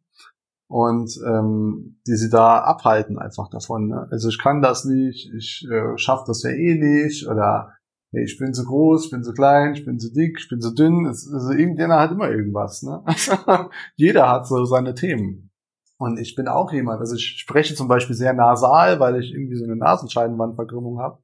und 0.69 1.17
ähm, 1.27 2.01
die 2.07 2.17
sie 2.17 2.29
da 2.29 2.59
abhalten 2.59 3.19
einfach 3.19 3.49
davon. 3.49 3.89
Ne? 3.89 4.09
Also 4.11 4.29
ich 4.29 4.39
kann 4.39 4.63
das 4.63 4.85
nicht, 4.85 5.31
ich 5.37 5.67
äh, 5.71 5.97
schaffe 5.97 6.25
das 6.27 6.43
ja 6.43 6.51
eh 6.51 6.75
nicht 6.75 7.29
oder 7.29 7.73
hey, 8.13 8.25
ich 8.25 8.39
bin 8.39 8.53
zu 8.53 8.65
groß, 8.65 9.07
ich 9.07 9.11
bin 9.11 9.23
zu 9.23 9.33
klein, 9.33 9.75
ich 9.75 9.85
bin 9.85 9.99
zu 9.99 10.13
dick, 10.13 10.39
ich 10.41 10.49
bin 10.49 10.61
zu 10.61 10.75
dünn. 10.75 11.07
Es, 11.07 11.31
also 11.33 11.53
irgendjemand 11.53 12.01
hat 12.01 12.13
immer 12.13 12.31
irgendwas. 12.31 12.83
Ne? 12.83 13.05
Jeder 13.97 14.29
hat 14.29 14.47
so 14.47 14.65
seine 14.65 14.95
Themen. 14.95 15.51
Und 15.99 16.19
ich 16.19 16.35
bin 16.35 16.47
auch 16.49 16.73
jemand, 16.73 17.01
also 17.01 17.15
ich 17.15 17.39
spreche 17.39 17.75
zum 17.75 17.89
Beispiel 17.89 18.17
sehr 18.17 18.35
nasal, 18.35 19.01
weil 19.01 19.17
ich 19.17 19.33
irgendwie 19.33 19.57
so 19.57 19.65
eine 19.65 19.77
Nasenscheidenwandverkrümmung 19.77 20.99
habe. 20.99 21.19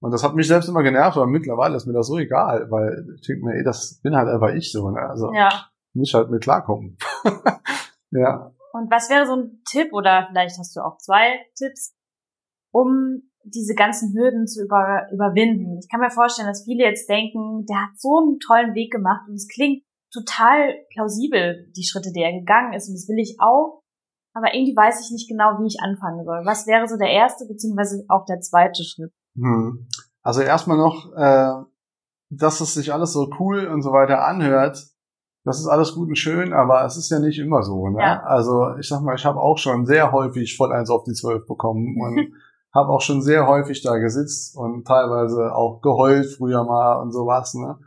Und 0.00 0.12
das 0.12 0.22
hat 0.22 0.34
mich 0.34 0.46
selbst 0.46 0.68
immer 0.68 0.82
genervt, 0.82 1.16
aber 1.16 1.26
mittlerweile 1.26 1.76
ist 1.76 1.86
mir 1.86 1.92
das 1.92 2.06
so 2.06 2.18
egal, 2.18 2.70
weil 2.70 3.04
ich 3.16 3.26
denke 3.26 3.44
mir, 3.44 3.54
ey, 3.56 3.64
das 3.64 4.00
bin 4.02 4.14
halt 4.14 4.28
einfach 4.28 4.54
ich 4.54 4.70
so. 4.70 4.90
Ne? 4.90 5.00
Also 5.00 5.32
ja. 5.34 5.48
muss 5.92 6.14
halt 6.14 6.30
mit 6.30 6.42
klarkommen. 6.42 6.96
ja. 8.10 8.52
Und 8.72 8.90
was 8.90 9.10
wäre 9.10 9.26
so 9.26 9.34
ein 9.34 9.62
Tipp 9.68 9.92
oder 9.92 10.26
vielleicht 10.28 10.58
hast 10.58 10.76
du 10.76 10.80
auch 10.80 10.98
zwei 10.98 11.40
Tipps, 11.56 11.94
um 12.70 13.22
diese 13.44 13.74
ganzen 13.74 14.14
Hürden 14.14 14.46
zu 14.46 14.62
über, 14.62 15.06
überwinden. 15.12 15.78
Ich 15.78 15.88
kann 15.90 16.00
mir 16.00 16.10
vorstellen, 16.10 16.48
dass 16.48 16.64
viele 16.64 16.84
jetzt 16.84 17.08
denken, 17.08 17.64
der 17.66 17.82
hat 17.82 17.98
so 17.98 18.18
einen 18.18 18.38
tollen 18.40 18.74
Weg 18.74 18.92
gemacht 18.92 19.28
und 19.28 19.34
es 19.34 19.48
klingt 19.48 19.84
total 20.12 20.74
plausibel, 20.92 21.70
die 21.76 21.84
Schritte, 21.84 22.12
die 22.12 22.20
er 22.20 22.32
gegangen 22.32 22.72
ist 22.72 22.88
und 22.88 22.94
das 22.94 23.08
will 23.08 23.18
ich 23.18 23.36
auch. 23.40 23.82
Aber 24.34 24.54
irgendwie 24.54 24.76
weiß 24.76 25.00
ich 25.04 25.10
nicht 25.10 25.28
genau, 25.28 25.58
wie 25.58 25.66
ich 25.66 25.80
anfangen 25.80 26.24
soll. 26.24 26.42
Was 26.44 26.66
wäre 26.66 26.86
so 26.86 26.96
der 26.96 27.10
erste 27.10 27.46
beziehungsweise 27.46 28.04
auch 28.08 28.24
der 28.24 28.40
zweite 28.40 28.84
Schritt? 28.84 29.12
Hm. 29.34 29.88
Also 30.22 30.42
erstmal 30.42 30.76
noch, 30.76 31.12
äh, 31.16 31.64
dass 32.30 32.60
es 32.60 32.74
sich 32.74 32.92
alles 32.92 33.12
so 33.12 33.30
cool 33.38 33.66
und 33.66 33.82
so 33.82 33.92
weiter 33.92 34.26
anhört, 34.26 34.86
das 35.48 35.58
ist 35.58 35.66
alles 35.66 35.94
gut 35.94 36.08
und 36.08 36.16
schön, 36.16 36.52
aber 36.52 36.84
es 36.84 36.96
ist 36.96 37.10
ja 37.10 37.18
nicht 37.18 37.38
immer 37.38 37.62
so. 37.62 37.88
Ne? 37.88 38.00
Ja. 38.00 38.22
Also 38.22 38.76
ich 38.78 38.88
sag 38.88 39.02
mal, 39.02 39.16
ich 39.16 39.24
habe 39.24 39.40
auch 39.40 39.58
schon 39.58 39.86
sehr 39.86 40.12
häufig 40.12 40.56
voll 40.56 40.72
eins 40.72 40.90
auf 40.90 41.02
die 41.04 41.12
zwölf 41.12 41.46
bekommen 41.46 41.96
und 42.00 42.32
habe 42.72 42.90
auch 42.90 43.00
schon 43.00 43.22
sehr 43.22 43.46
häufig 43.46 43.82
da 43.82 43.98
gesitzt 43.98 44.56
und 44.56 44.86
teilweise 44.86 45.54
auch 45.54 45.80
geheult 45.80 46.26
früher 46.26 46.64
mal 46.64 47.00
und 47.02 47.12
sowas. 47.12 47.54
Ne? 47.54 47.78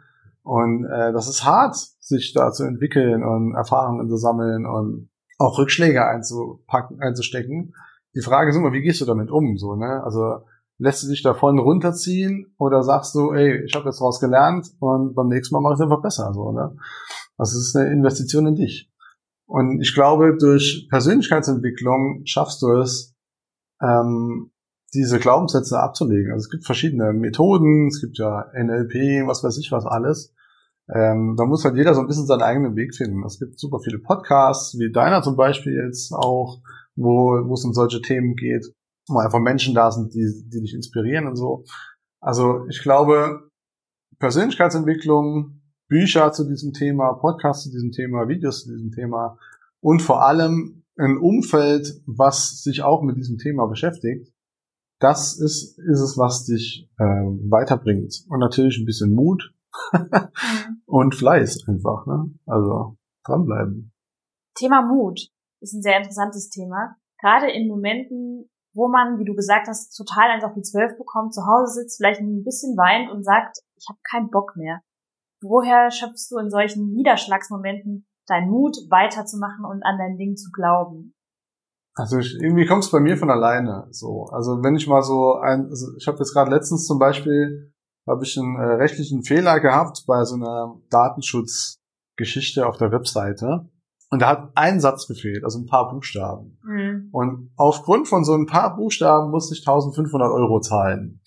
Und 0.44 0.86
äh, 0.86 1.14
das 1.14 1.30
ist 1.30 1.46
hart, 1.46 1.76
sich 2.00 2.34
da 2.34 2.52
zu 2.52 2.66
entwickeln 2.66 3.24
und 3.24 3.56
Erfahrungen 3.56 4.10
zu 4.10 4.18
sammeln 4.18 4.66
und 4.66 5.10
auch 5.38 5.58
Rückschläge 5.58 6.06
einzupacken, 6.06 7.00
einzustecken. 7.00 7.74
Die 8.16 8.22
Frage 8.22 8.50
ist 8.50 8.58
immer, 8.58 8.74
wie 8.74 8.82
gehst 8.82 9.02
du 9.02 9.06
damit 9.06 9.32
um? 9.32 9.58
So, 9.58 9.76
ne? 9.76 10.04
Also 10.04 10.42
lässt 10.82 11.04
du 11.04 11.08
dich 11.08 11.22
davon 11.22 11.60
runterziehen 11.60 12.54
oder 12.58 12.82
sagst 12.82 13.14
du, 13.14 13.32
ey, 13.32 13.64
ich 13.64 13.76
habe 13.76 13.86
jetzt 13.86 14.02
daraus 14.02 14.20
gelernt 14.20 14.72
und 14.80 15.14
beim 15.14 15.28
nächsten 15.28 15.54
Mal 15.54 15.62
mache 15.62 15.74
ich 15.74 15.80
es 15.80 15.84
einfach 15.84 16.02
besser. 16.02 16.34
So, 16.34 16.52
ne? 16.52 16.76
Also 17.38 17.58
es 17.58 17.68
ist 17.68 17.76
eine 17.76 17.92
Investition 17.92 18.48
in 18.48 18.56
dich. 18.56 18.92
Und 19.46 19.82
ich 19.82 19.94
glaube, 19.94 20.38
durch 20.40 20.88
Persönlichkeitsentwicklung 20.90 22.22
schaffst 22.26 22.62
du 22.62 22.72
es, 22.80 23.16
ähm, 23.82 24.52
diese 24.94 25.20
Glaubenssätze 25.20 25.80
abzulegen. 25.80 26.32
Also 26.32 26.46
es 26.46 26.50
gibt 26.50 26.66
verschiedene 26.66 27.14
Methoden, 27.14 27.88
es 27.88 28.02
gibt 28.02 28.18
ja 28.18 28.52
NLP, 28.54 29.28
was 29.28 29.44
weiß 29.44 29.58
ich 29.58 29.72
was 29.72 29.86
alles. 29.86 30.34
Ähm, 30.94 31.36
da 31.38 31.46
muss 31.46 31.64
halt 31.64 31.76
jeder 31.76 31.94
so 31.94 32.02
ein 32.02 32.08
bisschen 32.08 32.26
seinen 32.26 32.42
eigenen 32.42 32.76
Weg 32.76 32.96
finden. 32.96 33.24
Es 33.26 33.40
gibt 33.40 33.58
super 33.58 33.80
viele 33.80 34.00
Podcasts, 34.00 34.78
wie 34.78 34.92
deiner 34.92 35.22
zum 35.22 35.38
Beispiel 35.38 35.74
jetzt 35.74 36.12
auch, 36.12 36.62
wo, 36.96 37.42
wo 37.48 37.54
es 37.54 37.64
um 37.64 37.74
solche 37.74 38.02
Themen 38.02 38.36
geht, 38.36 38.74
wo 39.08 39.20
einfach 39.20 39.40
Menschen 39.40 39.74
da 39.74 39.92
sind, 39.92 40.14
die, 40.14 40.44
die 40.48 40.62
dich 40.62 40.74
inspirieren 40.74 41.28
und 41.28 41.38
so. 41.38 41.64
Also 42.20 42.66
ich 42.68 42.82
glaube, 42.82 43.50
Persönlichkeitsentwicklung, 44.20 45.61
Bücher 45.92 46.32
zu 46.32 46.46
diesem 46.46 46.72
Thema, 46.72 47.12
Podcasts 47.16 47.66
zu 47.66 47.70
diesem 47.70 47.92
Thema, 47.92 48.30
Videos 48.30 48.64
zu 48.64 48.72
diesem 48.72 48.92
Thema 48.92 49.38
und 49.82 50.02
vor 50.02 50.26
allem 50.26 50.86
ein 50.98 51.18
Umfeld, 51.18 52.02
was 52.06 52.64
sich 52.64 52.82
auch 52.82 53.02
mit 53.02 53.18
diesem 53.18 53.38
Thema 53.38 53.66
beschäftigt, 53.68 54.32
das 55.00 55.38
ist, 55.38 55.78
ist 55.80 56.00
es, 56.00 56.18
was 56.18 56.46
dich 56.46 56.90
äh, 56.98 57.04
weiterbringt. 57.04 58.24
Und 58.30 58.40
natürlich 58.40 58.78
ein 58.80 58.86
bisschen 58.86 59.14
Mut 59.14 59.54
mhm. 59.92 60.10
und 60.86 61.14
Fleiß 61.14 61.68
einfach. 61.68 62.06
Ne? 62.06 62.32
Also 62.46 62.96
dranbleiben. 63.26 63.92
Thema 64.56 64.84
Mut 64.84 65.28
ist 65.60 65.74
ein 65.74 65.82
sehr 65.82 65.98
interessantes 65.98 66.50
Thema. 66.50 66.96
Gerade 67.20 67.52
in 67.52 67.68
Momenten, 67.68 68.50
wo 68.74 68.88
man, 68.88 69.20
wie 69.20 69.26
du 69.26 69.36
gesagt 69.36 69.68
hast, 69.68 69.94
total 69.98 70.30
eins 70.30 70.46
auf 70.46 70.54
die 70.54 70.62
Zwölf 70.62 70.98
bekommt, 70.98 71.34
zu 71.34 71.42
Hause 71.46 71.82
sitzt, 71.82 71.98
vielleicht 71.98 72.22
ein 72.22 72.46
bisschen 72.46 72.78
weint 72.78 73.12
und 73.12 73.26
sagt, 73.26 73.58
ich 73.76 73.88
habe 73.90 74.00
keinen 74.10 74.30
Bock 74.30 74.56
mehr. 74.56 74.80
Woher 75.42 75.90
schöpfst 75.92 76.30
du 76.30 76.38
in 76.38 76.50
solchen 76.50 76.92
Niederschlagsmomenten 76.92 78.08
deinen 78.28 78.50
Mut, 78.50 78.78
weiterzumachen 78.90 79.66
und 79.66 79.84
an 79.84 79.98
dein 79.98 80.18
Ding 80.18 80.36
zu 80.36 80.52
glauben? 80.52 81.14
Also 81.96 82.20
ich, 82.20 82.36
irgendwie 82.40 82.66
kommt 82.66 82.84
es 82.84 82.92
bei 82.92 83.00
mir 83.00 83.18
von 83.18 83.30
alleine. 83.30 83.88
So, 83.92 84.26
also 84.32 84.64
wenn 84.64 84.76
ich 84.76 84.88
mal 84.88 85.02
so 85.02 85.36
ein, 85.36 85.66
also 85.66 85.88
ich 85.98 86.08
habe 86.08 86.20
jetzt 86.20 86.34
gerade 86.34 86.52
letztens 86.52 86.86
zum 86.86 87.00
Beispiel 87.00 87.74
habe 88.08 88.24
ich 88.24 88.38
einen 88.38 88.56
äh, 88.56 88.74
rechtlichen 88.76 89.24
Fehler 89.24 89.60
gehabt 89.60 90.06
bei 90.08 90.24
so 90.24 90.36
einer 90.36 90.80
Datenschutzgeschichte 90.90 92.66
auf 92.66 92.78
der 92.78 92.92
Webseite. 92.92 93.70
Und 94.10 94.22
da 94.22 94.28
hat 94.28 94.52
ein 94.56 94.82
Satz 94.82 95.08
gefehlt, 95.08 95.44
also 95.44 95.60
ein 95.60 95.68
paar 95.68 95.90
Buchstaben. 95.90 96.60
Mhm. 96.64 97.10
Und 97.12 97.52
aufgrund 97.56 98.08
von 98.08 98.26
so 98.26 98.34
ein 98.34 98.46
paar 98.46 98.76
Buchstaben 98.76 99.32
musste 99.32 99.56
ich 99.56 99.62
1500 99.62 100.30
Euro 100.32 100.60
zahlen. 100.60 101.22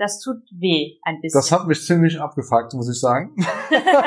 Das 0.00 0.18
tut 0.18 0.38
weh, 0.50 0.96
ein 1.02 1.20
bisschen. 1.20 1.38
Das 1.38 1.52
hat 1.52 1.66
mich 1.66 1.84
ziemlich 1.84 2.18
abgefuckt, 2.18 2.72
muss 2.72 2.88
ich 2.88 2.98
sagen. 2.98 3.36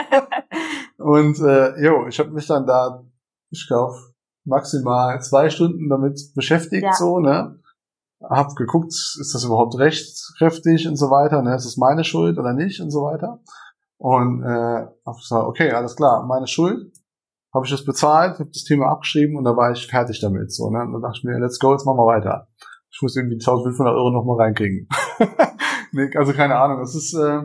und 0.98 1.40
äh, 1.40 1.80
jo, 1.86 2.08
ich 2.08 2.18
habe 2.18 2.32
mich 2.32 2.48
dann 2.48 2.66
da, 2.66 3.04
ich 3.52 3.68
glaube, 3.68 3.94
maximal 4.44 5.22
zwei 5.22 5.52
Stunden 5.52 5.90
damit 5.90 6.20
beschäftigt, 6.34 6.82
ja. 6.82 6.94
so, 6.94 7.20
ne? 7.20 7.60
Hab 8.24 8.56
geguckt, 8.56 8.92
ist 8.92 9.34
das 9.36 9.44
überhaupt 9.44 9.78
rechtskräftig 9.78 10.88
und 10.88 10.96
so 10.96 11.12
weiter, 11.12 11.44
ne? 11.44 11.56
Ist 11.56 11.68
das 11.68 11.78
meine 11.78 12.04
Schuld 12.04 12.40
oder 12.40 12.54
nicht 12.54 12.82
und 12.82 12.90
so 12.90 13.04
weiter. 13.04 13.42
Und 13.98 14.42
äh, 14.42 14.88
hab 15.06 15.16
gesagt, 15.18 15.46
okay, 15.46 15.74
alles 15.74 15.96
klar, 15.96 16.26
meine 16.26 16.48
Schuld. 16.48 16.92
Habe 17.54 17.66
ich 17.68 17.72
das 17.72 17.86
bezahlt, 17.86 18.40
habe 18.40 18.50
das 18.52 18.64
Thema 18.64 18.88
abgeschrieben 18.88 19.38
und 19.38 19.44
da 19.44 19.56
war 19.56 19.72
ich 19.72 19.86
fertig 19.86 20.20
damit. 20.22 20.52
So, 20.52 20.72
ne? 20.72 20.82
Und 20.82 20.94
dann 20.94 21.04
dachte 21.04 21.20
ich 21.20 21.24
mir, 21.24 21.38
let's 21.38 21.60
go, 21.60 21.72
jetzt 21.72 21.86
machen 21.86 22.00
wir 22.00 22.08
weiter. 22.08 22.48
Ich 22.90 23.00
muss 23.04 23.16
irgendwie 23.16 23.36
1500 23.36 23.94
Euro 23.94 24.10
nochmal 24.10 24.38
reinkriegen. 24.38 24.88
nee, 25.94 26.16
also 26.16 26.34
keine 26.34 26.58
Ahnung. 26.58 26.80
Das 26.80 26.96
ist 26.96 27.14
äh, 27.14 27.42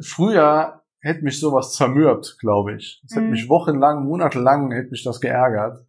früher 0.00 0.82
hätte 1.00 1.22
mich 1.22 1.38
sowas 1.40 1.72
zermürbt, 1.72 2.36
glaube 2.40 2.74
ich. 2.74 3.02
Es 3.04 3.12
mhm. 3.12 3.20
hätte 3.20 3.30
mich 3.30 3.48
wochenlang, 3.48 4.04
monatelang 4.04 4.72
hätte 4.72 4.90
mich 4.90 5.04
das 5.04 5.20
geärgert. 5.20 5.86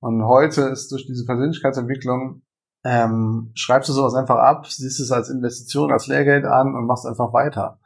Und 0.00 0.24
heute 0.24 0.62
ist 0.62 0.90
durch 0.92 1.06
diese 1.06 1.24
Persönlichkeitsentwicklung, 1.24 2.42
ähm, 2.84 3.50
schreibst 3.54 3.88
du 3.88 3.92
sowas 3.92 4.14
einfach 4.14 4.36
ab, 4.36 4.66
siehst 4.66 5.00
es 5.00 5.10
als 5.10 5.30
Investition, 5.30 5.92
als 5.92 6.06
Lehrgeld 6.06 6.44
an 6.44 6.74
und 6.74 6.86
machst 6.86 7.06
einfach 7.06 7.32
weiter. 7.32 7.80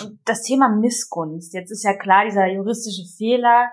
Und 0.00 0.20
das 0.24 0.42
Thema 0.42 0.68
Missgunst, 0.68 1.54
jetzt 1.54 1.70
ist 1.70 1.84
ja 1.84 1.94
klar, 1.94 2.24
dieser 2.24 2.46
juristische 2.46 3.04
Fehler 3.16 3.70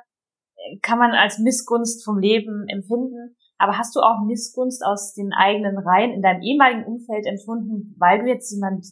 äh, 0.56 0.80
kann 0.82 0.98
man 0.98 1.12
als 1.12 1.39
Missgunst 1.39 2.04
vom 2.04 2.17
Leben 2.17 2.65
empfinden. 2.67 3.36
Aber 3.65 3.78
hast 3.78 3.95
du 3.95 3.99
auch 3.99 4.23
Missgunst 4.25 4.86
aus 4.86 5.13
den 5.13 5.34
eigenen 5.34 5.78
Reihen 5.78 6.12
in 6.12 6.21
deinem 6.21 6.41
ehemaligen 6.41 6.86
Umfeld 6.86 7.25
empfunden, 7.25 7.95
weil 7.97 8.19
du 8.19 8.28
jetzt 8.28 8.51
jemand 8.51 8.86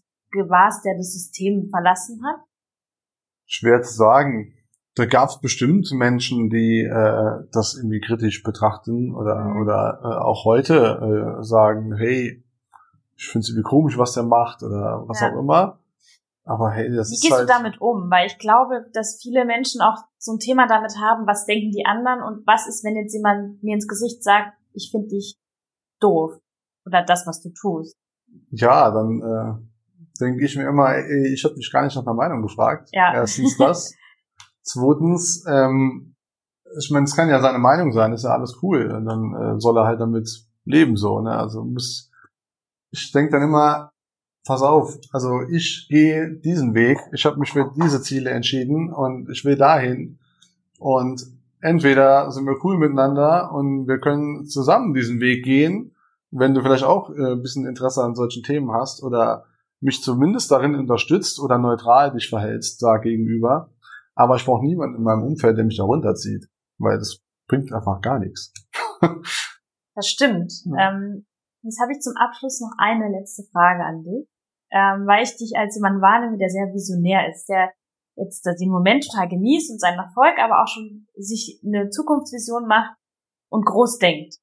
warst, 0.47 0.83
der 0.83 0.97
das 0.97 1.13
System 1.13 1.69
verlassen 1.69 2.21
hat? 2.25 2.41
Schwer 3.45 3.83
zu 3.83 3.93
sagen 3.93 4.53
da 4.95 5.05
gab 5.05 5.29
es 5.29 5.39
bestimmt 5.39 5.91
Menschen, 5.91 6.49
die 6.49 6.81
äh, 6.81 7.47
das 7.51 7.75
irgendwie 7.75 7.99
kritisch 7.99 8.43
betrachten 8.43 9.15
oder 9.15 9.39
mhm. 9.39 9.62
oder 9.62 9.99
äh, 10.03 10.23
auch 10.23 10.45
heute 10.45 11.39
äh, 11.39 11.43
sagen, 11.43 11.95
hey, 11.97 12.43
ich 13.15 13.27
finde 13.27 13.39
es 13.39 13.49
irgendwie 13.49 13.69
komisch, 13.69 13.97
was 13.97 14.13
der 14.13 14.23
macht 14.23 14.63
oder 14.63 15.03
was 15.07 15.21
ja. 15.21 15.31
auch 15.31 15.39
immer. 15.39 15.79
Aber 16.45 16.71
hey, 16.71 16.93
das 16.93 17.09
Wie 17.09 17.15
ist 17.15 17.21
gehst 17.21 17.33
halt 17.33 17.49
du 17.49 17.53
damit 17.53 17.79
um? 17.79 18.12
Weil 18.12 18.27
ich 18.27 18.38
glaube, 18.38 18.86
dass 18.93 19.19
viele 19.21 19.45
Menschen 19.45 19.81
auch 19.81 19.97
so 20.17 20.33
ein 20.33 20.39
Thema 20.39 20.67
damit 20.67 20.97
haben, 20.97 21.25
was 21.25 21.45
denken 21.45 21.71
die 21.71 21.86
anderen 21.86 22.21
und 22.21 22.45
was 22.45 22.67
ist, 22.67 22.83
wenn 22.83 22.97
jetzt 22.97 23.13
jemand 23.13 23.63
mir 23.63 23.75
ins 23.75 23.88
Gesicht 23.88 24.23
sagt, 24.23 24.53
ich 24.73 24.89
finde 24.91 25.09
dich 25.09 25.38
doof 25.99 26.38
oder 26.86 27.03
das, 27.03 27.25
was 27.25 27.41
du 27.41 27.49
tust. 27.49 27.95
Ja, 28.51 28.91
dann 28.91 29.21
äh, 29.21 30.19
denke 30.19 30.45
ich 30.45 30.55
mir 30.55 30.67
immer, 30.67 30.95
ey, 30.95 31.33
ich 31.33 31.43
habe 31.43 31.55
dich 31.55 31.71
gar 31.71 31.83
nicht 31.83 31.95
nach 31.95 32.03
der 32.03 32.13
Meinung 32.13 32.41
gefragt. 32.41 32.89
Ja. 32.91 33.13
Erstens 33.13 33.57
das. 33.57 33.93
Zweitens, 34.63 35.45
ähm, 35.47 36.15
ich 36.77 36.89
meine, 36.89 37.05
es 37.05 37.15
kann 37.15 37.29
ja 37.29 37.39
seine 37.41 37.59
Meinung 37.59 37.91
sein, 37.91 38.13
ist 38.13 38.23
ja 38.23 38.31
alles 38.31 38.59
cool. 38.62 38.91
Und 38.91 39.05
dann 39.05 39.33
äh, 39.36 39.59
soll 39.59 39.77
er 39.77 39.86
halt 39.86 39.99
damit 39.99 40.47
leben 40.65 40.95
so. 40.97 41.19
Ne? 41.21 41.31
Also 41.31 41.63
muss, 41.63 42.12
ich 42.91 43.12
denke 43.12 43.31
dann 43.31 43.43
immer, 43.43 43.91
pass 44.45 44.62
auf, 44.62 44.97
also 45.12 45.41
ich 45.49 45.88
gehe 45.89 46.31
diesen 46.31 46.73
Weg, 46.73 46.99
ich 47.13 47.25
habe 47.25 47.39
mich 47.39 47.51
für 47.51 47.71
diese 47.75 48.01
Ziele 48.01 48.31
entschieden 48.31 48.91
und 48.91 49.29
ich 49.29 49.45
will 49.45 49.55
dahin. 49.55 50.19
Und 50.79 51.25
entweder 51.63 52.30
sind 52.32 52.45
wir 52.45 52.63
cool 52.63 52.78
miteinander 52.78 53.52
und 53.52 53.88
wir 53.88 53.99
können 53.99 54.45
zusammen 54.45 54.93
diesen 54.93 55.21
Weg 55.21 55.43
gehen, 55.43 55.95
wenn 56.30 56.54
du 56.54 56.62
vielleicht 56.62 56.84
auch 56.84 57.10
äh, 57.10 57.34
ein 57.34 57.41
bisschen 57.41 57.65
Interesse 57.65 58.04
an 58.04 58.15
solchen 58.15 58.43
Themen 58.43 58.71
hast 58.71 59.02
oder 59.02 59.45
mich 59.80 60.02
zumindest 60.02 60.52
darin 60.52 60.76
unterstützt 60.76 61.39
oder 61.39 61.58
neutral 61.58 62.12
dich 62.12 62.30
verhältst 62.30 62.82
da 62.84 62.97
gegenüber. 62.97 63.69
Aber 64.15 64.36
ich 64.36 64.45
brauche 64.45 64.65
niemanden 64.65 64.97
in 64.97 65.04
meinem 65.04 65.23
Umfeld, 65.23 65.58
der 65.58 65.65
mich 65.65 65.78
da 65.78 65.84
runterzieht, 65.84 66.47
weil 66.78 66.97
das 66.97 67.22
bringt 67.47 67.72
einfach 67.74 68.01
gar 68.01 68.20
nichts. 68.20 68.53
das 69.95 70.07
stimmt. 70.07 70.53
Ja. 70.66 70.91
Ähm, 70.91 71.26
jetzt 71.64 71.80
habe 71.82 71.91
ich 71.93 71.99
zum 71.99 72.14
Abschluss 72.18 72.59
noch 72.61 72.74
eine 72.78 73.09
letzte 73.09 73.43
Frage 73.51 73.84
an 73.84 74.03
dich, 74.03 74.28
ähm, 74.72 75.07
weil 75.07 75.24
ich 75.24 75.36
dich 75.38 75.53
als 75.55 75.76
jemand 75.76 76.01
wahrnehme, 76.01 76.38
der 76.38 76.49
sehr 76.49 76.68
visionär 76.74 77.30
ist, 77.30 77.47
der 77.47 77.72
jetzt 78.16 78.45
den 78.45 78.70
Moment 78.70 79.05
total 79.05 79.28
genießt 79.28 79.72
und 79.72 79.80
seinen 79.80 79.99
Erfolg, 79.99 80.38
aber 80.39 80.61
auch 80.61 80.68
schon 80.68 81.07
sich 81.16 81.61
eine 81.66 81.89
Zukunftsvision 81.89 82.68
macht 82.68 82.95
und 83.49 83.66
groß 83.66 83.97
denkt. 83.97 84.36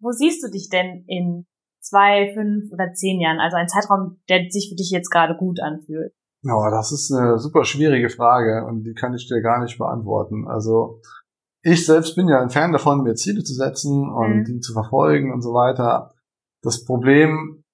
Wo 0.00 0.10
siehst 0.10 0.42
du 0.44 0.50
dich 0.50 0.68
denn 0.70 1.04
in 1.06 1.46
zwei, 1.80 2.32
fünf 2.34 2.72
oder 2.72 2.92
zehn 2.92 3.20
Jahren? 3.20 3.38
Also 3.38 3.56
ein 3.56 3.68
Zeitraum, 3.68 4.20
der 4.28 4.50
sich 4.50 4.68
für 4.68 4.76
dich 4.76 4.90
jetzt 4.90 5.10
gerade 5.10 5.36
gut 5.36 5.60
anfühlt. 5.60 6.12
Ja, 6.42 6.70
das 6.70 6.92
ist 6.92 7.12
eine 7.12 7.38
super 7.38 7.64
schwierige 7.64 8.10
Frage 8.10 8.64
und 8.66 8.84
die 8.84 8.94
kann 8.94 9.14
ich 9.14 9.26
dir 9.26 9.40
gar 9.40 9.60
nicht 9.62 9.78
beantworten. 9.78 10.46
Also 10.46 11.00
ich 11.62 11.84
selbst 11.84 12.14
bin 12.14 12.28
ja 12.28 12.40
ein 12.40 12.50
Fan 12.50 12.72
davon, 12.72 13.02
mir 13.02 13.14
Ziele 13.14 13.42
zu 13.42 13.54
setzen 13.54 14.08
und 14.08 14.40
mhm. 14.40 14.44
die 14.44 14.60
zu 14.60 14.72
verfolgen 14.72 15.32
und 15.32 15.42
so 15.42 15.54
weiter. 15.54 16.14
Das 16.62 16.84
Problem 16.84 17.64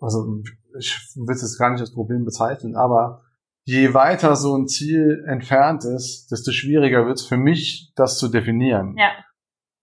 also 0.00 0.42
ich 0.78 1.12
will 1.16 1.34
es 1.34 1.42
jetzt 1.42 1.58
gar 1.58 1.70
nicht 1.70 1.80
als 1.80 1.92
Problem 1.92 2.24
bezeichnen, 2.24 2.76
aber 2.76 3.22
je 3.68 3.92
weiter 3.92 4.34
so 4.34 4.56
ein 4.56 4.66
Ziel 4.66 5.24
entfernt 5.26 5.84
ist, 5.84 6.30
desto 6.30 6.52
schwieriger 6.52 7.04
wird 7.04 7.18
es 7.18 7.26
für 7.26 7.36
mich, 7.36 7.92
das 7.96 8.16
zu 8.16 8.28
definieren. 8.28 8.96
Ja. 8.96 9.10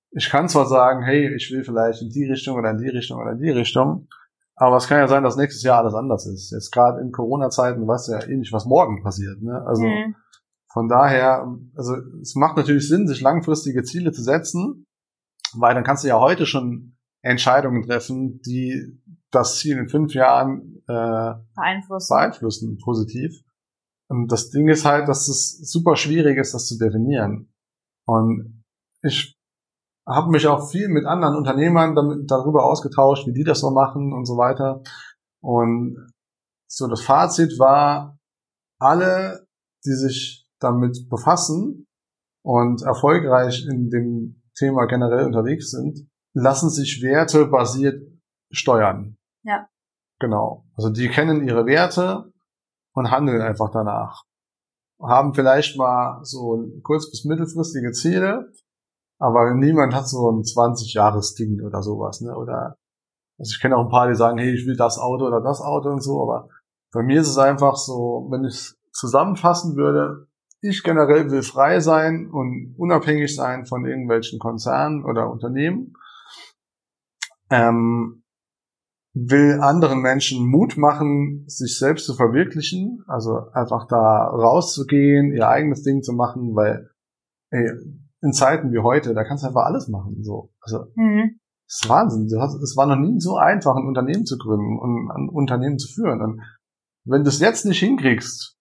Ich 0.10 0.32
kann 0.32 0.50
zwar 0.50 0.66
sagen, 0.66 1.04
hey, 1.04 1.36
ich 1.36 1.52
will 1.52 1.64
vielleicht 1.64 2.02
in 2.02 2.10
die 2.10 2.26
Richtung 2.26 2.58
oder 2.58 2.72
in 2.72 2.80
die 2.80 2.90
Richtung 2.90 3.22
oder 3.22 3.34
in 3.34 3.38
die 3.38 3.52
Richtung, 3.52 4.08
aber 4.56 4.78
es 4.78 4.88
kann 4.88 4.98
ja 4.98 5.08
sein, 5.08 5.22
dass 5.22 5.38
nächstes 5.38 5.62
Jahr 5.62 5.78
alles 5.78 5.94
anders 5.94 6.26
ist. 6.26 6.52
Jetzt 6.52 6.72
gerade 6.72 7.00
in 7.00 7.12
Corona-Zeiten 7.12 7.88
weißt 7.88 8.08
du 8.08 8.12
ja 8.14 8.24
eh 8.24 8.36
nicht, 8.36 8.52
was 8.52 8.66
morgen 8.66 9.04
passiert. 9.04 9.40
Ne? 9.44 9.64
Also 9.68 9.84
mhm. 9.84 10.16
von 10.74 10.88
daher, 10.88 11.46
also 11.76 11.96
es 12.24 12.34
macht 12.34 12.58
natürlich 12.58 12.88
Sinn, 12.88 13.08
sich 13.08 13.22
langfristige 13.22 13.84
Ziele 13.84 14.12
zu 14.12 14.24
setzen, 14.24 14.88
weil 15.54 15.76
dann 15.76 15.84
kannst 15.84 16.04
du 16.04 16.08
ja 16.08 16.20
heute 16.20 16.48
schon 16.48 16.98
Entscheidungen 17.22 17.84
treffen, 17.84 18.42
die 18.42 19.00
das 19.30 19.60
Ziel 19.60 19.78
in 19.78 19.90
fünf 19.90 20.16
Jahren 20.16 20.82
äh, 20.88 21.36
beeinflussen. 21.56 22.16
beeinflussen, 22.16 22.78
positiv. 22.84 23.45
Und 24.10 24.32
das 24.32 24.50
Ding 24.50 24.68
ist 24.70 24.86
halt, 24.86 25.08
dass 25.08 25.28
es 25.28 25.58
super 25.72 25.96
schwierig 25.96 26.38
ist, 26.38 26.54
das 26.54 26.68
zu 26.68 26.78
definieren. 26.78 27.52
Und 28.08 28.64
ich 29.02 29.36
habe 30.08 30.30
mich 30.30 30.48
auch 30.48 30.70
viel 30.70 30.88
mit 30.90 31.06
anderen 31.06 31.36
Unternehmern 31.36 31.96
damit, 31.96 32.30
darüber 32.30 32.66
ausgetauscht, 32.66 33.26
wie 33.28 33.34
die 33.34 33.44
das 33.44 33.60
so 33.60 33.72
machen 33.72 34.14
und 34.14 34.26
so 34.26 34.38
weiter. 34.38 34.84
Und 35.42 36.12
so 36.68 36.88
das 36.88 37.02
Fazit 37.02 37.58
war, 37.58 38.18
alle, 38.80 39.48
die 39.86 39.94
sich 39.94 40.48
damit 40.60 41.10
befassen 41.10 41.86
und 42.44 42.84
erfolgreich 42.84 43.66
in 43.68 43.90
dem 43.90 44.44
Thema 44.56 44.86
generell 44.86 45.26
unterwegs 45.26 45.72
sind, 45.72 46.08
lassen 46.34 46.70
sich 46.70 47.02
Werte 47.02 47.48
basiert 47.48 48.02
steuern. 48.52 49.18
Ja. 49.44 49.68
Genau. 50.20 50.66
Also 50.76 50.90
die 50.90 51.10
kennen 51.10 51.48
ihre 51.48 51.66
Werte 51.66 52.32
und 52.96 53.12
handeln 53.12 53.42
einfach 53.42 53.70
danach. 53.72 54.24
Haben 55.00 55.34
vielleicht 55.34 55.78
mal 55.78 56.20
so 56.24 56.66
kurz- 56.82 57.12
bis 57.12 57.26
mittelfristige 57.26 57.92
Ziele, 57.92 58.52
aber 59.20 59.54
niemand 59.54 59.94
hat 59.94 60.08
so 60.08 60.32
ein 60.32 60.44
20-Jahres-Ding 60.44 61.62
oder 61.62 61.84
sowas, 61.84 62.22
ne? 62.22 62.36
Oder 62.36 62.78
also 63.38 63.52
ich 63.54 63.62
kenne 63.62 63.76
auch 63.76 63.84
ein 63.84 63.92
paar, 63.92 64.08
die 64.08 64.16
sagen, 64.16 64.38
hey, 64.38 64.54
ich 64.54 64.66
will 64.66 64.78
das 64.78 64.98
Auto 64.98 65.28
oder 65.28 65.42
das 65.42 65.62
Auto 65.62 65.90
und 65.90 66.02
so, 66.02 66.24
aber 66.24 66.48
bei 66.94 67.04
mir 67.04 67.20
ist 67.20 67.28
es 67.28 67.38
einfach 67.38 67.76
so, 67.76 68.28
wenn 68.32 68.46
ich 68.46 68.56
es 68.56 68.78
zusammenfassen 68.94 69.76
würde, 69.76 70.28
ich 70.62 70.84
generell 70.84 71.30
will 71.30 71.44
frei 71.44 71.82
sein 71.82 72.30
und 72.32 72.76
unabhängig 72.78 73.36
sein 73.36 73.66
von 73.66 73.86
irgendwelchen 73.86 74.40
Konzernen 74.40 75.04
oder 75.04 75.30
Unternehmen. 75.30 75.94
Ähm, 77.50 78.24
will 79.16 79.62
anderen 79.62 80.02
Menschen 80.02 80.46
Mut 80.46 80.76
machen, 80.78 81.46
sich 81.48 81.80
selbst 81.80 82.06
zu 82.06 82.16
verwirklichen, 82.16 83.04
also 83.08 83.50
einfach 83.54 83.88
da 83.88 84.28
rauszugehen, 84.28 85.34
ihr 85.34 85.48
eigenes 85.48 85.84
Ding 85.84 86.04
zu 86.04 86.12
machen, 86.12 86.54
weil 86.54 86.90
ey, 87.50 87.72
in 88.22 88.34
Zeiten 88.34 88.74
wie 88.74 88.80
heute, 88.80 89.14
da 89.14 89.24
kannst 89.24 89.44
du 89.44 89.48
einfach 89.48 89.66
alles 89.66 89.88
machen. 89.88 90.22
So, 90.22 90.52
also 90.60 90.88
mhm. 90.96 91.40
das 91.66 91.82
ist 91.84 91.90
Wahnsinn. 91.90 92.26
Es 92.26 92.76
war 92.76 92.88
noch 92.88 92.98
nie 92.98 93.20
so 93.22 93.38
einfach, 93.38 93.76
ein 93.78 93.88
Unternehmen 93.88 94.26
zu 94.26 94.38
gründen 94.38 94.78
und 94.78 95.10
ein 95.12 95.30
Unternehmen 95.30 95.80
zu 95.80 95.88
führen. 95.88 96.22
Und 96.22 96.42
wenn 97.06 97.24
du 97.24 97.30
es 97.30 97.40
jetzt 97.40 97.66
nicht 97.66 97.80
hinkriegst, 97.80 98.58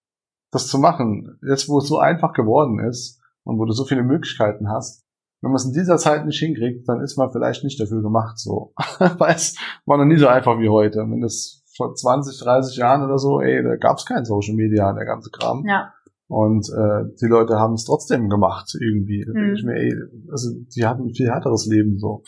das 0.51 0.67
zu 0.67 0.79
machen, 0.79 1.37
jetzt 1.45 1.67
wo 1.67 1.79
es 1.79 1.87
so 1.87 1.99
einfach 1.99 2.31
geworden 2.31 2.79
ist 2.79 3.21
und 3.43 3.59
wo 3.59 3.65
du 3.65 3.73
so 3.73 3.83
viele 3.83 4.03
Möglichkeiten 4.03 4.69
hast, 4.69 5.04
wenn 5.41 5.51
man 5.51 5.57
es 5.57 5.65
in 5.65 5.73
dieser 5.73 5.97
Zeit 5.97 6.25
nicht 6.25 6.39
hinkriegt, 6.39 6.87
dann 6.87 7.01
ist 7.01 7.17
man 7.17 7.31
vielleicht 7.31 7.63
nicht 7.63 7.79
dafür 7.79 8.01
gemacht, 8.01 8.39
so. 8.39 8.73
Weil 9.17 9.35
es 9.35 9.55
war 9.85 9.97
noch 9.97 10.05
nie 10.05 10.17
so 10.17 10.27
einfach 10.27 10.59
wie 10.59 10.69
heute. 10.69 10.99
Wenn 10.99 11.21
das 11.21 11.63
vor 11.75 11.93
20, 11.93 12.39
30 12.39 12.77
Jahren 12.77 13.03
oder 13.03 13.17
so, 13.17 13.41
ey, 13.41 13.63
da 13.63 13.75
gab 13.75 13.97
es 13.97 14.05
kein 14.05 14.25
Social 14.25 14.55
Media, 14.55 14.91
der 14.93 15.05
ganze 15.05 15.29
Kram. 15.29 15.63
Ja. 15.67 15.93
Und 16.27 16.67
äh, 16.69 17.15
die 17.21 17.27
Leute 17.27 17.59
haben 17.59 17.73
es 17.73 17.85
trotzdem 17.85 18.29
gemacht, 18.29 18.75
irgendwie. 18.79 19.23
Da 19.25 19.33
denke 19.33 19.53
ich 19.53 19.63
mhm. 19.63 19.69
mir, 19.69 19.75
ey, 19.75 19.93
also 20.31 20.49
die 20.75 20.85
hatten 20.85 21.07
ein 21.07 21.13
viel 21.13 21.29
härteres 21.29 21.67
Leben 21.67 21.99
so. 21.99 22.23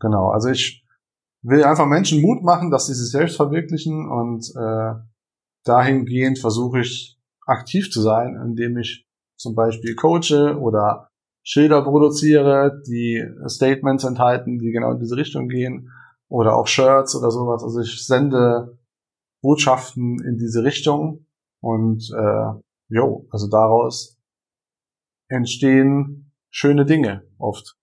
Genau, 0.00 0.30
also 0.30 0.48
ich 0.48 0.84
will 1.42 1.62
einfach 1.62 1.86
Menschen 1.86 2.22
Mut 2.22 2.42
machen, 2.42 2.70
dass 2.70 2.86
sie 2.86 2.94
sich 2.94 3.10
selbst 3.10 3.36
verwirklichen 3.36 4.10
und 4.10 4.50
äh, 4.56 4.94
dahingehend 5.64 6.38
versuche 6.40 6.80
ich 6.80 7.20
aktiv 7.46 7.90
zu 7.90 8.00
sein, 8.00 8.36
indem 8.44 8.78
ich 8.78 9.06
zum 9.36 9.54
Beispiel 9.54 9.94
coache 9.94 10.58
oder 10.58 11.11
Schilder 11.42 11.82
produziere, 11.82 12.82
die 12.86 13.24
Statements 13.46 14.04
enthalten, 14.04 14.58
die 14.58 14.70
genau 14.70 14.92
in 14.92 15.00
diese 15.00 15.16
Richtung 15.16 15.48
gehen, 15.48 15.90
oder 16.28 16.56
auch 16.56 16.66
Shirts 16.66 17.14
oder 17.14 17.30
sowas. 17.30 17.62
Also 17.62 17.80
ich 17.80 18.06
sende 18.06 18.78
Botschaften 19.42 20.18
in 20.24 20.38
diese 20.38 20.64
Richtung 20.64 21.26
und 21.60 22.10
äh, 22.16 22.60
jo, 22.88 23.26
also 23.30 23.48
daraus 23.48 24.18
entstehen 25.28 26.32
schöne 26.48 26.86
Dinge 26.86 27.28
oft 27.38 27.76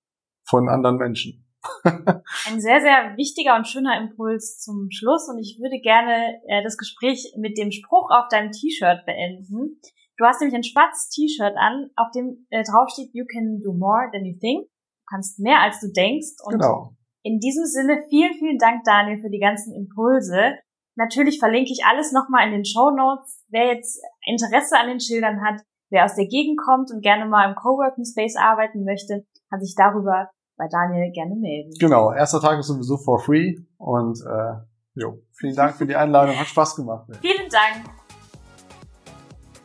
von 0.43 0.67
anderen 0.67 0.97
Menschen. 0.97 1.45
Ein 1.83 2.61
sehr, 2.61 2.79
sehr 2.81 3.17
wichtiger 3.17 3.55
und 3.55 3.67
schöner 3.67 3.99
Impuls 3.99 4.59
zum 4.59 4.89
Schluss 4.89 5.27
und 5.29 5.39
ich 5.39 5.59
würde 5.59 5.79
gerne 5.81 6.39
äh, 6.47 6.63
das 6.63 6.77
Gespräch 6.77 7.33
mit 7.37 7.57
dem 7.57 7.71
Spruch 7.71 8.09
auf 8.09 8.29
deinem 8.29 8.51
T-Shirt 8.51 9.05
beenden. 9.05 9.79
Du 10.19 10.25
hast 10.25 10.41
nämlich 10.41 10.55
ein 10.55 10.67
schwarzes 10.67 11.07
T-Shirt 11.09 11.55
an, 11.55 11.89
auf 11.95 12.11
dem 12.13 12.45
äh, 12.49 12.63
draufsteht, 12.63 13.09
you 13.13 13.23
can 13.25 13.61
do 13.63 13.71
more 13.71 14.11
than 14.11 14.25
you 14.25 14.37
think. 14.37 14.67
Du 14.67 15.05
kannst 15.09 15.39
mehr 15.39 15.61
als 15.61 15.79
du 15.79 15.87
denkst. 15.87 16.35
Und 16.43 16.59
genau. 16.59 16.91
in 17.23 17.39
diesem 17.39 17.63
Sinne 17.63 18.03
vielen, 18.09 18.33
vielen 18.33 18.57
Dank, 18.57 18.83
Daniel, 18.83 19.21
für 19.21 19.29
die 19.29 19.39
ganzen 19.39 19.73
Impulse. 19.73 20.59
Natürlich 20.95 21.39
verlinke 21.39 21.71
ich 21.71 21.85
alles 21.87 22.11
nochmal 22.11 22.47
in 22.47 22.51
den 22.51 22.65
Show 22.65 22.91
Notes. 22.91 23.45
Wer 23.47 23.73
jetzt 23.73 24.03
Interesse 24.27 24.77
an 24.77 24.89
den 24.89 24.99
Schildern 24.99 25.39
hat, 25.41 25.61
wer 25.89 26.03
aus 26.03 26.15
der 26.15 26.27
Gegend 26.27 26.59
kommt 26.59 26.91
und 26.91 27.01
gerne 27.01 27.25
mal 27.25 27.47
im 27.47 27.55
Coworking 27.55 28.03
Space 28.03 28.35
arbeiten 28.35 28.83
möchte, 28.83 29.25
kann 29.49 29.61
sich 29.61 29.73
darüber 29.77 30.29
bei 30.57 30.67
Daniel 30.67 31.13
gerne 31.13 31.35
melden. 31.35 31.71
Genau, 31.79 32.11
erster 32.11 32.41
Tag 32.41 32.59
ist 32.59 32.67
sowieso 32.67 32.97
for 32.97 33.19
free 33.19 33.55
und 33.77 34.19
äh, 34.19 34.59
jo, 34.95 35.23
vielen 35.31 35.55
Dank 35.55 35.75
für 35.75 35.87
die 35.87 35.95
Einladung, 35.95 36.37
hat 36.37 36.47
Spaß 36.47 36.75
gemacht. 36.75 37.07
Vielen 37.21 37.47
Dank. 37.49 37.98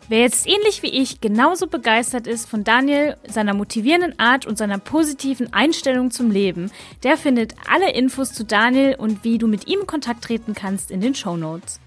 Wer 0.09 0.21
jetzt 0.21 0.47
ähnlich 0.47 0.83
wie 0.83 0.91
ich 0.91 1.23
genauso 1.23 1.67
begeistert 1.67 2.27
ist 2.27 2.47
von 2.47 2.63
Daniel, 2.63 3.17
seiner 3.27 3.55
motivierenden 3.55 4.19
Art 4.19 4.47
und 4.47 4.59
seiner 4.59 4.79
positiven 4.79 5.53
Einstellung 5.55 6.11
zum 6.11 6.31
Leben, 6.31 6.71
der 7.03 7.17
findet 7.17 7.55
alle 7.73 7.91
Infos 7.93 8.33
zu 8.33 8.45
Daniel 8.45 8.97
und 8.97 9.25
wie 9.25 9.39
du 9.39 9.47
mit 9.47 9.67
ihm 9.67 9.81
in 9.81 9.87
Kontakt 9.87 10.25
treten 10.25 10.55
kannst 10.55 10.91
in 10.91 11.01
den 11.01 11.15
Show 11.15 11.39
Notes. 11.39 11.81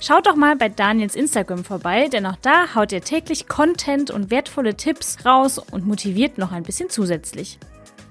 Schaut 0.00 0.26
doch 0.26 0.36
mal 0.36 0.56
bei 0.56 0.70
Daniels 0.70 1.14
Instagram 1.14 1.62
vorbei, 1.64 2.08
denn 2.08 2.24
auch 2.24 2.36
da 2.40 2.74
haut 2.74 2.92
er 2.92 3.02
täglich 3.02 3.48
Content 3.48 4.10
und 4.10 4.30
wertvolle 4.30 4.74
Tipps 4.74 5.26
raus 5.26 5.58
und 5.58 5.86
motiviert 5.86 6.38
noch 6.38 6.52
ein 6.52 6.62
bisschen 6.62 6.88
zusätzlich. 6.88 7.58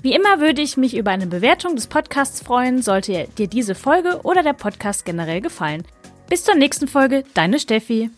Wie 0.03 0.13
immer 0.13 0.39
würde 0.39 0.61
ich 0.61 0.77
mich 0.77 0.95
über 0.95 1.09
eine 1.09 1.27
Bewertung 1.27 1.75
des 1.75 1.87
Podcasts 1.87 2.41
freuen, 2.41 2.83
sollte 2.83 3.27
dir 3.37 3.47
diese 3.47 3.73
Folge 3.73 4.19
oder 4.23 4.43
der 4.43 4.53
Podcast 4.53 5.05
generell 5.05 5.41
gefallen. 5.41 5.83
Bis 6.29 6.43
zur 6.43 6.55
nächsten 6.55 6.87
Folge, 6.87 7.23
deine 7.33 7.57
Steffi. 7.57 8.11